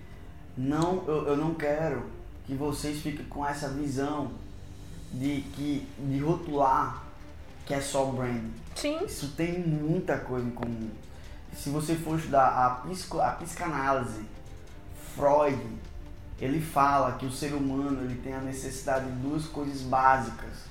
não, 0.57 1.03
eu, 1.07 1.27
eu 1.29 1.37
não 1.37 1.53
quero 1.53 2.03
que 2.45 2.53
vocês 2.55 2.99
fiquem 3.01 3.25
com 3.25 3.45
essa 3.47 3.69
visão 3.69 4.31
de, 5.13 5.41
que, 5.53 5.87
de 5.97 6.19
rotular 6.19 7.03
que 7.65 7.73
é 7.73 7.79
só 7.79 8.05
brand. 8.05 8.43
Sim, 8.75 8.99
Isso 9.05 9.33
tem 9.37 9.59
muita 9.59 10.17
coisa 10.17 10.45
em 10.45 10.51
comum. 10.51 10.89
Se 11.53 11.69
você 11.69 11.95
for 11.95 12.17
estudar 12.17 12.47
a, 12.47 12.69
psico, 12.87 13.19
a 13.19 13.29
psicanálise, 13.31 14.21
Freud, 15.15 15.59
ele 16.39 16.59
fala 16.59 17.13
que 17.13 17.25
o 17.25 17.31
ser 17.31 17.53
humano 17.53 18.03
ele 18.03 18.19
tem 18.21 18.33
a 18.33 18.39
necessidade 18.39 19.05
de 19.05 19.11
duas 19.17 19.45
coisas 19.45 19.81
básicas: 19.81 20.65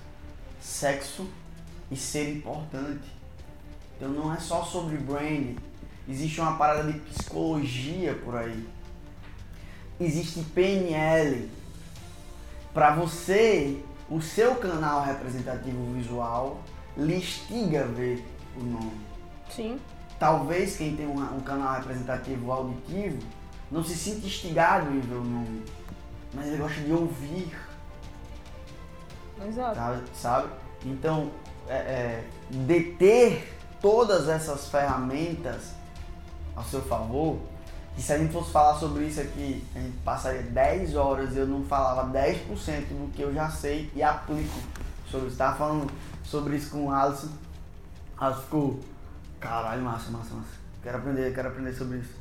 sexo 0.60 1.28
e 1.90 1.96
ser 1.96 2.36
importante. 2.36 3.08
Então 3.96 4.08
não 4.10 4.32
é 4.32 4.38
só 4.38 4.64
sobre 4.64 4.96
brand, 4.96 5.56
existe 6.08 6.40
uma 6.40 6.56
parada 6.56 6.90
de 6.90 6.98
psicologia 7.00 8.14
por 8.24 8.36
aí. 8.36 8.66
Existe 10.00 10.40
PNL 10.54 11.50
para 12.72 12.94
você, 12.94 13.82
o 14.08 14.20
seu 14.20 14.54
canal 14.54 15.04
representativo 15.04 15.92
visual 15.92 16.62
lhe 16.96 17.16
instiga 17.16 17.82
a 17.82 17.86
ver 17.86 18.24
o 18.56 18.62
nome. 18.62 19.00
sim. 19.50 19.78
Talvez 20.18 20.76
quem 20.76 20.94
tem 20.94 21.06
um, 21.06 21.18
um 21.18 21.40
canal 21.40 21.76
representativo 21.76 22.52
auditivo 22.52 23.18
não 23.70 23.84
se 23.84 23.94
sinta 23.94 24.26
instigado 24.26 24.90
em 24.90 25.00
ver 25.00 25.14
o 25.14 25.24
nome, 25.24 25.64
mas 26.34 26.46
ele 26.46 26.56
gosta 26.56 26.80
de 26.80 26.92
ouvir, 26.92 27.56
Exato. 29.46 29.74
tá? 29.74 30.00
sabe? 30.14 30.48
Então, 30.84 31.30
é, 31.68 31.74
é, 31.74 32.24
deter 32.50 33.56
todas 33.80 34.28
essas 34.28 34.68
ferramentas 34.68 35.72
ao 36.56 36.64
seu 36.64 36.82
favor, 36.82 37.38
que 37.94 38.02
se 38.02 38.12
a 38.12 38.18
gente 38.18 38.32
fosse 38.32 38.50
falar 38.50 38.74
sobre 38.74 39.04
isso 39.06 39.20
aqui, 39.20 39.64
a 39.74 39.78
gente 39.78 39.96
passaria 39.98 40.42
10 40.42 40.96
horas 40.96 41.34
e 41.34 41.38
eu 41.38 41.46
não 41.46 41.64
falava 41.64 42.10
10% 42.12 42.88
do 42.88 43.10
que 43.12 43.22
eu 43.22 43.32
já 43.32 43.48
sei 43.50 43.90
e 43.94 44.02
aplico 44.02 44.58
sobre 45.10 45.28
isso. 45.28 45.36
Tava 45.36 45.56
falando 45.56 45.90
sobre 46.24 46.56
isso 46.56 46.70
com 46.70 46.86
o 46.86 46.92
Alisson. 46.92 47.28
Alisson 48.18 48.40
ficou, 48.42 48.80
caralho, 49.38 49.82
massa, 49.82 50.10
massa, 50.10 50.34
massa. 50.34 50.60
Quero 50.82 50.98
aprender, 50.98 51.34
quero 51.34 51.48
aprender 51.48 51.72
sobre 51.72 51.98
isso. 51.98 52.19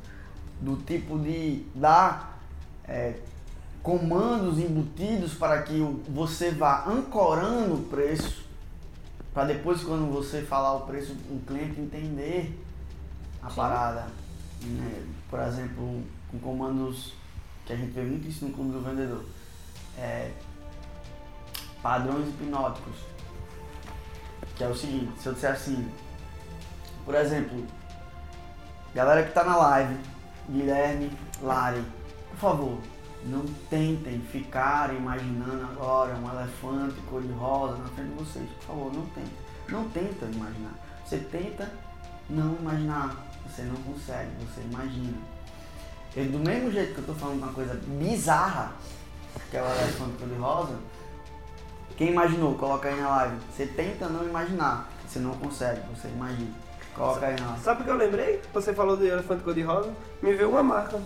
Do 0.60 0.76
tipo 0.76 1.18
de 1.18 1.64
dar 1.74 2.38
é, 2.84 3.14
comandos 3.82 4.58
embutidos 4.58 5.34
para 5.34 5.62
que 5.62 5.80
você 6.08 6.50
vá 6.50 6.84
ancorando 6.86 7.74
o 7.74 7.84
preço, 7.84 8.44
para 9.32 9.44
depois 9.44 9.82
quando 9.82 10.12
você 10.12 10.42
falar 10.42 10.74
o 10.74 10.80
preço, 10.80 11.12
o 11.30 11.40
cliente 11.46 11.80
entender 11.80 12.58
a 13.42 13.48
Sim. 13.48 13.56
parada. 13.56 14.06
né? 14.62 15.06
Por 15.30 15.40
exemplo, 15.40 16.02
com 16.30 16.38
comandos 16.40 17.14
que 17.64 17.72
a 17.72 17.76
gente 17.76 17.92
vê 17.92 18.02
muito 18.02 18.28
isso 18.28 18.44
no 18.44 18.52
clube 18.52 18.72
do 18.72 18.80
vendedor. 18.80 19.24
É, 19.96 20.30
padrões 21.82 22.28
hipnóticos. 22.28 22.96
Que 24.56 24.64
é 24.64 24.68
o 24.68 24.76
seguinte, 24.76 25.12
se 25.20 25.26
eu 25.26 25.32
disser 25.32 25.52
assim, 25.52 25.88
por 27.04 27.14
exemplo, 27.14 27.64
galera 28.94 29.22
que 29.22 29.32
tá 29.32 29.44
na 29.44 29.56
live, 29.56 29.96
Guilherme, 30.50 31.10
Lari, 31.42 31.84
por 32.30 32.38
favor, 32.38 32.78
não 33.24 33.44
tentem 33.68 34.20
ficar 34.20 34.94
imaginando 34.94 35.64
agora 35.64 36.14
um 36.14 36.28
elefante 36.30 37.00
cor-de-rosa 37.08 37.76
na 37.76 37.88
frente 37.88 38.08
de 38.10 38.14
vocês. 38.14 38.48
Por 38.50 38.66
favor, 38.66 38.92
não 38.92 39.06
tentem. 39.06 39.32
Não 39.68 39.88
tenta 39.90 40.24
imaginar. 40.26 40.74
Você 41.04 41.18
tenta 41.18 41.70
não 42.28 42.56
imaginar. 42.56 43.16
Você 43.46 43.62
não 43.62 43.76
consegue, 43.76 44.30
você 44.44 44.62
imagina. 44.62 45.18
Eu, 46.16 46.30
do 46.30 46.38
mesmo 46.38 46.70
jeito 46.72 46.94
que 46.94 47.00
eu 47.00 47.06
tô 47.06 47.14
falando 47.14 47.38
uma 47.38 47.52
coisa 47.52 47.74
bizarra, 47.86 48.72
que 49.50 49.56
é 49.56 49.62
o 49.62 49.66
elefante 49.66 50.16
cor-de-rosa, 50.18 50.76
quem 51.96 52.10
imaginou, 52.10 52.54
coloca 52.54 52.88
aí 52.88 53.00
na 53.00 53.08
live. 53.08 53.36
Você 53.54 53.66
tenta 53.66 54.08
não 54.08 54.26
imaginar. 54.26 54.88
Você 55.06 55.18
não 55.18 55.34
consegue, 55.34 55.80
você 55.94 56.08
imagina. 56.08 56.50
Coloca 56.94 57.26
aí 57.26 57.36
live. 57.38 57.60
Sabe 57.62 57.82
o 57.82 57.84
que 57.84 57.90
eu 57.90 57.96
lembrei? 57.96 58.40
Você 58.52 58.72
falou 58.74 58.96
do 58.96 59.06
elefante 59.06 59.42
cor-de-rosa. 59.42 59.90
Me 60.22 60.32
veio 60.34 60.50
uma 60.50 60.62
marca. 60.62 61.00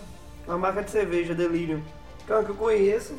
Uma 0.47 0.59
marca 0.59 0.82
de 0.82 0.91
cerveja, 0.91 1.35
Delirium. 1.35 1.80
Que 2.26 2.32
é 2.32 2.37
uma 2.37 2.45
que 2.45 2.51
eu 2.51 2.55
conheço. 2.57 3.14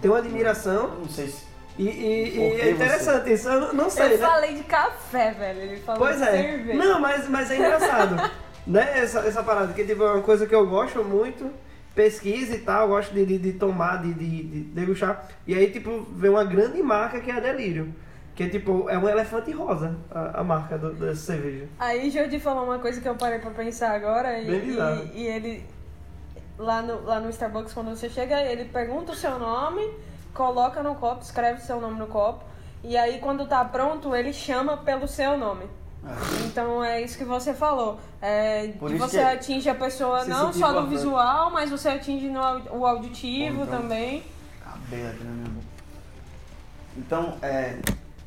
Tenho 0.00 0.14
uma 0.14 0.20
admiração. 0.20 0.88
Não 0.98 1.08
sei 1.08 1.28
se. 1.28 1.44
E, 1.78 1.84
e- 1.88 2.30
Por 2.32 2.40
e 2.42 2.50
que 2.56 2.60
é 2.62 2.70
interessante 2.70 3.32
isso. 3.32 3.48
Eu 3.48 3.60
não- 3.60 3.72
não 3.74 3.90
sei, 3.90 4.14
Eu 4.14 4.18
né? 4.18 4.26
falei 4.26 4.54
de 4.54 4.62
café, 4.64 5.32
velho. 5.32 5.60
Ele 5.60 5.80
falou 5.80 6.00
Pois 6.00 6.16
de 6.18 6.22
é. 6.24 6.30
cerveja. 6.30 6.78
Não, 6.78 7.00
mas, 7.00 7.28
mas 7.28 7.50
é 7.50 7.56
engraçado. 7.56 8.30
né? 8.66 8.98
Essa, 8.98 9.20
essa 9.20 9.42
parada, 9.42 9.72
que 9.72 9.84
tipo, 9.84 10.02
é 10.02 10.12
uma 10.12 10.22
coisa 10.22 10.46
que 10.46 10.54
eu 10.54 10.66
gosto 10.66 11.02
muito. 11.04 11.50
Pesquisa 11.94 12.54
e 12.54 12.58
tal, 12.58 12.88
gosto 12.88 13.12
de, 13.12 13.26
de, 13.26 13.38
de 13.38 13.52
tomar, 13.54 14.00
de, 14.02 14.14
de, 14.14 14.42
de 14.44 14.60
degustar. 14.60 15.28
E 15.46 15.54
aí, 15.54 15.70
tipo, 15.70 16.06
vem 16.12 16.30
uma 16.30 16.44
grande 16.44 16.80
marca 16.82 17.20
que 17.20 17.30
é 17.30 17.34
a 17.34 17.40
Delírio. 17.40 17.92
Que 18.34 18.44
é 18.44 18.48
tipo, 18.48 18.88
é 18.88 18.96
um 18.96 19.08
elefante 19.08 19.50
rosa, 19.52 19.96
a, 20.10 20.40
a 20.40 20.44
marca 20.44 20.78
do, 20.78 20.92
dessa 20.94 21.20
cerveja. 21.20 21.68
Aí 21.78 22.10
Jodi 22.10 22.38
falou 22.40 22.64
uma 22.64 22.78
coisa 22.78 23.00
que 23.00 23.08
eu 23.08 23.14
parei 23.14 23.38
pra 23.38 23.50
pensar 23.50 23.90
agora 23.94 24.38
e, 24.38 24.48
e, 24.48 24.78
e 25.14 25.26
ele 25.26 25.66
lá 26.58 26.80
no, 26.80 27.02
lá 27.02 27.20
no 27.20 27.28
Starbucks 27.30 27.72
quando 27.74 27.90
você 27.90 28.08
chega, 28.08 28.40
ele 28.42 28.66
pergunta 28.66 29.12
o 29.12 29.14
seu 29.14 29.38
nome, 29.38 29.82
coloca 30.32 30.82
no 30.82 30.94
copo, 30.94 31.22
escreve 31.22 31.60
seu 31.60 31.80
nome 31.80 31.98
no 31.98 32.06
copo 32.06 32.44
e 32.82 32.96
aí 32.96 33.18
quando 33.18 33.46
tá 33.46 33.62
pronto 33.64 34.14
ele 34.14 34.32
chama 34.32 34.76
pelo 34.76 35.06
seu 35.08 35.36
nome. 35.36 35.64
É. 36.02 36.46
Então 36.46 36.82
é 36.82 37.02
isso 37.02 37.18
que 37.18 37.24
você 37.24 37.52
falou. 37.52 37.98
É, 38.22 38.68
que 38.68 38.94
você 38.96 39.18
que 39.18 39.22
atinge 39.24 39.68
a 39.68 39.74
pessoa 39.74 40.24
não 40.24 40.50
só 40.50 40.70
importante. 40.70 40.88
visual, 40.90 41.50
mas 41.50 41.68
você 41.70 41.90
atinge 41.90 42.28
no, 42.28 42.40
o 42.70 42.86
auditivo 42.86 43.58
Bom, 43.58 43.64
então- 43.64 43.80
também. 43.82 44.22
cabelo 44.64 45.18
na 45.24 45.30
minha 45.30 45.48
boca. 45.50 45.66
Então, 46.96 47.36
é, 47.42 47.78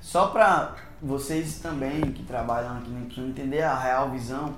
só 0.03 0.27
para 0.27 0.75
vocês 1.01 1.59
também 1.59 2.01
que 2.11 2.23
trabalham 2.23 2.77
aqui 2.77 2.89
no 2.89 2.99
Impulsion 2.99 3.27
entender 3.29 3.61
a 3.61 3.79
real 3.79 4.11
visão, 4.11 4.53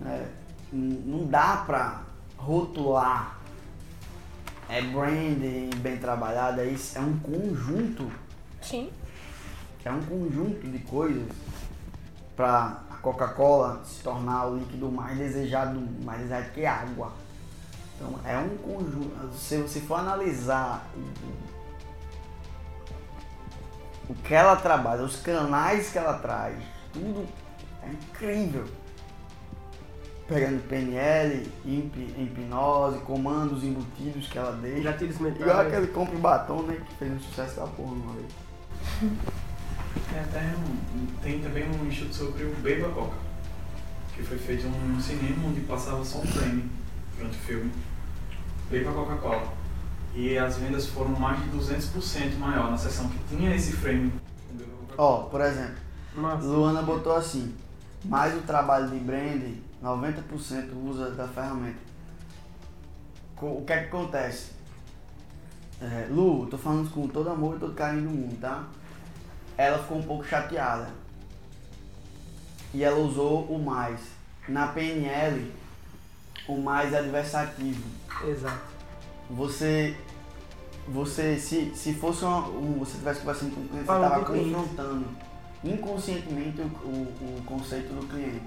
né, 0.00 0.28
não 0.72 1.26
dá 1.26 1.64
para 1.66 2.02
rotular. 2.38 3.36
É 4.68 4.80
branding 4.80 5.70
bem 5.78 5.98
trabalhado, 5.98 6.60
é, 6.60 6.66
isso, 6.66 6.96
é 6.96 7.00
um 7.00 7.18
conjunto, 7.18 8.08
Sim. 8.62 8.88
é 9.84 9.90
um 9.90 10.00
conjunto 10.02 10.64
de 10.68 10.78
coisas 10.78 11.28
para 12.36 12.80
a 12.88 12.96
Coca-Cola 12.98 13.82
se 13.84 14.04
tornar 14.04 14.46
o 14.46 14.58
líquido 14.58 14.88
mais 14.88 15.18
desejado, 15.18 15.82
mais 16.04 16.20
desejado 16.20 16.52
que 16.52 16.64
água. 16.64 17.12
Então 17.96 18.14
é 18.24 18.38
um 18.38 18.56
conjunto. 18.58 19.34
Se 19.36 19.56
você 19.56 19.80
for 19.80 19.98
analisar 19.98 20.88
o, 24.10 24.14
que 24.22 24.34
ela 24.34 24.56
trabalha, 24.56 25.02
os 25.02 25.16
canais 25.16 25.90
que 25.90 25.98
ela 25.98 26.14
traz, 26.18 26.56
tudo 26.92 27.26
é 27.82 27.90
incrível. 27.90 28.64
Pegando 30.28 30.62
PNL, 30.68 31.50
hip- 31.64 32.14
hipnose, 32.16 32.98
comandos 33.00 33.64
embutidos 33.64 34.28
que 34.28 34.38
ela 34.38 34.52
deixa. 34.52 34.82
Gatilhos 34.92 35.18
mentais. 35.18 35.40
Igual 35.40 35.60
aquele 35.60 35.86
compre 35.88 36.16
batom, 36.16 36.62
né? 36.62 36.76
Que 36.88 36.94
fez 36.96 37.12
um 37.12 37.18
sucesso 37.20 37.56
da 37.56 37.66
porra 37.66 37.92
uma 37.92 38.12
vez. 38.12 38.32
É, 40.14 40.20
até 40.20 40.40
um- 40.40 41.06
tem 41.20 41.40
também 41.40 41.64
um 41.68 41.88
estudo 41.88 42.14
sobre 42.14 42.44
o 42.44 42.54
Beba 42.56 42.88
Coca, 42.90 43.16
que 44.14 44.22
foi 44.22 44.38
feito 44.38 44.68
num 44.68 45.00
cinema 45.00 45.48
onde 45.48 45.62
passava 45.62 46.04
só 46.04 46.18
um 46.18 46.26
frame 46.26 46.70
durante 47.16 47.36
o 47.36 47.40
filme. 47.40 47.72
Beba 48.70 48.92
Coca-Cola. 48.92 49.52
E 50.14 50.36
as 50.36 50.56
vendas 50.56 50.86
foram 50.86 51.10
mais 51.10 51.40
de 51.42 51.50
200% 51.56 52.36
maior 52.38 52.70
na 52.70 52.76
sessão 52.76 53.08
que 53.08 53.18
tinha 53.28 53.54
esse 53.54 53.72
frame. 53.72 54.12
Ó, 54.98 55.22
por 55.24 55.40
exemplo, 55.40 55.76
Massa. 56.14 56.46
Luana 56.46 56.82
botou 56.82 57.14
assim, 57.14 57.54
mais 58.04 58.36
o 58.36 58.42
trabalho 58.42 58.88
de 58.88 58.98
brand, 58.98 59.42
90% 59.82 60.72
usa 60.84 61.10
da 61.12 61.28
ferramenta. 61.28 61.78
O 63.40 63.64
que 63.64 63.72
é 63.72 63.78
que 63.78 63.86
acontece? 63.86 64.52
É, 65.80 66.08
Lu, 66.10 66.46
tô 66.46 66.58
falando 66.58 66.90
com 66.90 67.08
todo 67.08 67.30
amor 67.30 67.56
e 67.56 67.60
todo 67.60 67.74
carinho 67.74 68.02
do 68.02 68.10
mundo, 68.10 68.38
tá? 68.38 68.66
Ela 69.56 69.78
ficou 69.78 69.98
um 69.98 70.02
pouco 70.02 70.24
chateada. 70.24 70.90
E 72.74 72.84
ela 72.84 72.98
usou 72.98 73.44
o 73.44 73.58
mais. 73.58 74.00
Na 74.46 74.66
PNL, 74.68 75.50
o 76.46 76.58
mais 76.58 76.92
é 76.92 76.98
adversativo 76.98 77.82
Exato. 78.26 78.79
Você 79.30 79.96
você 80.88 81.38
se, 81.38 81.72
se 81.74 81.94
fosse 81.94 82.24
uma, 82.24 82.48
um, 82.48 82.78
você 82.80 82.98
tivesse 82.98 83.20
conversando 83.20 83.54
com 83.54 83.60
o 83.60 83.68
cliente, 83.68 83.86
você 83.86 83.92
estava 83.92 84.24
confrontando 84.24 85.06
inconscientemente 85.62 86.60
o, 86.60 86.64
o, 86.64 87.38
o 87.38 87.42
conceito 87.46 87.92
do 87.92 88.06
cliente. 88.08 88.42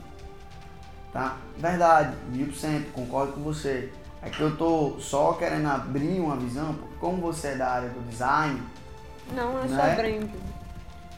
Tá? 1.13 1.37
Verdade, 1.57 2.15
mil 2.29 2.47
por 2.47 2.55
cento, 2.55 2.91
concordo 2.91 3.33
com 3.33 3.41
você. 3.41 3.93
É 4.21 4.29
que 4.29 4.41
eu 4.41 4.57
tô 4.57 4.95
só 4.99 5.33
querendo 5.33 5.67
abrir 5.67 6.19
uma 6.19 6.35
visão, 6.37 6.73
porque 6.73 6.95
como 6.99 7.21
você 7.21 7.49
é 7.49 7.55
da 7.55 7.69
área 7.69 7.89
do 7.89 7.99
design, 8.09 8.61
Não 9.33 9.59
é 9.63 9.67
só 9.67 9.75
Né? 9.75 9.95
brand. 9.95 10.29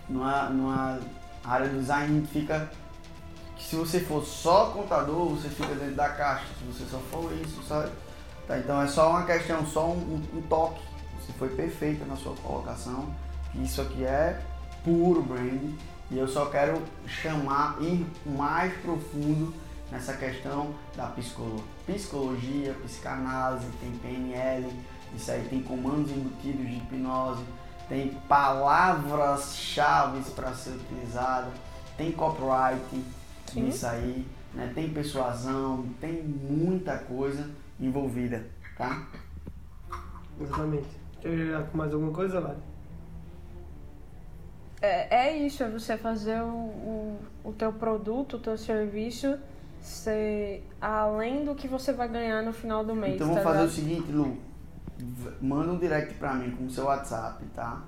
numa, 0.10 0.50
numa 0.50 1.00
área 1.44 1.70
do 1.70 1.80
design 1.80 2.04
a 2.04 2.20
gente 2.20 2.28
fica 2.28 2.70
que 3.56 3.64
se 3.64 3.76
você 3.76 4.00
for 4.00 4.24
só 4.24 4.72
contador, 4.72 5.30
você 5.30 5.50
fica 5.50 5.74
dentro 5.76 5.96
da 5.96 6.10
caixa. 6.10 6.46
Se 6.60 6.66
você 6.66 6.90
só 6.90 6.98
for 7.12 7.32
isso, 7.34 7.64
sabe? 7.64 7.90
Tá, 8.48 8.58
então 8.60 8.82
é 8.82 8.88
só 8.88 9.10
uma 9.10 9.26
questão, 9.26 9.66
só 9.66 9.88
um, 9.88 10.22
um- 10.34 10.42
toque. 10.44 10.82
Você 11.20 11.34
foi 11.34 11.50
perfeita 11.50 12.06
na 12.06 12.16
sua 12.16 12.36
colocação. 12.36 13.08
Isso 13.56 13.82
aqui 13.82 14.04
é 14.04 14.40
puro 14.84 15.22
brand. 15.24 15.72
E 16.12 16.18
eu 16.20 16.28
só 16.28 16.46
quero 16.46 16.80
chamar, 17.08 17.78
ir 17.82 18.06
mais 18.26 18.72
profundo 18.78 19.52
nessa 19.92 20.14
questão 20.14 20.76
da 20.96 21.08
psicolo- 21.08 21.64
psicologia, 21.88 22.76
psicanálise, 22.84 23.66
tem 23.82 23.92
PNL, 23.98 24.68
isso 25.16 25.32
aí 25.32 25.48
tem 25.50 25.64
comandos 25.64 26.12
embutidos 26.12 26.68
de 26.68 26.76
hipnose, 26.78 27.44
tem 27.90 28.10
palavras-chave 28.28 30.20
para 30.32 30.54
ser 30.54 30.72
utilizada, 30.72 31.48
tem 31.98 32.12
copyright 32.12 32.80
Sim. 33.52 33.62
nisso 33.64 33.88
aí, 33.88 34.28
né? 34.54 34.72
tem 34.76 34.90
persuasão, 34.90 35.86
tem 36.00 36.22
muita 36.24 36.98
coisa 37.00 37.50
envolvida, 37.80 38.46
tá? 38.78 39.08
Exatamente. 40.40 40.88
Quer 41.22 41.70
mais 41.74 41.94
alguma 41.94 42.12
coisa, 42.12 42.40
Lari? 42.40 42.58
É, 44.82 45.28
é 45.28 45.38
isso, 45.38 45.64
é 45.64 45.70
você 45.70 45.98
fazer 45.98 46.42
o, 46.42 46.48
o, 46.48 47.20
o 47.44 47.54
teu 47.54 47.74
produto, 47.74 48.36
o 48.38 48.40
teu 48.40 48.58
serviço 48.58 49.38
ser 49.82 50.68
além 50.82 51.46
do 51.46 51.54
que 51.54 51.68
você 51.68 51.94
vai 51.94 52.08
ganhar 52.08 52.42
no 52.42 52.52
final 52.52 52.84
do 52.84 52.96
mês. 52.96 53.16
Então 53.16 53.28
tá 53.28 53.42
vamos 53.42 53.44
fazer 53.44 53.60
o 53.60 53.68
ligado? 53.68 53.76
seguinte, 53.76 54.12
Lu. 54.12 54.38
Manda 55.42 55.72
um 55.72 55.78
direct 55.78 56.14
pra 56.16 56.34
mim 56.34 56.52
com 56.52 56.66
o 56.66 56.70
seu 56.70 56.86
WhatsApp, 56.86 57.44
tá? 57.54 57.84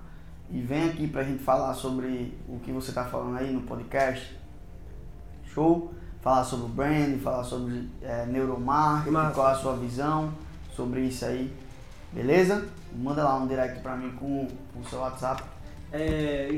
E 0.49 0.61
vem 0.61 0.89
aqui 0.89 1.07
pra 1.07 1.23
gente 1.23 1.43
falar 1.43 1.73
sobre 1.73 2.38
o 2.47 2.59
que 2.59 2.71
você 2.71 2.91
tá 2.91 3.03
falando 3.05 3.38
aí 3.38 3.51
no 3.51 3.61
podcast. 3.61 4.38
Show? 5.45 5.93
Falar 6.28 6.43
sobre 6.43 6.65
o 6.65 6.67
brand, 6.67 7.17
falar 7.21 7.43
sobre 7.45 7.88
é, 8.01 8.25
neuromarketing, 8.25 9.11
Massa. 9.11 9.34
qual 9.34 9.47
a 9.47 9.55
sua 9.55 9.78
visão 9.78 10.34
sobre 10.75 10.99
isso 11.03 11.23
aí. 11.23 11.49
Beleza? 12.11 12.67
Manda 12.93 13.23
lá 13.23 13.38
um 13.38 13.47
direct 13.47 13.80
pra 13.80 13.95
mim 13.95 14.11
com, 14.19 14.45
com 14.73 14.80
o 14.82 14.86
seu 14.89 14.99
WhatsApp. 14.99 15.41
É, 15.93 16.49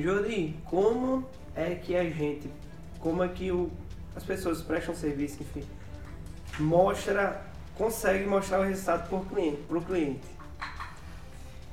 como 0.66 1.24
é 1.56 1.76
que 1.76 1.96
a 1.96 2.04
gente, 2.04 2.52
como 3.00 3.24
é 3.24 3.28
que 3.28 3.52
o, 3.52 3.70
as 4.16 4.24
pessoas 4.24 4.60
prestam 4.64 4.96
serviço, 4.96 5.38
enfim, 5.44 5.64
mostra, 6.58 7.40
consegue 7.78 8.26
mostrar 8.26 8.62
o 8.62 8.64
resultado 8.64 9.08
cliente, 9.30 9.62
pro 9.68 9.82
cliente? 9.82 10.28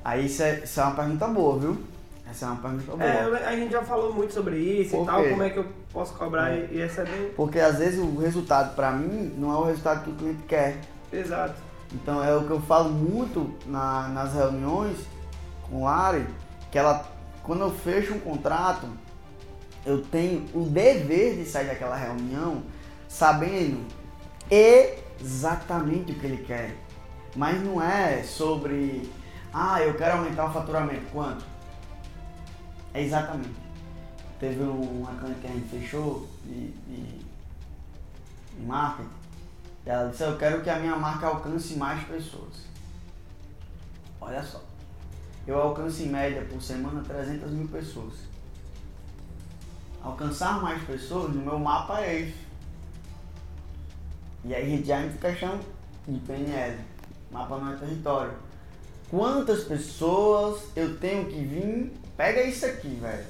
Aí 0.05 0.27
isso 0.27 0.43
é, 0.43 0.59
isso 0.59 0.79
é 0.79 0.83
uma 0.83 0.95
pergunta 0.95 1.27
boa, 1.29 1.57
viu? 1.57 1.83
Essa 2.29 2.45
é 2.45 2.49
uma 2.49 2.57
pergunta 2.57 2.91
boa. 2.91 3.03
É, 3.03 3.47
a 3.47 3.55
gente 3.55 3.71
já 3.71 3.81
falou 3.81 4.13
muito 4.13 4.33
sobre 4.33 4.59
isso 4.59 4.91
Por 4.91 5.03
e 5.03 5.05
tal, 5.07 5.23
quê? 5.23 5.29
como 5.29 5.41
é 5.41 5.49
que 5.49 5.57
eu 5.57 5.65
posso 5.97 6.13
cobrar 6.13 6.51
e 6.55 6.75
e 6.75 6.77
receber. 6.77 7.33
Porque 7.35 7.59
às 7.59 7.79
vezes 7.79 7.99
o 7.99 8.19
resultado 8.19 8.75
pra 8.75 8.91
mim 8.91 9.33
não 9.35 9.51
é 9.51 9.57
o 9.57 9.63
resultado 9.63 10.03
que 10.03 10.11
o 10.11 10.13
cliente 10.13 10.43
quer. 10.43 10.77
Exato. 11.11 11.55
Então 11.91 12.23
é 12.23 12.35
o 12.35 12.43
que 12.45 12.51
eu 12.51 12.61
falo 12.61 12.89
muito 12.89 13.51
na- 13.65 14.07
nas 14.09 14.33
reuniões 14.33 14.97
com 15.63 15.85
Lari, 15.85 16.27
que 16.69 16.77
ela, 16.77 17.03
quando 17.41 17.61
eu 17.61 17.71
fecho 17.71 18.13
um 18.13 18.19
contrato, 18.19 18.85
eu 19.85 20.03
tenho 20.03 20.45
o 20.53 20.65
dever 20.65 21.35
de 21.37 21.45
sair 21.45 21.65
daquela 21.67 21.95
reunião 21.95 22.61
sabendo 23.07 23.83
exatamente 24.51 26.11
o 26.11 26.15
que 26.15 26.25
ele 26.27 26.43
quer. 26.43 26.75
Mas 27.35 27.59
não 27.63 27.81
é 27.81 28.21
sobre, 28.21 29.09
ah, 29.51 29.81
eu 29.81 29.95
quero 29.95 30.17
aumentar 30.17 30.45
o 30.45 30.53
faturamento. 30.53 31.05
Quanto? 31.11 31.43
É 32.93 33.01
exatamente. 33.01 33.66
Teve 34.39 34.61
uma 34.63 35.11
cliente 35.15 35.39
que 35.41 35.47
a 35.47 35.51
gente 35.51 35.69
fechou 35.69 36.27
de, 36.45 36.71
de, 36.71 37.19
de 38.55 38.65
marketing. 38.65 39.09
E 39.85 39.89
ela 39.89 40.09
disse, 40.09 40.23
eu 40.23 40.37
quero 40.37 40.61
que 40.61 40.69
a 40.69 40.79
minha 40.79 40.95
marca 40.95 41.27
alcance 41.27 41.75
mais 41.75 42.03
pessoas. 42.05 42.67
Olha 44.21 44.43
só. 44.43 44.61
Eu 45.47 45.59
alcanço 45.61 46.03
em 46.03 46.09
média 46.09 46.45
por 46.45 46.61
semana 46.61 47.01
300 47.07 47.51
mil 47.51 47.67
pessoas. 47.67 48.13
Alcançar 50.03 50.61
mais 50.61 50.83
pessoas 50.83 51.33
no 51.33 51.41
meu 51.41 51.57
mapa 51.57 52.01
é 52.01 52.21
esse. 52.21 52.47
E 54.43 54.53
aí 54.53 54.63
a 54.63 54.75
gente 54.75 54.87
já 54.87 55.01
entra 55.01 55.31
questão 55.31 55.59
de 56.07 56.19
PNL. 56.19 56.77
Mapa 57.31 57.57
não 57.57 57.73
é 57.73 57.75
território. 57.75 58.33
Quantas 59.09 59.63
pessoas 59.63 60.63
eu 60.75 60.97
tenho 60.97 61.25
que 61.25 61.39
vir? 61.43 61.93
Pega 62.15 62.43
isso 62.43 62.65
aqui, 62.65 62.89
velho. 63.01 63.25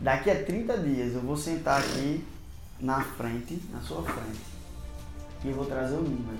Daqui 0.00 0.30
a 0.30 0.44
30 0.44 0.78
dias 0.78 1.14
eu 1.14 1.20
vou 1.20 1.36
sentar 1.36 1.80
aqui 1.80 2.24
na 2.80 3.00
frente, 3.00 3.60
na 3.70 3.80
sua 3.80 4.02
frente. 4.02 4.40
E 5.44 5.48
eu 5.48 5.54
vou 5.54 5.66
trazer 5.66 5.94
o 5.94 6.02
número. 6.02 6.38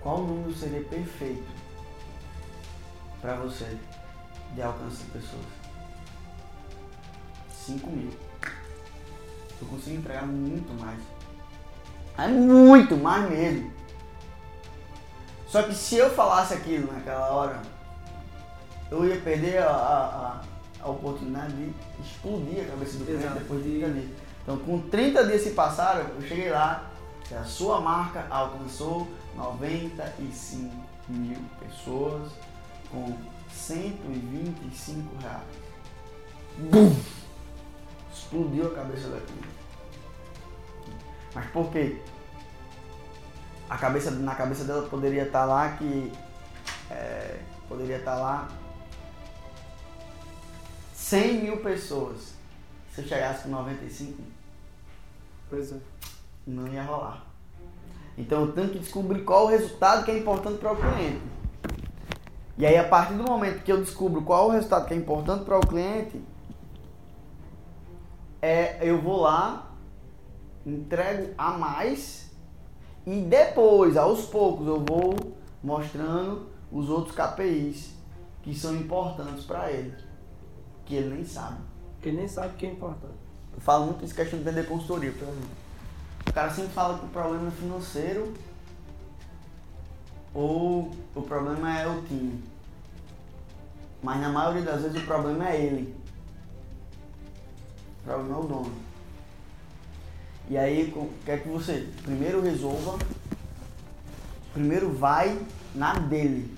Qual 0.00 0.22
número 0.22 0.54
seria 0.54 0.82
perfeito 0.84 1.46
para 3.20 3.36
você 3.36 3.76
de 4.54 4.62
alcance 4.62 5.02
de 5.04 5.10
pessoas? 5.10 5.46
5 7.66 7.90
mil. 7.90 8.10
Eu 9.60 9.68
consigo 9.68 9.96
entregar 9.96 10.26
muito 10.26 10.72
mais. 10.80 11.00
É 12.16 12.28
muito 12.28 12.96
mais 12.96 13.28
mesmo. 13.28 13.72
Só 15.46 15.62
que 15.62 15.74
se 15.74 15.96
eu 15.96 16.10
falasse 16.10 16.54
aquilo 16.54 16.92
naquela 16.92 17.30
hora, 17.30 17.62
eu 18.90 19.06
ia 19.06 19.20
perder 19.20 19.58
a, 19.58 19.70
a, 19.70 20.28
a 20.28 20.42
oportunidade 20.86 21.52
de 21.54 21.74
explodir 22.00 22.62
a 22.62 22.66
cabeça 22.66 22.98
do 22.98 23.04
cliente 23.04 23.24
Exato. 23.24 23.38
depois 23.40 23.64
de 23.64 23.70
30 23.70 23.90
dias. 23.90 24.10
Então, 24.42 24.58
com 24.58 24.80
30 24.80 25.26
dias 25.26 25.42
se 25.42 25.50
passaram, 25.50 26.06
eu 26.08 26.22
cheguei 26.22 26.50
lá, 26.50 26.90
a 27.38 27.44
sua 27.44 27.80
marca 27.80 28.26
alcançou 28.30 29.06
95 29.36 30.74
mil 31.08 31.38
pessoas 31.60 32.32
com 32.90 33.16
125 33.50 35.16
reais. 35.20 35.42
Bum! 36.58 36.96
Explodiu 38.12 38.68
a 38.68 38.74
cabeça 38.74 39.08
da 39.08 39.20
cliente. 39.20 39.48
Mas 41.34 41.46
por 41.50 41.70
quê? 41.70 42.00
A 43.68 43.76
cabeça, 43.76 44.10
na 44.10 44.34
cabeça 44.34 44.64
dela 44.64 44.88
poderia 44.88 45.24
estar 45.24 45.44
lá 45.44 45.72
que. 45.72 46.12
é, 46.90 47.38
poderia 47.68 47.98
estar 47.98 48.14
lá 48.14 48.48
100 51.08 51.42
mil 51.42 51.56
pessoas. 51.58 52.34
Se 52.94 53.00
eu 53.00 53.06
chegasse 53.06 53.44
com 53.44 53.48
95, 53.48 54.20
Pois 55.48 55.72
é. 55.72 55.76
não 56.46 56.68
ia 56.68 56.82
rolar. 56.82 57.24
Então 58.18 58.42
eu 58.42 58.52
tenho 58.52 58.68
que 58.68 58.78
descobrir 58.78 59.24
qual 59.24 59.46
o 59.46 59.48
resultado 59.48 60.04
que 60.04 60.10
é 60.10 60.18
importante 60.18 60.58
para 60.58 60.72
o 60.72 60.76
cliente. 60.76 61.22
E 62.58 62.66
aí 62.66 62.76
a 62.76 62.86
partir 62.86 63.14
do 63.14 63.22
momento 63.22 63.62
que 63.62 63.72
eu 63.72 63.78
descubro 63.78 64.20
qual 64.20 64.48
o 64.48 64.50
resultado 64.50 64.86
que 64.86 64.92
é 64.92 64.96
importante 64.98 65.46
para 65.46 65.56
o 65.56 65.66
cliente, 65.66 66.20
é 68.42 68.78
eu 68.82 69.00
vou 69.00 69.22
lá, 69.22 69.72
entrego 70.66 71.32
a 71.38 71.52
mais 71.52 72.30
e 73.06 73.22
depois, 73.22 73.96
aos 73.96 74.26
poucos, 74.26 74.66
eu 74.66 74.84
vou 74.86 75.16
mostrando 75.62 76.50
os 76.70 76.90
outros 76.90 77.16
KPIs 77.16 77.94
que 78.42 78.54
são 78.54 78.74
importantes 78.74 79.44
para 79.44 79.72
ele, 79.72 79.94
que 80.88 80.94
ele 80.94 81.14
nem 81.14 81.24
sabe. 81.24 81.58
Porque 81.94 82.08
ele 82.08 82.16
nem 82.16 82.28
sabe 82.28 82.48
o 82.48 82.56
que 82.56 82.66
é 82.66 82.70
importante. 82.70 83.18
Eu 83.54 83.60
falo 83.60 83.86
muito 83.86 84.04
isso 84.04 84.14
questão 84.14 84.38
de 84.38 84.44
vender 84.44 84.66
consultoria, 84.66 85.12
por 85.12 85.28
exemplo. 85.28 85.50
O 86.26 86.32
cara 86.32 86.50
sempre 86.50 86.72
fala 86.72 86.98
que 86.98 87.04
o 87.04 87.08
problema 87.08 87.48
é 87.48 87.50
financeiro 87.50 88.34
ou 90.32 90.90
o 91.14 91.22
problema 91.22 91.78
é 91.78 91.86
o 91.86 92.02
time. 92.02 92.42
Mas 94.02 94.20
na 94.20 94.30
maioria 94.30 94.62
das 94.62 94.82
vezes 94.82 95.02
o 95.02 95.06
problema 95.06 95.48
é 95.50 95.60
ele. 95.60 95.94
O 98.00 98.04
problema 98.04 98.36
é 98.36 98.38
o 98.38 98.44
dono. 98.44 98.72
E 100.48 100.56
aí, 100.56 100.90
o 100.96 101.10
que 101.24 101.30
é 101.30 101.36
que 101.36 101.48
você 101.48 101.86
primeiro 102.02 102.40
resolva, 102.40 102.98
primeiro 104.54 104.90
vai 104.90 105.38
na 105.74 105.92
dele. 105.92 106.56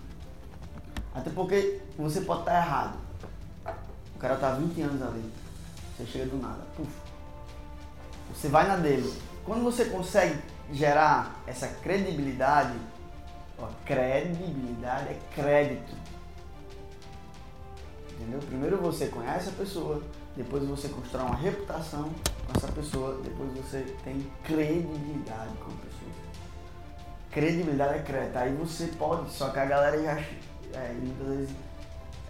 Até 1.13 1.31
porque 1.31 1.81
você 1.99 2.21
pode 2.21 2.41
estar 2.41 2.55
errado. 2.55 3.10
Cara 4.21 4.37
tá 4.37 4.53
20 4.53 4.83
anos 4.83 5.03
ali. 5.03 5.33
Você 5.97 6.07
chega 6.07 6.27
do 6.27 6.37
nada. 6.37 6.63
Puf. 6.77 6.91
Você 8.35 8.49
vai 8.49 8.67
na 8.67 8.77
dele. 8.77 9.13
Quando 9.45 9.65
você 9.65 9.87
consegue 9.87 10.39
gerar 10.73 11.43
essa 11.47 11.67
credibilidade, 11.67 12.77
ó, 13.59 13.67
credibilidade 13.85 15.09
é 15.09 15.19
crédito. 15.35 15.95
Entendeu? 18.13 18.41
Primeiro 18.41 18.77
você 18.77 19.07
conhece 19.07 19.49
a 19.49 19.53
pessoa, 19.53 20.03
depois 20.37 20.63
você 20.65 20.89
constrói 20.89 21.25
uma 21.25 21.37
reputação 21.37 22.05
com 22.05 22.57
essa 22.57 22.69
pessoa, 22.69 23.21
depois 23.23 23.51
você 23.55 23.97
tem 24.05 24.31
credibilidade 24.45 25.55
com 25.57 25.71
a 25.71 25.77
pessoa. 25.77 26.11
Credibilidade 27.31 27.99
é 27.99 28.03
crédito. 28.03 28.37
Aí 28.37 28.55
você 28.55 28.89
pode, 28.99 29.31
só 29.33 29.49
que 29.49 29.59
a 29.59 29.65
galera 29.65 30.03
já 30.03 30.21
é, 30.79 30.93
muitas 30.93 31.27
vezes 31.27 31.57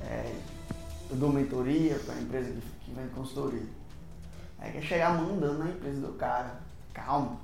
é, 0.02 0.32
eu 1.10 1.16
dou 1.16 1.32
mentoria 1.32 1.98
para 1.98 2.14
a 2.14 2.20
empresa 2.20 2.50
que, 2.50 2.60
que 2.84 2.92
vem 2.92 3.08
consultoria. 3.08 3.66
Aí 4.58 4.72
quer 4.72 4.82
chegar 4.82 5.20
mandando 5.20 5.58
na 5.58 5.70
empresa 5.70 6.00
do 6.00 6.12
cara. 6.14 6.60
Calma. 6.92 7.36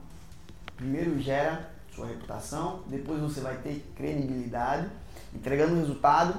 Primeiro 0.76 1.18
gera 1.18 1.70
sua 1.94 2.06
reputação, 2.06 2.82
depois 2.86 3.20
você 3.20 3.40
vai 3.40 3.56
ter 3.56 3.82
credibilidade, 3.96 4.90
entregando 5.34 5.76
resultado 5.76 6.38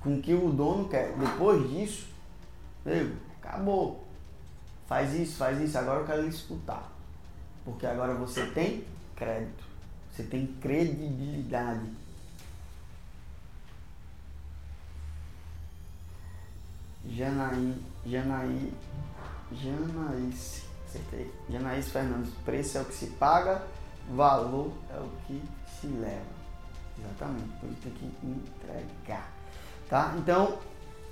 com 0.00 0.16
o 0.16 0.20
que 0.20 0.34
o 0.34 0.50
dono 0.50 0.88
quer. 0.88 1.16
Depois 1.16 1.70
disso, 1.70 2.08
nego, 2.84 3.14
acabou. 3.40 4.04
Faz 4.88 5.14
isso, 5.14 5.36
faz 5.36 5.60
isso, 5.60 5.78
agora 5.78 6.00
eu 6.00 6.06
quero 6.06 6.26
escutar. 6.26 6.92
Porque 7.64 7.86
agora 7.86 8.14
você 8.14 8.46
tem 8.46 8.84
crédito, 9.14 9.64
você 10.10 10.24
tem 10.24 10.46
credibilidade. 10.60 11.88
Janaí, 17.08 17.74
Janaí, 18.04 18.72
Janaís, 19.52 20.64
acertei. 20.86 21.32
Janaís 21.48 21.88
Fernandes, 21.88 22.32
preço 22.44 22.78
é 22.78 22.80
o 22.80 22.84
que 22.84 22.94
se 22.94 23.06
paga, 23.10 23.62
valor 24.10 24.72
é 24.90 24.98
o 24.98 25.08
que 25.26 25.42
se 25.80 25.86
leva. 25.86 26.36
Exatamente, 26.98 27.44
então 27.62 27.92
tem 27.92 28.10
que 28.10 28.26
entregar. 28.26 29.30
Tá? 29.88 30.14
Então, 30.18 30.58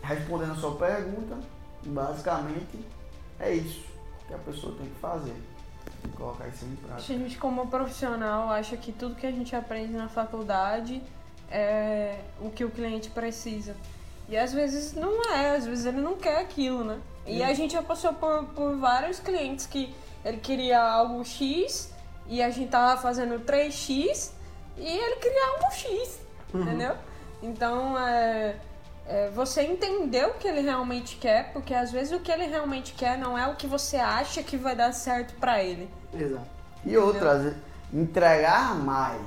respondendo 0.02 0.52
a 0.52 0.56
sua 0.56 0.74
pergunta, 0.76 1.38
basicamente 1.84 2.84
é 3.38 3.54
isso 3.54 3.84
que 4.26 4.34
a 4.34 4.38
pessoa 4.38 4.74
tem 4.76 4.86
que 4.86 4.98
fazer. 4.98 5.36
Tem 6.02 6.10
que 6.10 6.16
colocar 6.16 6.48
isso 6.48 6.64
em 6.64 6.72
A 6.72 6.86
prática. 6.88 7.18
gente, 7.18 7.36
como 7.36 7.66
profissional, 7.68 8.50
acha 8.50 8.76
que 8.76 8.90
tudo 8.90 9.14
que 9.14 9.26
a 9.26 9.30
gente 9.30 9.54
aprende 9.54 9.92
na 9.92 10.08
faculdade 10.08 11.02
é 11.50 12.20
o 12.40 12.50
que 12.50 12.64
o 12.64 12.70
cliente 12.70 13.10
precisa. 13.10 13.76
E 14.28 14.36
às 14.36 14.52
vezes 14.52 14.94
não 14.94 15.22
é, 15.32 15.56
às 15.56 15.66
vezes 15.66 15.84
ele 15.84 16.00
não 16.00 16.16
quer 16.16 16.40
aquilo, 16.40 16.82
né? 16.84 16.98
E 17.26 17.42
a 17.42 17.52
gente 17.54 17.72
já 17.72 17.82
passou 17.82 18.12
por, 18.12 18.44
por 18.54 18.76
vários 18.76 19.18
clientes 19.18 19.66
que 19.66 19.94
ele 20.24 20.38
queria 20.38 20.80
algo 20.80 21.24
X 21.24 21.92
e 22.26 22.42
a 22.42 22.50
gente 22.50 22.70
tava 22.70 23.00
fazendo 23.00 23.38
3X 23.40 24.30
e 24.76 24.86
ele 24.86 25.16
queria 25.16 25.46
algo 25.48 25.70
X, 25.72 26.20
entendeu? 26.52 26.96
Então, 27.42 27.98
é, 27.98 28.56
é 29.06 29.30
você 29.30 29.62
entender 29.62 30.26
o 30.26 30.34
que 30.34 30.48
ele 30.48 30.60
realmente 30.60 31.16
quer, 31.16 31.52
porque 31.52 31.74
às 31.74 31.92
vezes 31.92 32.12
o 32.12 32.20
que 32.20 32.32
ele 32.32 32.46
realmente 32.46 32.94
quer 32.94 33.18
não 33.18 33.36
é 33.36 33.46
o 33.46 33.54
que 33.54 33.66
você 33.66 33.96
acha 33.96 34.42
que 34.42 34.56
vai 34.56 34.74
dar 34.74 34.92
certo 34.92 35.34
pra 35.34 35.62
ele. 35.62 35.88
Exato. 36.12 36.46
E 36.84 36.96
outra, 36.96 37.54
entregar 37.92 38.74
mais. 38.74 39.22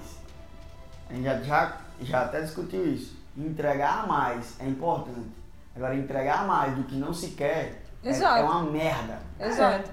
A 1.09 1.13
gente 1.13 1.23
já, 1.23 1.41
já, 1.41 1.77
já 2.01 2.21
até 2.23 2.41
discutiu 2.41 2.91
isso. 2.91 3.16
Entregar 3.37 4.07
mais 4.07 4.59
é 4.59 4.67
importante. 4.67 5.29
Agora, 5.75 5.95
entregar 5.95 6.47
mais 6.47 6.75
do 6.75 6.83
que 6.83 6.95
não 6.95 7.13
se 7.13 7.29
quer 7.29 7.83
é, 8.03 8.09
Exato. 8.09 8.39
é 8.39 8.43
uma 8.43 8.63
merda. 8.63 9.19
Exato, 9.39 9.91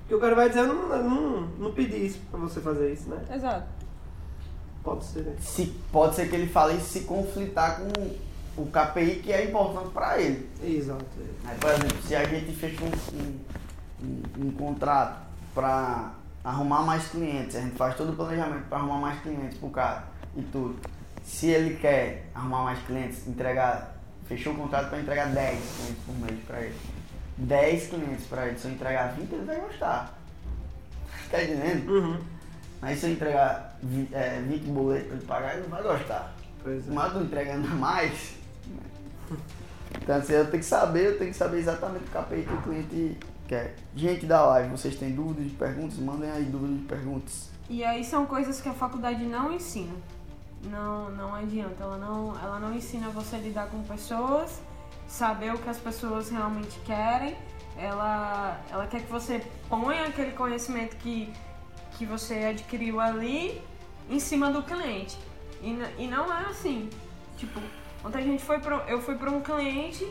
Porque 0.00 0.14
o 0.14 0.20
cara 0.20 0.34
vai 0.34 0.48
dizer, 0.48 0.60
eu 0.60 0.68
não, 0.68 0.94
eu 0.94 1.02
não, 1.02 1.40
não 1.58 1.72
pedi 1.72 2.06
isso 2.06 2.20
pra 2.30 2.38
você 2.38 2.60
fazer 2.60 2.92
isso, 2.92 3.08
né? 3.08 3.18
exato. 3.32 3.66
Pode 4.84 5.04
ser, 5.04 5.22
né? 5.22 5.34
Se, 5.40 5.66
pode 5.90 6.14
ser 6.14 6.28
que 6.28 6.36
ele 6.36 6.46
fale 6.46 6.76
isso 6.76 6.86
se 6.86 7.00
conflitar 7.00 7.80
com, 7.80 7.90
o 8.56 8.66
KPI 8.66 9.20
que 9.22 9.32
é 9.32 9.44
importante 9.44 9.90
para 9.90 10.18
ele. 10.20 10.48
Exato. 10.62 11.04
Aí, 11.44 11.58
por 11.58 11.70
exemplo, 11.70 12.02
se 12.02 12.14
a 12.14 12.24
gente 12.24 12.52
fecha 12.52 12.82
um, 12.84 13.18
um, 13.18 13.40
um, 14.02 14.46
um 14.46 14.50
contrato 14.52 15.26
para 15.54 16.12
arrumar 16.42 16.82
mais 16.82 17.08
clientes, 17.08 17.56
a 17.56 17.60
gente 17.60 17.76
faz 17.76 17.96
todo 17.96 18.12
o 18.12 18.16
planejamento 18.16 18.66
para 18.68 18.78
arrumar 18.78 18.98
mais 18.98 19.20
clientes 19.20 19.58
pro 19.58 19.68
cara 19.70 20.04
e 20.36 20.42
tudo. 20.42 20.76
Se 21.26 21.48
ele 21.48 21.76
quer 21.76 22.30
arrumar 22.34 22.62
mais 22.62 22.78
clientes, 22.86 23.26
entregar, 23.26 23.96
fechou 24.26 24.52
o 24.52 24.56
contrato 24.56 24.88
para 24.88 25.00
entregar 25.00 25.26
10 25.26 25.58
clientes 25.58 26.04
por 26.06 26.14
mês 26.20 26.44
para 26.46 26.60
ele. 26.60 26.76
10 27.36 27.88
clientes 27.88 28.26
para 28.26 28.46
ele, 28.46 28.58
se 28.58 28.66
eu 28.66 28.70
entregar 28.70 29.12
20, 29.14 29.32
ele 29.32 29.44
vai 29.44 29.60
gostar. 29.60 30.16
Tá 31.28 31.42
entendendo? 31.42 31.90
Uhum. 31.90 32.20
Aí 32.80 32.96
se 32.96 33.06
eu 33.06 33.10
entregar 33.10 33.76
20, 33.82 34.14
é, 34.14 34.40
20 34.46 34.62
boletos 34.66 35.08
para 35.08 35.16
ele 35.16 35.26
pagar, 35.26 35.52
ele 35.54 35.62
não 35.62 35.70
vai 35.70 35.82
gostar. 35.82 36.34
Pois 36.62 36.88
é. 36.88 36.92
Mas 36.92 37.06
eu 37.06 37.18
tô 37.18 37.24
entregando 37.24 37.68
mais. 37.70 38.36
Então 40.00 40.16
assim, 40.16 40.32
eu 40.34 40.44
tenho 40.44 40.62
que 40.62 40.68
saber, 40.68 41.06
eu 41.06 41.18
tenho 41.18 41.32
que 41.32 41.36
saber 41.36 41.58
exatamente 41.58 42.04
o 42.04 42.22
KPI 42.22 42.42
que 42.44 42.54
o 42.54 42.62
cliente 42.62 43.18
quer. 43.48 43.74
Gente 43.96 44.24
da 44.24 44.46
live, 44.46 44.70
vocês 44.70 44.94
têm 44.94 45.10
dúvidas 45.10 45.46
de 45.46 45.56
perguntas? 45.56 45.98
Mandem 45.98 46.30
aí 46.30 46.44
dúvidas 46.44 46.78
de 46.78 46.84
perguntas. 46.84 47.50
E 47.68 47.82
aí 47.82 48.04
são 48.04 48.24
coisas 48.24 48.60
que 48.60 48.68
a 48.68 48.74
faculdade 48.74 49.24
não 49.24 49.52
ensina. 49.52 49.94
Não, 50.64 51.10
não 51.10 51.34
adianta, 51.34 51.82
ela 51.82 51.96
não, 51.96 52.36
ela 52.42 52.58
não 52.58 52.74
ensina 52.74 53.08
você 53.10 53.36
a 53.36 53.38
lidar 53.38 53.68
com 53.68 53.82
pessoas, 53.82 54.60
saber 55.06 55.54
o 55.54 55.58
que 55.58 55.68
as 55.68 55.78
pessoas 55.78 56.30
realmente 56.30 56.78
querem. 56.80 57.36
Ela, 57.76 58.60
ela 58.70 58.86
quer 58.86 59.02
que 59.02 59.10
você 59.10 59.44
ponha 59.68 60.04
aquele 60.06 60.32
conhecimento 60.32 60.96
que, 60.96 61.32
que 61.92 62.06
você 62.06 62.46
adquiriu 62.46 62.98
ali 63.00 63.62
em 64.08 64.18
cima 64.18 64.50
do 64.50 64.62
cliente. 64.62 65.18
E, 65.62 65.78
e 65.98 66.06
não 66.06 66.32
é 66.32 66.46
assim. 66.46 66.88
Tipo, 67.36 67.60
ontem 68.04 68.18
a 68.18 68.22
gente 68.22 68.42
foi 68.42 68.58
pro, 68.58 68.76
eu 68.88 69.00
fui 69.00 69.14
para 69.16 69.30
um 69.30 69.42
cliente 69.42 70.06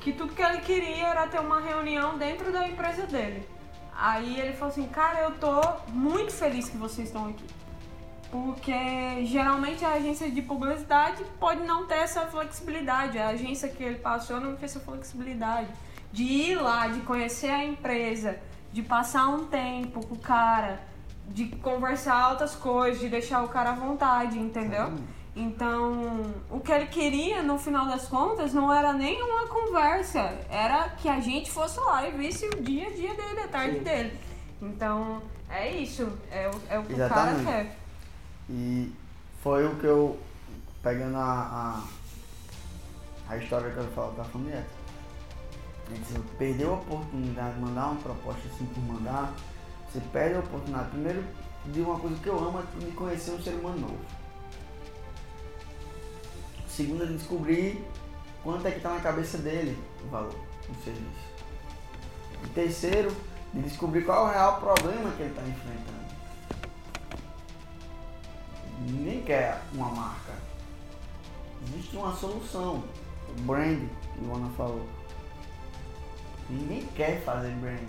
que 0.00 0.12
tudo 0.12 0.34
que 0.34 0.42
ele 0.42 0.60
queria 0.60 1.08
era 1.08 1.26
ter 1.26 1.40
uma 1.40 1.60
reunião 1.60 2.18
dentro 2.18 2.52
da 2.52 2.68
empresa 2.68 3.06
dele. 3.06 3.48
Aí 3.96 4.38
ele 4.38 4.52
falou 4.52 4.68
assim, 4.68 4.86
cara, 4.86 5.22
eu 5.22 5.32
tô 5.38 5.60
muito 5.88 6.32
feliz 6.32 6.68
que 6.68 6.76
vocês 6.76 7.08
estão 7.08 7.28
aqui. 7.28 7.44
Porque 8.30 9.24
geralmente 9.24 9.84
a 9.84 9.92
agência 9.94 10.30
de 10.30 10.42
publicidade 10.42 11.24
pode 11.40 11.62
não 11.62 11.86
ter 11.86 11.96
essa 11.96 12.26
flexibilidade. 12.26 13.18
A 13.18 13.28
agência 13.28 13.68
que 13.68 13.82
ele 13.82 13.98
passou 13.98 14.40
não 14.40 14.54
tem 14.54 14.66
essa 14.66 14.80
flexibilidade. 14.80 15.68
De 16.12 16.22
ir 16.22 16.56
lá, 16.56 16.88
de 16.88 17.00
conhecer 17.00 17.50
a 17.50 17.64
empresa, 17.64 18.38
de 18.72 18.82
passar 18.82 19.28
um 19.28 19.46
tempo 19.46 20.06
com 20.06 20.14
o 20.14 20.18
cara, 20.18 20.80
de 21.28 21.46
conversar 21.46 22.14
altas 22.14 22.54
coisas, 22.54 23.00
de 23.00 23.08
deixar 23.08 23.42
o 23.44 23.48
cara 23.48 23.70
à 23.70 23.74
vontade, 23.74 24.38
entendeu? 24.38 24.92
Então, 25.36 26.34
o 26.50 26.58
que 26.58 26.72
ele 26.72 26.86
queria 26.86 27.42
no 27.42 27.58
final 27.58 27.86
das 27.86 28.08
contas 28.08 28.52
não 28.52 28.72
era 28.72 28.92
nem 28.92 29.22
uma 29.22 29.46
conversa, 29.46 30.36
era 30.50 30.88
que 30.88 31.08
a 31.08 31.20
gente 31.20 31.50
fosse 31.50 31.78
lá 31.78 32.08
e 32.08 32.10
visse 32.10 32.46
o 32.46 32.60
dia 32.60 32.88
a 32.88 32.90
dia 32.90 33.14
dele, 33.14 33.40
a 33.44 33.48
tarde 33.48 33.78
Sim. 33.78 33.84
dele. 33.84 34.18
Então, 34.60 35.22
é 35.48 35.70
isso, 35.70 36.10
é 36.32 36.48
o, 36.48 36.60
é 36.74 36.78
o 36.78 36.82
que 36.82 36.92
Exatamente. 36.92 37.42
o 37.42 37.44
cara 37.44 37.56
quer. 37.56 37.76
E 38.48 38.92
foi 39.42 39.66
o 39.66 39.76
que 39.76 39.86
eu, 39.86 40.18
pegando 40.82 41.16
a, 41.16 41.84
a, 43.28 43.32
a 43.32 43.36
história 43.36 43.70
que 43.70 43.76
eu 43.76 43.90
falo 43.92 44.12
da 44.12 44.24
família, 44.24 44.66
você 45.88 46.18
perdeu 46.38 46.70
a 46.70 46.76
oportunidade 46.76 47.54
de 47.54 47.60
mandar 47.60 47.86
uma 47.88 48.00
proposta 48.00 48.42
assim 48.48 48.66
por 48.66 48.82
mandar, 48.82 49.32
você 49.90 50.00
perde 50.12 50.36
a 50.36 50.40
oportunidade, 50.40 50.90
primeiro, 50.90 51.24
de 51.66 51.80
uma 51.80 51.98
coisa 51.98 52.16
que 52.16 52.28
eu 52.28 52.38
amo, 52.38 52.60
é 52.60 52.84
de 52.84 52.92
conhecer 52.92 53.30
um 53.32 53.42
ser 53.42 53.54
humano 53.54 53.80
novo. 53.80 53.98
Segundo, 56.68 57.06
de 57.06 57.14
descobrir 57.14 57.84
quanto 58.42 58.66
é 58.66 58.70
que 58.70 58.76
está 58.76 58.90
na 58.90 59.00
cabeça 59.00 59.38
dele 59.38 59.76
o 60.04 60.08
valor 60.08 60.34
do 60.68 60.84
serviço. 60.84 61.28
E 62.44 62.48
terceiro, 62.48 63.10
de 63.52 63.62
descobrir 63.62 64.04
qual 64.04 64.26
é 64.26 64.30
o 64.30 64.32
real 64.32 64.60
problema 64.60 65.10
que 65.12 65.22
ele 65.22 65.30
está 65.30 65.42
enfrentando. 65.42 65.97
Ninguém 68.80 69.22
quer 69.22 69.60
uma 69.72 69.88
marca. 69.90 70.32
Existe 71.66 71.96
uma 71.96 72.14
solução. 72.14 72.84
O 73.28 73.40
brand, 73.42 73.80
que 74.14 74.24
o 74.24 74.34
Ana 74.34 74.48
falou. 74.56 74.86
Ninguém 76.48 76.86
quer 76.94 77.22
fazer 77.22 77.50
brand. 77.56 77.88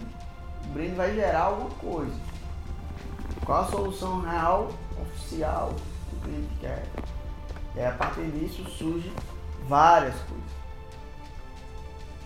O 0.65 0.67
brand 0.69 0.93
vai 0.95 1.15
gerar 1.15 1.43
alguma 1.43 1.69
coisa. 1.71 2.19
Qual 3.45 3.61
a 3.61 3.67
solução 3.67 4.21
real, 4.21 4.69
oficial, 5.01 5.73
que 6.09 6.15
o 6.15 6.19
cliente 6.19 6.55
quer? 6.59 6.85
E 7.75 7.79
aí, 7.79 7.87
a 7.87 7.91
partir 7.91 8.25
disso 8.31 8.63
surgem 8.69 9.13
várias 9.67 10.15
coisas. 10.21 10.59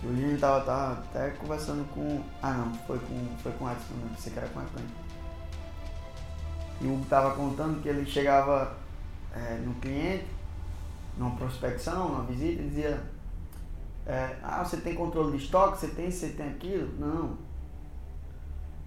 Hoje 0.02 0.24
a 0.24 0.28
gente 0.28 0.40
tava, 0.40 0.64
tava 0.64 0.92
até 0.92 1.30
conversando 1.30 1.88
com. 1.94 2.22
Ah 2.42 2.52
não, 2.52 2.74
foi 2.86 2.98
com, 2.98 3.36
foi 3.42 3.52
com 3.52 3.64
o 3.64 3.70
Edson, 3.70 3.94
não 4.02 4.08
pensei 4.08 4.32
que 4.32 4.38
era 4.38 4.48
com 4.48 4.60
a 4.60 4.64
Clem. 4.64 5.03
E 6.80 6.86
o 6.86 6.94
Hugo 6.94 7.06
tava 7.06 7.34
contando 7.34 7.80
que 7.82 7.88
ele 7.88 8.04
chegava 8.04 8.76
é, 9.34 9.56
no 9.64 9.74
cliente, 9.74 10.26
numa 11.16 11.36
prospecção, 11.36 12.08
numa 12.08 12.24
visita, 12.24 12.62
e 12.62 12.68
dizia, 12.68 13.02
é, 14.06 14.36
ah, 14.42 14.64
você 14.64 14.78
tem 14.78 14.94
controle 14.94 15.36
de 15.36 15.44
estoque, 15.44 15.78
você 15.78 15.88
tem, 15.88 16.10
você 16.10 16.28
tem 16.28 16.48
aquilo? 16.48 16.90
Não. 16.98 17.38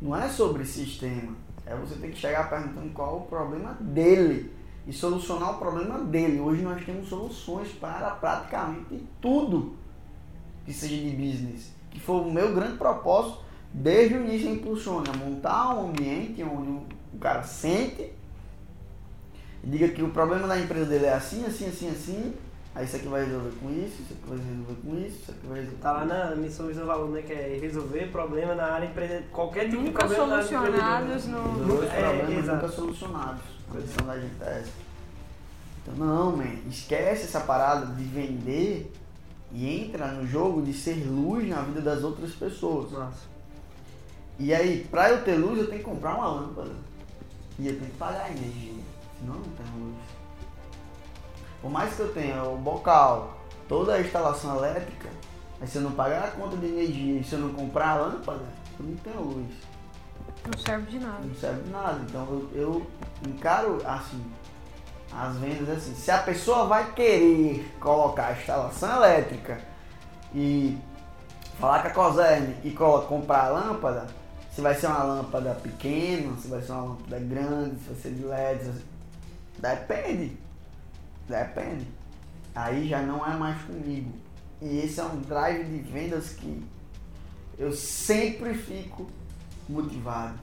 Não 0.02 0.16
é 0.16 0.30
sobre 0.30 0.64
sistema. 0.66 1.36
É 1.66 1.76
você 1.76 1.96
tem 1.96 2.12
que 2.12 2.18
chegar 2.18 2.50
perguntando 2.50 2.90
qual 2.94 3.18
o 3.18 3.22
problema 3.22 3.76
dele 3.80 4.54
e 4.86 4.94
solucionar 4.94 5.56
o 5.56 5.58
problema 5.58 6.00
dele. 6.00 6.40
Hoje 6.40 6.62
nós 6.62 6.86
temos 6.86 7.10
soluções 7.10 7.70
para 7.74 8.12
praticamente 8.12 9.06
tudo 9.20 9.76
que 10.66 10.72
seja 10.72 10.96
de 10.96 11.10
business. 11.10 11.74
Que 11.90 12.00
foi 12.00 12.22
o 12.22 12.32
meu 12.32 12.54
grande 12.54 12.78
propósito 12.78 13.40
desde 13.74 14.16
o 14.16 14.24
início 14.24 14.50
Impulsiona. 14.50 15.12
Montar 15.14 15.76
um 15.76 15.90
ambiente 15.90 16.42
onde 16.44 16.96
o 17.14 17.18
cara 17.18 17.44
sente 17.44 18.12
e 19.64 19.68
diga 19.70 19.90
que 19.90 20.02
o 20.04 20.10
problema 20.10 20.48
da 20.48 20.60
empresa 20.60 20.86
dele 20.86 21.06
é 21.06 21.14
assim, 21.14 21.46
assim, 21.46 21.68
assim, 21.68 21.90
assim. 21.90 22.34
Aí 22.76 22.86
isso 22.86 22.96
aqui 22.96 23.08
vai 23.08 23.26
resolver 23.26 23.52
com 23.60 23.70
isso, 23.72 24.02
isso 24.04 24.14
aqui 24.14 24.28
vai 24.30 24.38
resolver 24.38 24.82
com 24.84 24.98
isso, 25.00 25.18
isso 25.24 25.32
aqui 25.32 25.48
vai 25.48 25.60
resolver 25.62 25.78
Tá 25.82 25.92
lá 25.94 26.06
na 26.06 26.36
missão 26.36 26.68
Visão 26.68 26.86
Valor, 26.86 27.10
né? 27.10 27.24
Que 27.24 27.34
é 27.34 27.58
resolver 27.60 28.12
problema 28.12 28.54
na 28.54 28.66
área 28.66 28.86
empreendedora. 28.86 29.26
Qualquer 29.32 29.66
tipo 29.66 29.78
de 29.78 29.84
Nunca 29.90 30.00
problema 30.06 30.28
na 30.28 30.36
área 30.36 30.48
solucionados 30.48 31.26
no- 31.26 31.66
Dois 31.66 31.90
É, 31.92 32.00
problemas 32.02 32.44
exato. 32.44 32.62
nunca 32.62 32.76
solucionados. 32.76 33.42
A 33.68 33.74
condição 33.74 34.06
da 34.06 34.20
gente 34.20 34.34
é 34.42 34.60
essa. 34.60 34.72
Então, 35.82 35.96
não, 36.06 36.38
man, 36.38 36.54
esquece 36.70 37.24
essa 37.24 37.40
parada 37.40 37.88
de 37.96 38.04
vender 38.04 38.94
e 39.52 39.84
entra 39.86 40.08
no 40.10 40.28
jogo 40.28 40.62
de 40.62 40.72
ser 40.74 41.04
luz 41.08 41.48
na 41.50 41.62
vida 41.62 41.82
das 41.82 42.04
outras 42.04 42.32
pessoas. 42.34 42.92
Nossa. 42.92 43.26
E 44.38 44.54
aí, 44.54 44.86
pra 44.92 45.10
eu 45.10 45.24
ter 45.24 45.36
luz, 45.36 45.58
eu 45.58 45.66
tenho 45.68 45.80
que 45.80 45.86
comprar 45.86 46.14
uma 46.16 46.28
lâmpada. 46.28 46.70
E 47.60 47.68
eu 47.68 47.78
tenho 47.78 47.92
que 47.92 47.98
pagar 47.98 48.26
a 48.26 48.30
energia. 48.30 48.84
Senão 49.20 49.36
não 49.36 49.44
tenho 49.44 49.86
luz. 49.86 49.98
Por 51.62 51.72
mais 51.72 51.96
que 51.96 52.00
eu 52.02 52.14
tenha 52.14 52.44
o 52.44 52.58
bocal, 52.58 53.38
toda 53.68 53.96
a 53.96 54.02
instalação 54.02 54.58
elétrica, 54.58 55.10
mas 55.60 55.70
se 55.70 55.78
eu 55.78 55.82
não 55.82 55.92
pagar 55.92 56.26
a 56.26 56.32
conta 56.32 56.56
de 56.56 56.68
energia 56.68 57.20
e 57.20 57.24
se 57.24 57.34
eu 57.34 57.40
não 57.40 57.54
comprar 57.54 57.90
a 57.90 57.96
lâmpada, 57.96 58.46
eu 58.80 58.86
não 58.86 58.96
tenho 58.98 59.22
luz. 59.22 59.54
Não 60.46 60.58
serve 60.60 60.92
de 60.92 61.00
nada. 61.00 61.20
Não 61.24 61.36
serve 61.36 61.64
de 61.64 61.70
nada. 61.70 62.00
Então 62.08 62.26
eu, 62.30 62.50
eu 62.54 62.88
encaro 63.28 63.82
assim 63.86 64.24
as 65.12 65.36
vendas 65.38 65.70
assim. 65.70 65.96
Se 65.96 66.12
a 66.12 66.20
pessoa 66.20 66.66
vai 66.68 66.92
querer 66.92 67.74
colocar 67.80 68.28
a 68.28 68.32
instalação 68.34 68.98
elétrica 68.98 69.60
e 70.34 70.78
falar 71.60 71.82
com 71.82 71.88
a 71.88 71.92
Coserne 71.92 72.56
e 72.64 72.72
comprar 72.72 73.46
a 73.46 73.50
lâmpada, 73.50 74.08
se 74.58 74.62
vai 74.62 74.74
ser 74.74 74.88
uma 74.88 75.04
lâmpada 75.04 75.54
pequena, 75.54 76.36
se 76.36 76.48
vai 76.48 76.60
ser 76.64 76.72
uma 76.72 76.86
lâmpada 76.86 77.20
grande, 77.20 77.80
se 77.80 77.90
vai 77.90 77.96
ser 78.02 78.12
de 78.16 78.24
LED, 78.24 78.72
depende. 79.60 80.38
Depende. 81.30 81.88
Aí 82.56 82.90
já 82.90 83.04
não 83.04 83.24
é 83.24 83.38
mais 83.38 83.62
comigo. 83.62 84.12
E 84.60 84.80
esse 84.80 85.00
é 85.00 85.04
um 85.04 85.22
drive 85.22 85.64
de 85.64 85.78
vendas 85.92 86.30
que 86.30 86.66
eu 87.56 87.72
sempre 87.72 88.56
fico 88.56 89.08
motivado. 89.70 90.40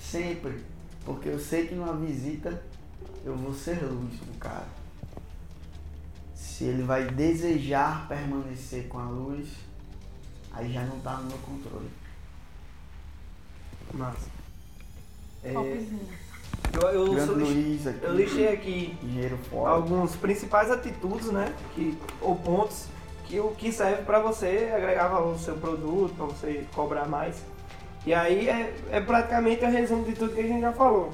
Sempre. 0.00 0.64
Porque 1.04 1.28
eu 1.28 1.38
sei 1.38 1.66
que 1.66 1.74
numa 1.74 1.94
visita 1.94 2.64
eu 3.26 3.36
vou 3.36 3.52
ser 3.52 3.84
luz 3.84 4.16
pro 4.16 4.32
cara. 4.38 4.68
Se 6.34 6.64
ele 6.64 6.82
vai 6.82 7.10
desejar 7.10 8.08
permanecer 8.08 8.88
com 8.88 9.00
a 9.00 9.10
luz, 9.10 9.50
aí 10.50 10.72
já 10.72 10.82
não 10.86 10.98
tá 11.00 11.18
no 11.18 11.26
meu 11.28 11.38
controle. 11.40 12.03
Massa. 13.94 14.28
É, 15.42 15.52
eu, 15.52 16.88
eu, 16.90 17.12
Grande 17.12 17.26
sou- 17.26 17.36
Luiz 17.36 17.86
aqui, 17.86 18.00
eu 18.02 18.14
listei 18.14 18.48
aqui 18.48 18.98
alguns 19.52 20.16
principais 20.16 20.70
atitudes, 20.70 21.30
né? 21.30 21.54
Que, 21.74 21.96
ou 22.20 22.34
pontos 22.36 22.86
que 23.26 23.38
o 23.40 23.50
que 23.50 23.72
serve 23.72 24.02
para 24.02 24.18
você 24.18 24.70
agregar 24.74 25.08
valor 25.08 25.32
no 25.32 25.38
seu 25.38 25.54
produto, 25.56 26.14
para 26.16 26.26
você 26.26 26.66
cobrar 26.74 27.06
mais. 27.06 27.36
E 28.06 28.12
aí 28.12 28.48
é, 28.48 28.74
é 28.90 29.00
praticamente 29.00 29.64
o 29.64 29.70
resumo 29.70 30.04
de 30.04 30.12
tudo 30.12 30.34
que 30.34 30.40
a 30.40 30.46
gente 30.46 30.60
já 30.60 30.72
falou. 30.72 31.10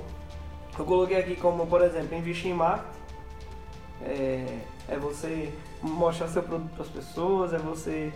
Eu 0.79 0.85
coloquei 0.85 1.19
aqui 1.19 1.37
como, 1.37 1.67
por 1.67 1.83
exemplo, 1.83 2.17
investir 2.17 2.51
em 2.51 2.55
marketing. 2.55 2.99
É, 4.03 4.59
é 4.89 4.97
você 4.97 5.53
mostrar 5.83 6.29
seu 6.29 6.43
produto 6.43 6.71
para 6.71 6.83
as 6.83 6.89
pessoas, 6.89 7.53
é 7.53 7.59
você 7.59 8.13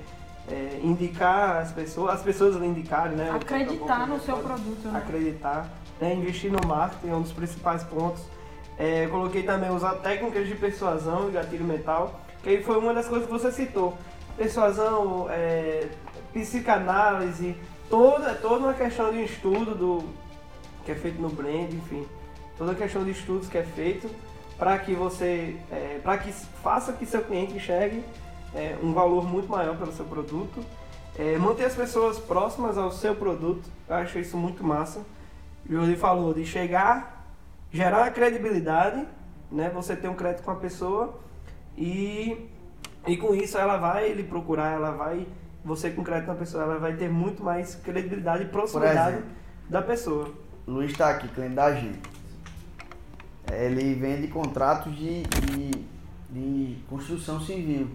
é, 0.51 0.81
indicar 0.83 1.57
as 1.57 1.73
pessoas, 1.73 2.15
as 2.15 2.23
pessoas 2.23 2.57
indicarem, 2.57 3.17
né? 3.17 3.31
Acreditar 3.31 4.07
no 4.07 4.21
seu 4.21 4.37
produto, 4.39 4.89
né? 4.89 4.99
Acreditar, 4.99 5.69
né? 6.01 6.15
investir 6.15 6.53
no 6.53 6.67
marketing 6.67 7.09
é 7.09 7.15
um 7.15 7.23
dos 7.23 7.33
principais 7.33 7.83
pontos. 7.85 8.23
É, 8.79 9.07
coloquei 9.07 9.43
também 9.43 9.71
usar 9.71 9.95
técnicas 9.97 10.47
de 10.47 10.55
persuasão 10.55 11.29
e 11.29 11.33
gatilho 11.33 11.65
mental, 11.65 12.21
que 12.43 12.51
aí 12.51 12.63
foi 12.63 12.77
uma 12.77 12.93
das 12.93 13.09
coisas 13.09 13.27
que 13.27 13.33
você 13.33 13.51
citou. 13.53 13.97
Persuasão, 14.37 15.29
é, 15.31 15.89
psicanálise, 16.33 17.57
toda, 17.89 18.35
toda 18.35 18.67
uma 18.67 18.75
questão 18.75 19.13
de 19.13 19.23
estudo 19.23 19.75
do, 19.75 20.05
que 20.85 20.93
é 20.93 20.95
feito 20.95 21.23
no 21.23 21.29
brand, 21.29 21.73
enfim, 21.73 22.07
toda 22.59 22.73
a 22.73 22.75
questão 22.75 23.05
de 23.05 23.13
estudos 23.13 23.49
que 23.49 23.57
é 23.57 23.63
feito 23.63 24.11
para 24.59 24.79
que 24.79 24.93
você, 24.93 25.57
é, 25.71 26.01
para 26.03 26.19
que 26.19 26.33
faça 26.33 26.93
que 26.93 27.07
seu 27.07 27.23
cliente 27.23 27.55
enxergue 27.55 28.03
é, 28.55 28.77
um 28.83 28.93
valor 28.93 29.25
muito 29.25 29.49
maior 29.49 29.77
pelo 29.77 29.93
seu 29.93 30.05
produto, 30.05 30.65
é, 31.19 31.37
manter 31.39 31.65
as 31.65 31.75
pessoas 31.75 32.19
próximas 32.19 32.79
ao 32.79 32.91
seu 32.91 33.15
produto, 33.15 33.69
eu 33.89 33.97
acho 33.97 34.19
isso 34.19 34.37
muito 34.37 34.65
massa. 34.65 35.01
O 35.69 35.73
Jordi 35.73 35.97
falou 35.97 36.35
de 36.35 36.45
chegar, 36.45 37.27
gerar 37.73 38.11
credibilidade, 38.11 39.07
né? 39.51 39.71
Você 39.71 39.97
ter 39.97 40.09
um 40.09 40.15
crédito 40.15 40.45
com 40.45 40.51
a 40.51 40.57
pessoa 40.57 41.19
e, 41.77 42.49
e 43.07 43.17
com 43.17 43.35
isso 43.35 43.57
ela 43.57 43.77
vai 43.77 44.13
lhe 44.13 44.25
procurar, 44.25 44.73
ela 44.73 44.91
vai, 44.91 45.27
você 45.65 45.91
com 45.91 46.05
crédito 46.05 46.29
na 46.29 46.35
pessoa, 46.35 46.65
ela 46.65 46.79
vai 46.79 46.95
ter 46.95 47.09
muito 47.09 47.43
mais 47.43 47.75
credibilidade 47.77 48.45
e 48.45 48.47
proximidade 48.47 49.17
exemplo. 49.17 49.31
da 49.69 49.83
pessoa. 49.83 50.33
Luiz 50.67 50.93
está 50.93 51.11
aqui, 51.11 51.29
cliente 51.29 51.55
da 51.55 51.75
gente. 51.75 52.01
Ele 53.53 53.95
vende 53.95 54.29
contratos 54.29 54.95
de, 54.97 55.23
de, 55.23 55.71
de 56.31 56.79
construção 56.89 57.41
civil. 57.41 57.89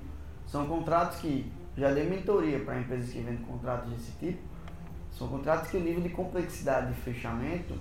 São 0.52 0.66
contratos 0.66 1.20
que 1.20 1.52
já 1.78 1.92
dei 1.92 2.10
mentoria 2.10 2.60
para 2.60 2.80
empresas 2.80 3.10
que 3.10 3.20
vendem 3.20 3.38
contratos 3.38 3.90
desse 3.92 4.12
tipo. 4.20 4.42
São 5.18 5.28
contratos 5.28 5.70
que 5.70 5.78
o 5.78 5.80
nível 5.80 6.02
de 6.02 6.10
complexidade 6.10 6.94
de 6.94 7.02
fechamento 7.02 7.76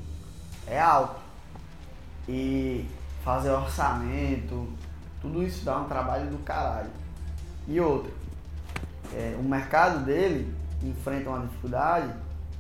é 0.67 0.79
alto. 0.79 1.21
E 2.29 2.87
fazer 3.25 3.51
orçamento, 3.51 4.69
tudo 5.21 5.43
isso 5.43 5.65
dá 5.65 5.79
um 5.79 5.89
trabalho 5.89 6.31
do 6.31 6.39
caralho. 6.45 6.91
E 7.67 7.81
outra, 7.81 8.11
é, 9.15 9.37
o 9.39 9.43
mercado 9.43 10.05
dele 10.05 10.55
enfrenta 10.83 11.31
uma 11.31 11.47
dificuldade 11.47 12.13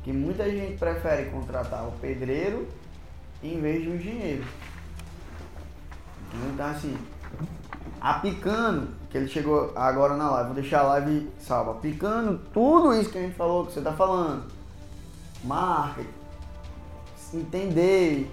que 0.03 0.13
muita 0.13 0.51
gente 0.51 0.79
prefere 0.79 1.31
contratar 1.31 1.87
o 1.87 1.93
pedreiro 1.93 2.67
em 3.43 3.61
vez 3.61 3.83
de 3.83 3.91
um 3.91 3.97
engenheiro. 3.97 4.45
Então 6.53 6.67
assim, 6.67 6.97
aplicando, 8.01 8.89
que 9.11 9.18
ele 9.18 9.29
chegou 9.29 9.72
agora 9.74 10.16
na 10.16 10.31
live, 10.31 10.53
vou 10.53 10.55
deixar 10.55 10.81
a 10.81 10.89
live 10.89 11.29
salva, 11.39 11.72
aplicando 11.72 12.39
tudo 12.53 12.95
isso 12.95 13.11
que 13.11 13.18
a 13.18 13.22
gente 13.22 13.35
falou, 13.35 13.66
que 13.66 13.72
você 13.72 13.81
está 13.81 13.93
falando, 13.93 14.45
marketing, 15.45 16.09
entender. 17.35 18.31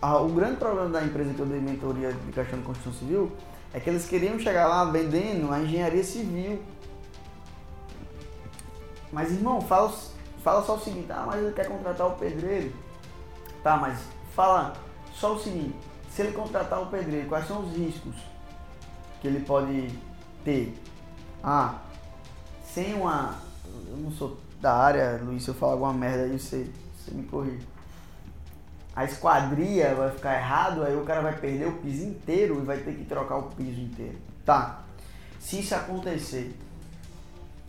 Ah, 0.00 0.18
o 0.18 0.28
grande 0.28 0.56
problema 0.56 0.90
da 0.90 1.04
empresa 1.04 1.32
que 1.32 1.40
eu 1.40 1.46
dei 1.46 1.60
mentoria 1.60 2.12
de 2.12 2.32
questão 2.32 2.58
de 2.58 2.64
construção 2.64 2.92
civil 2.92 3.32
é 3.72 3.80
que 3.80 3.88
eles 3.88 4.06
queriam 4.06 4.38
chegar 4.38 4.66
lá 4.66 4.84
vendendo 4.84 5.52
a 5.52 5.60
engenharia 5.60 6.02
civil. 6.02 6.60
Mas 9.12 9.30
irmão, 9.30 9.60
fala, 9.60 9.92
fala 10.42 10.64
só 10.64 10.74
o 10.74 10.80
seguinte, 10.80 11.06
ah, 11.10 11.24
mas 11.26 11.42
ele 11.42 11.52
quer 11.52 11.68
contratar 11.68 12.06
o 12.08 12.12
pedreiro. 12.12 12.72
Tá, 13.62 13.76
mas 13.76 14.00
fala 14.34 14.72
só 15.14 15.34
o 15.34 15.38
seguinte, 15.38 15.76
se 16.14 16.22
ele 16.22 16.32
contratar 16.32 16.82
o 16.82 16.86
pedreiro, 16.86 17.28
quais 17.28 17.46
são 17.46 17.62
os 17.62 17.74
riscos 17.74 18.14
que 19.20 19.28
ele 19.28 19.40
pode 19.40 19.88
ter? 20.44 20.76
Ah, 21.42 21.78
sem 22.64 22.94
uma. 22.94 23.36
Eu 23.88 23.96
não 23.96 24.10
sou 24.10 24.38
da 24.60 24.74
área, 24.74 25.20
Luiz, 25.22 25.42
se 25.42 25.48
eu 25.48 25.54
falar 25.54 25.72
alguma 25.72 25.92
merda 25.92 26.24
aí, 26.24 26.38
você, 26.38 26.70
você 26.94 27.14
me 27.14 27.24
corrige. 27.24 27.66
A 28.94 29.04
esquadria 29.04 29.94
vai 29.94 30.10
ficar 30.10 30.36
errado, 30.36 30.84
aí 30.84 30.94
o 30.94 31.04
cara 31.04 31.22
vai 31.22 31.34
perder 31.34 31.68
o 31.68 31.78
piso 31.78 32.04
inteiro 32.04 32.60
e 32.60 32.64
vai 32.64 32.78
ter 32.78 32.94
que 32.94 33.04
trocar 33.04 33.38
o 33.38 33.44
piso 33.44 33.80
inteiro. 33.80 34.18
Tá. 34.44 34.82
Se 35.40 35.60
isso 35.60 35.74
acontecer, 35.74 36.54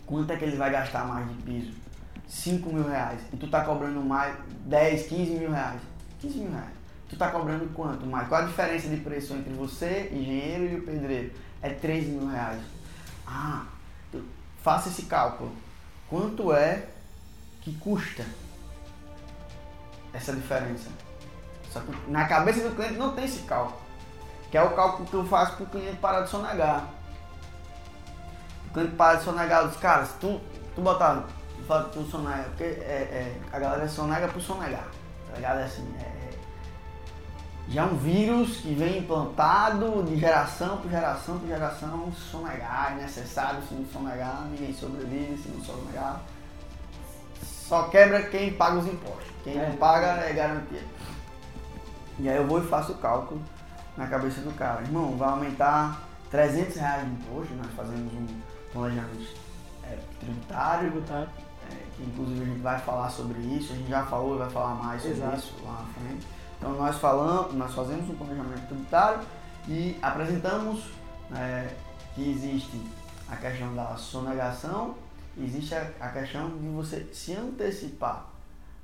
quanto 0.04 0.30
é 0.30 0.36
que 0.36 0.44
ele 0.44 0.56
vai 0.56 0.70
gastar 0.70 1.06
mais 1.06 1.26
de 1.28 1.34
piso? 1.42 1.72
5 2.28 2.72
mil 2.72 2.86
reais. 2.86 3.20
E 3.32 3.36
tu 3.38 3.48
tá 3.48 3.64
cobrando 3.64 4.00
mais 4.02 4.36
10, 4.66 5.06
15 5.06 5.30
mil 5.32 5.50
reais. 5.50 5.80
15 6.20 6.38
mil 6.38 6.50
reais. 6.50 6.83
Tu 7.14 7.18
tá 7.18 7.30
cobrando 7.30 7.72
quanto 7.72 8.04
mais? 8.06 8.26
Qual 8.26 8.42
a 8.42 8.44
diferença 8.44 8.88
de 8.88 8.96
preço 8.96 9.34
entre 9.34 9.52
você, 9.52 10.10
engenheiro 10.12 10.64
e 10.64 10.76
o 10.80 10.82
pedreiro? 10.82 11.32
É 11.62 11.70
3 11.70 12.08
mil 12.08 12.28
reais. 12.28 12.60
Ah, 13.24 13.66
faça 14.64 14.88
esse 14.88 15.02
cálculo. 15.02 15.54
Quanto 16.10 16.52
é 16.52 16.88
que 17.60 17.72
custa 17.76 18.26
essa 20.12 20.32
diferença? 20.32 20.90
Só 21.70 21.78
que 21.78 22.10
na 22.10 22.26
cabeça 22.26 22.68
do 22.68 22.74
cliente 22.74 22.94
não 22.94 23.14
tem 23.14 23.26
esse 23.26 23.42
cálculo. 23.42 23.80
Que 24.50 24.58
é 24.58 24.62
o 24.64 24.74
cálculo 24.74 25.08
que 25.08 25.14
eu 25.14 25.24
faço 25.24 25.54
para 25.54 25.66
o 25.66 25.68
cliente 25.68 25.98
parar 25.98 26.22
de 26.22 26.30
sonegar. 26.30 26.88
O 28.70 28.72
cliente 28.72 28.96
para 28.96 29.18
de 29.18 29.24
sonegar, 29.24 29.62
eu 29.62 29.68
disse, 29.68 29.78
cara, 29.78 30.04
se 30.04 30.14
tu, 30.14 30.40
tu 30.74 30.80
botar, 30.80 31.28
tu 31.92 32.02
sonega, 32.10 32.42
porque 32.48 32.64
é, 32.64 32.66
é, 32.74 33.40
a 33.52 33.58
galera 33.60 33.86
sonega 33.86 34.26
por 34.26 34.42
sonegar. 34.42 34.88
Tá 35.28 35.36
ligado? 35.36 35.60
É 35.60 35.64
assim, 35.64 35.94
é, 36.00 36.23
já 37.68 37.82
é 37.82 37.84
um 37.86 37.96
vírus 37.96 38.58
que 38.58 38.74
vem 38.74 38.98
implantado 38.98 40.02
de 40.04 40.16
geração 40.18 40.76
por 40.78 40.90
geração 40.90 41.38
por 41.38 41.48
geração, 41.48 42.12
sonegar, 42.12 42.92
é 42.92 43.02
necessário, 43.02 43.62
se 43.68 43.74
não 43.74 43.86
sonegar, 43.86 44.42
ninguém 44.50 44.72
sobrevive, 44.74 45.40
se 45.42 45.48
não 45.48 45.64
sonegar. 45.64 46.20
Só 47.42 47.84
quebra 47.84 48.22
quem 48.24 48.52
paga 48.52 48.78
os 48.78 48.86
impostos. 48.86 49.24
Quem 49.42 49.58
É. 49.58 49.68
não 49.68 49.76
paga 49.76 50.06
é 50.24 50.32
garantia. 50.32 50.84
E 52.18 52.28
aí 52.28 52.36
eu 52.36 52.46
vou 52.46 52.62
e 52.62 52.66
faço 52.66 52.92
o 52.92 52.98
cálculo 52.98 53.40
na 53.96 54.06
cabeça 54.06 54.40
do 54.42 54.52
cara. 54.52 54.82
Irmão, 54.82 55.16
vai 55.16 55.30
aumentar 55.30 56.02
300 56.30 56.76
reais 56.76 57.04
de 57.04 57.10
imposto, 57.12 57.54
nós 57.54 57.72
fazemos 57.74 58.12
um 58.12 58.26
planejamento 58.72 59.26
é, 59.84 59.98
tributário, 60.20 60.90
Tributário. 60.90 61.28
é, 61.70 61.76
que 61.96 62.02
inclusive 62.02 62.42
a 62.42 62.44
gente 62.46 62.60
vai 62.60 62.78
falar 62.80 63.08
sobre 63.10 63.38
isso, 63.40 63.72
a 63.72 63.76
gente 63.76 63.88
já 63.88 64.04
falou 64.04 64.36
e 64.36 64.38
vai 64.38 64.50
falar 64.50 64.74
mais 64.74 65.00
sobre 65.02 65.16
Exato. 65.16 65.36
isso 65.38 65.54
lá 65.64 65.72
na 65.72 66.00
frente. 66.00 66.26
Então 66.64 66.76
nós 66.78 66.96
falamos, 66.96 67.52
nós 67.52 67.74
fazemos 67.74 68.08
um 68.08 68.14
planejamento 68.14 68.66
tributário 68.68 69.20
e 69.68 69.98
apresentamos 70.00 70.92
é, 71.36 71.68
que 72.14 72.30
existe 72.30 72.80
a 73.30 73.36
questão 73.36 73.74
da 73.74 73.94
sonegação, 73.96 74.94
existe 75.38 75.74
a, 75.74 75.86
a 76.00 76.08
questão 76.08 76.48
de 76.56 76.68
você 76.68 77.06
se 77.12 77.34
antecipar. 77.34 78.24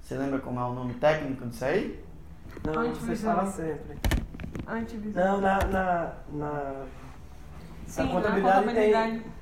Você 0.02 0.14
lembra 0.14 0.40
como 0.40 0.60
é 0.60 0.64
o 0.64 0.74
nome 0.74 0.92
técnico 0.94 1.46
disso 1.46 1.64
aí? 1.64 2.04
Não, 2.64 2.74
você 2.74 2.88
Antivisão. 2.90 3.34
fala 3.34 3.50
sempre. 3.50 3.98
Antivisão. 4.68 5.24
Não, 5.24 5.40
na. 5.40 5.58
na, 5.64 6.12
na 6.32 6.84
Sim, 7.86 8.02
na 8.02 8.06
na 8.08 8.12
contabilidade, 8.12 8.66
contabilidade. 8.66 9.10
tem. 9.20 9.32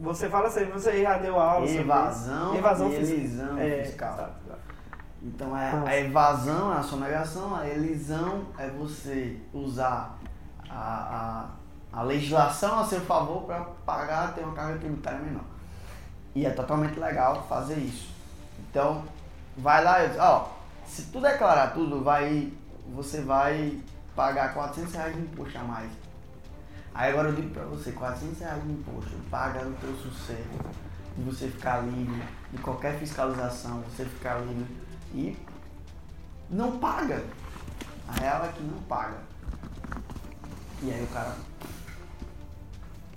Você 0.00 0.28
fala 0.28 0.50
sempre, 0.50 0.72
você 0.72 1.02
já 1.02 1.16
deu 1.16 1.40
aula 1.40 1.66
sobre 1.66 1.80
Evasão 1.80 2.48
isso. 2.50 2.58
Evasão 2.58 2.92
e 2.92 2.96
fis- 2.96 3.08
elisão 3.10 3.58
é, 3.58 3.84
fiscal. 3.84 4.12
exato, 4.12 4.32
exato. 4.44 4.65
Então 5.22 5.56
é, 5.56 5.72
Nossa. 5.72 5.88
a 5.88 5.96
evasão 5.98 6.72
é 6.72 6.78
a 6.78 6.82
sonegação, 6.82 7.56
a 7.56 7.66
elisão 7.66 8.46
é 8.58 8.68
você 8.68 9.38
usar 9.52 10.18
a, 10.68 11.48
a, 11.92 12.00
a 12.00 12.02
legislação 12.02 12.78
a 12.78 12.84
seu 12.84 13.00
favor 13.00 13.42
para 13.44 13.60
pagar 13.84 14.34
ter 14.34 14.42
uma 14.42 14.54
carga 14.54 14.78
tributária 14.78 15.20
menor. 15.20 15.44
E 16.34 16.44
é 16.44 16.50
totalmente 16.50 16.98
legal 16.98 17.46
fazer 17.48 17.78
isso. 17.78 18.14
Então, 18.58 19.04
vai 19.56 19.82
lá 19.82 20.04
e 20.04 20.08
diz, 20.08 20.18
ó, 20.18 20.52
se 20.86 21.04
tu 21.04 21.20
declarar 21.20 21.68
tudo, 21.68 22.04
vai, 22.04 22.52
você 22.94 23.22
vai 23.22 23.80
pagar 24.14 24.52
400 24.54 24.94
reais 24.94 25.14
de 25.14 25.22
imposto 25.22 25.58
a 25.58 25.62
mais. 25.62 25.90
Aí 26.94 27.10
agora 27.10 27.28
eu 27.28 27.34
digo 27.34 27.50
pra 27.50 27.64
você, 27.64 27.92
400 27.92 28.38
reais 28.38 28.62
de 28.62 28.70
imposto, 28.70 29.12
paga 29.30 29.66
o 29.66 29.72
teu 29.74 29.94
sossego, 29.96 30.70
de 31.16 31.22
você 31.24 31.48
ficar 31.48 31.80
livre 31.80 32.22
de 32.52 32.58
qualquer 32.58 32.98
fiscalização, 32.98 33.82
você 33.82 34.04
ficar 34.04 34.38
livre 34.40 34.66
e 35.16 35.36
não 36.50 36.78
paga. 36.78 37.24
A 38.08 38.12
real 38.20 38.44
é 38.44 38.48
que 38.48 38.62
não 38.62 38.78
paga. 38.82 39.18
E 40.82 40.90
aí 40.92 41.02
o 41.02 41.06
cara. 41.08 41.34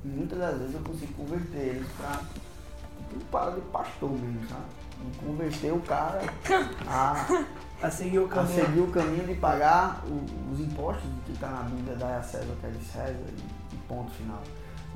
Muitas 0.03 0.39
das 0.39 0.57
vezes 0.57 0.75
eu 0.75 0.81
consigo 0.81 1.13
converter 1.13 1.57
eles 1.57 1.87
pra. 1.97 2.19
Tipo, 3.09 3.25
para 3.25 3.51
de 3.51 3.61
pastor 3.61 4.09
mesmo, 4.11 4.47
sabe? 4.47 4.61
E 5.01 5.17
converter 5.25 5.73
o 5.73 5.79
cara 5.81 6.21
a, 6.87 7.25
A 7.81 7.89
seguir 7.89 8.19
o 8.19 8.25
a 8.25 8.29
caminho. 8.29 8.65
seguir 8.65 8.79
o 8.81 8.91
caminho 8.91 9.25
de 9.27 9.35
pagar 9.35 10.03
o- 10.05 10.51
os 10.53 10.59
impostos 10.59 11.09
que 11.25 11.31
está 11.31 11.47
na 11.47 11.61
Bíblia, 11.63 11.95
dar 11.95 12.17
a 12.17 12.23
César 12.23 12.51
o 12.51 12.55
que 12.57 12.65
é 12.65 12.69
de 12.69 12.83
César 12.85 13.13
e, 13.13 13.75
e 13.75 13.77
ponto 13.87 14.11
final. 14.11 14.41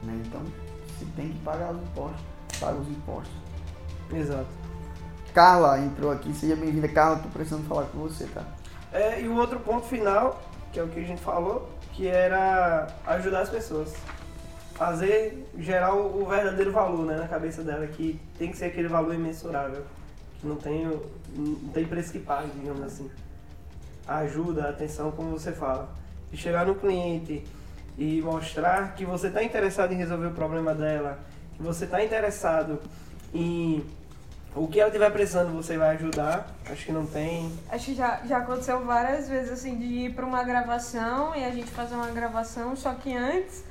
Né? 0.03 0.21
Então, 0.25 0.41
se 0.99 1.05
tem 1.15 1.29
que 1.31 1.39
pagar 1.39 1.71
os 1.71 1.81
impostos, 1.81 2.21
paga 2.59 2.77
os 2.77 2.87
impostos. 2.89 3.33
Exato. 4.11 4.47
Carla 5.33 5.79
entrou 5.79 6.11
aqui, 6.11 6.31
seja 6.31 6.55
bem-vinda. 6.55 6.87
Carla, 6.87 7.17
tô 7.17 7.27
precisando 7.29 7.67
falar 7.67 7.85
com 7.85 7.97
você, 7.97 8.25
tá? 8.25 8.43
É, 8.91 9.19
e 9.19 9.27
o 9.27 9.35
outro 9.35 9.59
ponto 9.59 9.87
final, 9.87 10.39
que 10.71 10.79
é 10.79 10.83
o 10.83 10.87
que 10.87 10.99
a 10.99 11.03
gente 11.03 11.21
falou, 11.21 11.71
que 11.93 12.07
era 12.07 12.87
ajudar 13.07 13.41
as 13.41 13.49
pessoas. 13.49 13.95
fazer, 14.75 15.47
gerar 15.57 15.95
o, 15.95 16.21
o 16.21 16.25
verdadeiro 16.25 16.71
valor 16.71 17.05
né, 17.05 17.15
na 17.15 17.27
cabeça 17.27 17.63
dela, 17.63 17.87
que 17.87 18.19
tem 18.37 18.51
que 18.51 18.57
ser 18.57 18.65
aquele 18.65 18.87
valor 18.87 19.15
imensurável, 19.15 19.83
que 20.39 20.45
não 20.45 20.55
tem, 20.55 20.85
não 21.35 21.55
tem 21.73 21.85
preço 21.85 22.11
que 22.11 22.19
pague, 22.19 22.51
digamos 22.51 22.83
assim. 22.83 23.09
Ajuda, 24.07 24.69
atenção, 24.69 25.11
como 25.11 25.31
você 25.31 25.51
fala. 25.51 25.89
De 26.31 26.37
chegar 26.37 26.65
no 26.65 26.75
cliente 26.75 27.43
e 27.97 28.21
mostrar 28.21 28.93
que 28.93 29.03
você 29.03 29.27
está 29.27 29.43
interessado 29.43 29.93
em 29.93 29.95
resolver 29.95 30.27
o 30.27 30.33
problema 30.33 30.75
dela, 30.75 31.19
que 31.55 31.63
você 31.63 31.85
está 31.85 32.03
interessado 32.03 32.79
em 33.33 33.83
o 34.55 34.67
que 34.67 34.79
ela 34.79 34.89
estiver 34.89 35.11
precisando 35.11 35.51
você 35.53 35.77
vai 35.77 35.95
ajudar. 35.95 36.47
Acho 36.69 36.85
que 36.85 36.91
não 36.91 37.05
tem. 37.05 37.51
Acho 37.69 37.85
que 37.85 37.95
já, 37.95 38.21
já 38.25 38.37
aconteceu 38.37 38.83
várias 38.85 39.27
vezes 39.27 39.51
assim 39.51 39.77
de 39.77 39.85
ir 39.85 40.13
pra 40.13 40.25
uma 40.25 40.43
gravação 40.43 41.35
e 41.35 41.43
a 41.43 41.51
gente 41.51 41.69
fazer 41.71 41.95
uma 41.95 42.09
gravação, 42.11 42.75
só 42.75 42.93
que 42.93 43.15
antes 43.15 43.63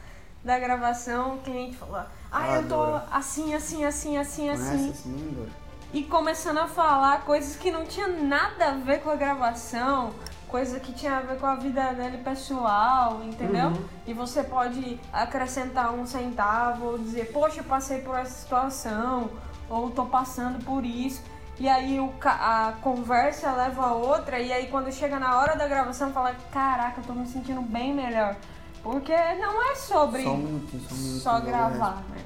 da 0.45 0.59
gravação 0.59 1.37
o 1.37 1.39
cliente 1.39 1.77
falou, 1.77 2.03
ah, 2.31 2.57
eu 2.57 2.69
tô 2.69 2.83
assim, 3.11 3.55
assim, 3.55 3.85
assim, 3.85 4.19
assim, 4.19 4.47
Conhece 4.49 4.75
assim. 4.75 5.11
número? 5.11 5.49
E 5.93 6.03
começando 6.05 6.59
a 6.59 6.67
falar 6.67 7.25
coisas 7.25 7.55
que 7.55 7.71
não 7.71 7.85
tinha 7.85 8.09
nada 8.09 8.71
a 8.71 8.73
ver 8.73 9.01
com 9.01 9.11
a 9.11 9.15
gravação, 9.15 10.11
coisa 10.49 10.81
que 10.81 10.93
tinha 10.93 11.19
a 11.19 11.21
ver 11.21 11.39
com 11.39 11.47
a 11.47 11.55
vida 11.55 11.93
dele 11.93 12.19
pessoal, 12.19 13.23
entendeu? 13.23 13.69
Uhum. 13.69 13.85
E 14.07 14.15
você 14.15 14.43
pode 14.43 14.99
acrescentar 15.13 15.93
um 15.93 16.07
centavo 16.07 16.87
ou 16.87 16.99
dizer, 16.99 17.31
poxa, 17.31 17.61
eu 17.61 17.65
passei 17.65 18.01
por 18.01 18.19
essa 18.19 18.31
situação, 18.31 19.31
ou 19.73 19.91
tô 19.91 20.05
passando 20.05 20.63
por 20.65 20.85
isso. 20.85 21.23
E 21.59 21.69
aí 21.69 21.99
o, 22.01 22.13
a 22.25 22.75
conversa 22.83 23.53
leva 23.53 23.87
a 23.87 23.93
outra, 23.95 24.39
e 24.39 24.53
aí 24.53 24.67
quando 24.69 24.91
chega 24.93 25.19
na 25.19 25.39
hora 25.39 25.57
da 25.57 25.67
gravação, 25.69 26.13
fala, 26.13 26.35
caraca, 26.53 27.01
eu 27.01 27.05
tô 27.05 27.13
me 27.13 27.27
sentindo 27.27 27.61
bem 27.63 27.95
melhor. 27.95 28.37
Porque 28.83 29.13
não 29.37 29.71
é 29.71 29.75
sobre 29.77 30.25
Só 30.25 30.31
um 30.33 30.37
minutinho, 30.39 30.83
só 30.83 30.95
um 30.95 30.99
minutinho. 30.99 31.21
só 31.21 31.33
vou 31.35 31.41
gravar, 31.43 31.97
né? 32.11 32.17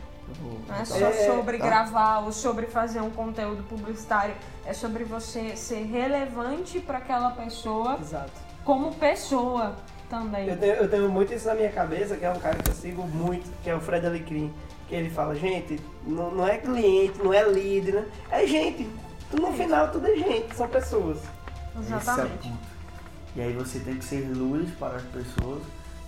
Vou- 0.41 0.59
Não 0.67 0.75
é 0.75 0.79
tá. 0.79 0.85
só 0.87 0.97
É, 1.07 1.13
sobre 1.27 1.59
tá. 1.59 1.67
gravar 1.67 2.19
ou 2.21 2.33
sobre 2.33 2.67
fazer 2.67 3.01
um 3.01 3.11
conteúdo 3.11 3.63
publicitário. 3.65 4.35
É 4.65 4.73
sobre 4.73 5.05
você 5.05 5.55
ser 5.55 5.85
relevante 5.85 6.81
para 6.81 6.99
aquela 6.99 7.31
pessoa 7.31 7.99
Exato. 8.01 8.33
como 8.65 8.93
pessoa 8.95 9.77
também. 10.09 10.49
Eu 10.49 10.57
tenho, 10.59 10.75
eu 10.75 10.89
tenho 10.91 11.09
muito 11.11 11.33
isso 11.35 11.47
na 11.47 11.55
minha 11.55 11.71
cabeça, 11.71 12.17
que 12.17 12.25
é 12.25 12.31
um 12.31 12.39
cara 12.41 12.57
que 12.57 12.71
eu 12.71 12.75
sigo 12.75 13.03
muito, 13.07 13.49
que 13.63 13.69
é 13.69 13.75
o 13.75 13.81
Fred 13.81 14.07
Alecrim. 14.07 14.53
Que 14.89 14.95
ele 14.95 15.11
fala, 15.11 15.35
gente, 15.35 15.81
não, 16.07 16.31
não 16.31 16.47
é 16.47 16.59
cliente, 16.59 17.19
não 17.23 17.33
é 17.33 17.43
lead, 17.43 17.93
né? 17.93 18.07
É 18.31 18.47
gente. 18.47 18.89
No 19.33 19.53
final 19.53 19.91
tudo 19.91 20.07
é 20.07 20.17
gente, 20.17 20.55
são 20.55 20.69
pessoas. 20.69 21.19
Esse 21.81 21.93
é 21.93 21.97
o 21.97 21.99
Exatamente. 21.99 22.49
ponto. 22.49 22.77
E 23.35 23.41
aí 23.41 23.53
você 23.53 23.81
tem 23.81 23.97
que 23.97 24.05
ser 24.05 24.29
luz 24.35 24.71
para 24.79 24.97
as 24.97 25.03
pessoas, 25.03 25.63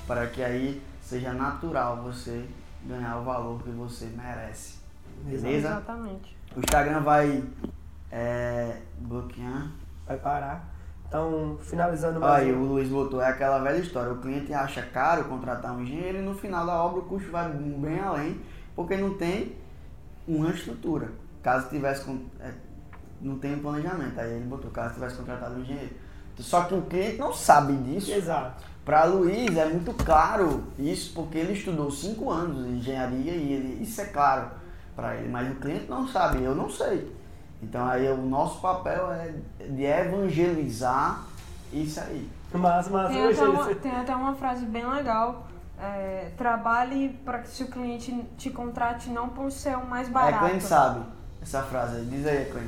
para 0.06 0.26
que 0.28 0.42
aí 0.42 0.80
seja 1.02 1.32
natural 1.32 2.02
você 2.02 2.44
ganhar 2.84 3.18
o 3.18 3.24
valor 3.24 3.62
que 3.62 3.70
você 3.70 4.06
merece. 4.06 4.78
Beleza? 5.24 5.48
Exatamente. 5.48 6.36
O 6.56 6.60
Instagram 6.60 7.00
vai 7.00 7.42
é, 8.10 8.76
bloquear. 8.98 9.70
Vai 10.06 10.16
parar. 10.16 10.78
Então, 11.06 11.58
finalizando 11.62 12.20
mais 12.20 12.44
Aí 12.44 12.52
um. 12.52 12.62
o 12.62 12.66
Luiz 12.66 12.88
botou, 12.88 13.20
é 13.20 13.28
aquela 13.28 13.58
velha 13.60 13.78
história, 13.78 14.12
o 14.12 14.18
cliente 14.18 14.52
acha 14.52 14.82
caro 14.82 15.24
contratar 15.24 15.72
um 15.72 15.82
engenheiro 15.82 16.18
e 16.18 16.22
no 16.22 16.34
final 16.34 16.66
da 16.66 16.74
obra 16.74 17.00
o 17.00 17.04
custo 17.04 17.30
vai 17.30 17.50
bem 17.50 17.98
além, 17.98 18.38
porque 18.78 18.96
não 18.96 19.14
tem 19.14 19.56
uma 20.28 20.50
estrutura. 20.50 21.10
Caso 21.42 21.68
tivesse, 21.68 22.08
é, 22.38 22.52
não 23.20 23.36
tem 23.36 23.56
um 23.56 23.58
planejamento, 23.58 24.20
aí 24.20 24.34
ele 24.34 24.44
botou, 24.44 24.70
caso 24.70 24.94
tivesse 24.94 25.16
contratado 25.16 25.56
um 25.56 25.62
engenheiro. 25.62 25.96
Só 26.38 26.62
que 26.62 26.74
o 26.74 26.82
cliente 26.82 27.18
não 27.18 27.32
sabe 27.32 27.72
disso. 27.72 28.12
Exato. 28.12 28.64
Para 28.84 29.02
Luiz 29.02 29.56
é 29.56 29.64
muito 29.64 29.92
claro 30.04 30.62
isso, 30.78 31.12
porque 31.12 31.38
ele 31.38 31.54
estudou 31.54 31.90
cinco 31.90 32.30
anos 32.30 32.64
em 32.68 32.76
engenharia 32.76 33.32
e 33.32 33.52
ele, 33.52 33.82
isso 33.82 34.00
é 34.00 34.04
claro 34.04 34.48
para 34.94 35.16
ele, 35.16 35.28
mas 35.28 35.50
o 35.50 35.56
cliente 35.56 35.90
não 35.90 36.06
sabe, 36.06 36.44
eu 36.44 36.54
não 36.54 36.70
sei. 36.70 37.12
Então 37.60 37.84
aí 37.84 38.08
o 38.08 38.16
nosso 38.18 38.60
papel 38.60 39.10
é 39.10 39.34
de 39.58 39.82
evangelizar 39.82 41.24
isso 41.72 41.98
aí. 41.98 42.30
Mas, 42.54 42.88
mas 42.88 43.08
Tem 43.08 43.26
hoje 43.26 43.40
até, 43.40 43.48
uma, 43.48 43.74
tem 43.74 43.92
até 43.92 44.14
uma 44.14 44.34
frase 44.36 44.64
bem 44.66 44.88
legal. 44.88 45.47
É, 45.80 46.30
trabalhe 46.36 47.10
para 47.24 47.40
que 47.40 47.48
se 47.48 47.62
o 47.62 47.68
cliente 47.68 48.12
te 48.36 48.50
contrate 48.50 49.08
não 49.10 49.28
por 49.28 49.50
ser 49.50 49.76
o 49.76 49.86
mais 49.86 50.08
É 50.08 50.10
barato. 50.10 50.44
Clean 50.46 50.60
sabe 50.60 51.18
essa 51.40 51.62
frase 51.62 52.04
diz 52.06 52.26
aí, 52.26 52.44
Clean. 52.50 52.66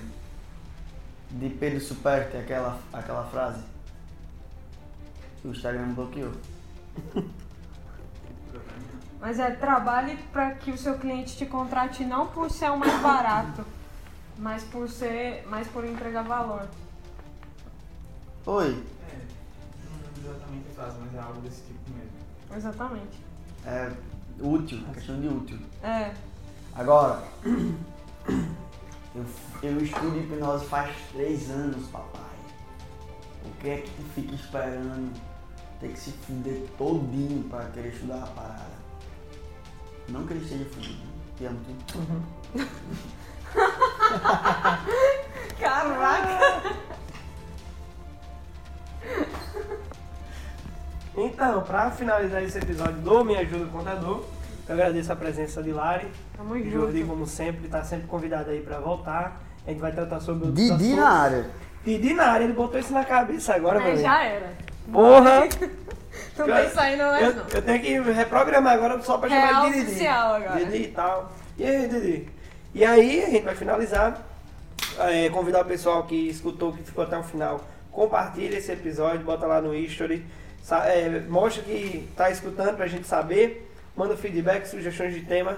De 1.31 1.49
Pedro 1.51 1.81
Superti, 1.81 2.37
aquela, 2.37 2.79
aquela 2.93 3.25
frase. 3.25 3.63
Que 5.41 5.49
o 5.49 5.51
Instagram 5.53 5.93
bloqueou. 5.93 6.33
Mas 9.21 9.39
é 9.39 9.51
trabalhe 9.51 10.17
para 10.33 10.53
que 10.53 10.71
o 10.71 10.79
seu 10.79 10.99
cliente 10.99 11.37
te 11.37 11.45
contrate 11.45 12.05
não 12.05 12.27
por 12.29 12.51
ser 12.51 12.71
o 12.71 12.79
mais 12.79 13.03
barato, 13.03 13.67
mas 14.39 14.65
por 14.65 14.89
ser, 14.89 15.47
mas 15.47 15.69
por 15.69 15.85
entregar 15.85 16.23
valor. 16.23 16.67
Oi, 18.47 18.83
É, 19.13 19.19
não 19.85 20.31
exatamente 20.31 20.71
a 20.71 20.75
frase, 20.75 20.97
mas 21.01 21.15
é 21.15 21.19
algo 21.19 21.39
desse 21.43 21.61
tipo 21.65 21.91
mesmo. 21.91 22.20
Exatamente. 22.55 23.19
é 23.67 23.91
útil, 24.41 24.83
questão 24.95 25.21
de 25.21 25.29
útil. 25.29 25.59
É. 25.83 26.13
Agora, 26.75 27.23
eu, 29.15 29.25
eu 29.63 29.83
estudo 29.83 30.19
hipnose 30.19 30.67
faz 30.67 30.95
três 31.13 31.51
anos, 31.51 31.87
papai. 31.89 32.21
O 33.45 33.51
que 33.61 33.69
é 33.69 33.77
que 33.79 33.91
tu 33.91 34.03
fica 34.15 34.35
esperando 34.35 35.13
ter 35.81 35.89
que 35.89 35.99
se 35.99 36.13
fuder 36.13 36.63
todinho 36.79 37.43
pra 37.49 37.65
querer 37.67 37.93
estudar 37.93 38.23
a 38.23 38.27
parada? 38.29 38.81
Não 40.09 40.27
que 40.27 40.33
ele 40.35 40.45
esteja 40.45 40.65
fudido? 40.71 41.03
Te 41.37 41.47
amo 41.47 41.59
tu. 41.87 41.99
Caraca! 45.59 46.81
Então, 51.25 51.63
pra 51.63 51.91
finalizar 51.91 52.43
esse 52.43 52.59
episódio 52.59 52.95
do 52.95 53.25
Me 53.25 53.37
Ajuda 53.37 53.67
Contador, 53.67 54.25
eu 54.69 54.75
agradeço 54.75 55.13
a 55.13 55.17
presença 55.17 55.63
de 55.63 55.73
Lari. 55.73 56.09
Tamo 56.37 56.55
O 56.55 56.71
Jordi, 56.71 56.99
junto. 57.01 57.11
como 57.11 57.27
sempre, 57.27 57.69
tá 57.69 57.83
sempre 57.85 58.07
convidado 58.07 58.51
aí 58.51 58.61
pra 58.61 58.79
voltar. 58.79 59.41
A 59.67 59.71
gente 59.71 59.81
vai 59.81 59.93
tratar 59.93 60.21
sobre 60.21 60.47
outros 60.47 60.55
Didi 60.69 60.73
assuntos. 60.73 60.97
na 60.97 61.09
área. 61.11 61.47
Didi 61.85 62.15
na 62.15 62.25
área, 62.25 62.45
ele 62.45 62.53
botou 62.53 62.79
isso 62.81 62.93
na 62.93 63.05
cabeça 63.05 63.55
agora, 63.55 63.81
É, 63.81 63.85
meu 63.85 63.97
já 63.99 64.25
era. 64.25 64.53
Porra! 64.91 65.41
Não 66.39 66.47
tem 66.47 66.71
saindo 66.71 67.03
mais 67.05 67.23
Eu, 67.23 67.35
não. 67.37 67.45
eu 67.53 67.63
tenho 67.63 67.81
que 67.83 68.01
reprogramar 68.13 68.73
agora 68.73 69.01
só 69.03 69.19
pra 69.19 69.29
chamar 69.29 69.67
ele 69.67 69.73
de 69.75 69.79
Didi. 69.81 69.91
oficial 69.93 70.35
agora. 70.35 70.65
Didi 70.65 70.83
e 70.85 70.89
tal. 70.89 71.33
E 71.59 71.65
aí, 71.65 71.89
Didi? 71.89 72.29
E 72.75 72.85
aí, 72.85 73.25
a 73.25 73.31
gente 73.31 73.45
vai 73.45 73.55
finalizar. 73.55 74.19
É, 74.99 75.29
convidar 75.29 75.61
o 75.61 75.65
pessoal 75.67 76.03
que 76.05 76.29
escutou, 76.29 76.73
que 76.73 76.83
ficou 76.83 77.05
até 77.05 77.17
o 77.19 77.23
final, 77.23 77.61
compartilha 77.93 78.57
esse 78.57 78.73
episódio, 78.73 79.21
bota 79.21 79.47
lá 79.47 79.61
no 79.61 79.75
history. 79.75 80.25
É, 80.79 81.21
mostra 81.29 81.63
que 81.63 82.09
tá 82.17 82.31
escutando 82.31 82.77
pra 82.77 82.87
gente 82.87 83.07
saber. 83.07 83.71
Manda 83.97 84.17
feedback, 84.17 84.67
sugestões 84.67 85.15
de 85.15 85.23
tema. 85.23 85.57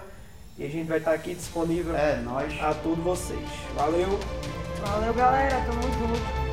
E 0.58 0.64
a 0.64 0.68
gente 0.68 0.86
vai 0.88 0.98
estar 0.98 1.12
aqui 1.12 1.34
disponível 1.34 1.96
É, 1.96 2.16
nós. 2.16 2.52
a 2.62 2.74
todos 2.74 3.02
vocês. 3.02 3.40
Valeu! 3.74 4.18
Valeu, 4.84 5.14
galera. 5.14 5.56
Tamo 5.64 5.82
junto. 5.82 6.51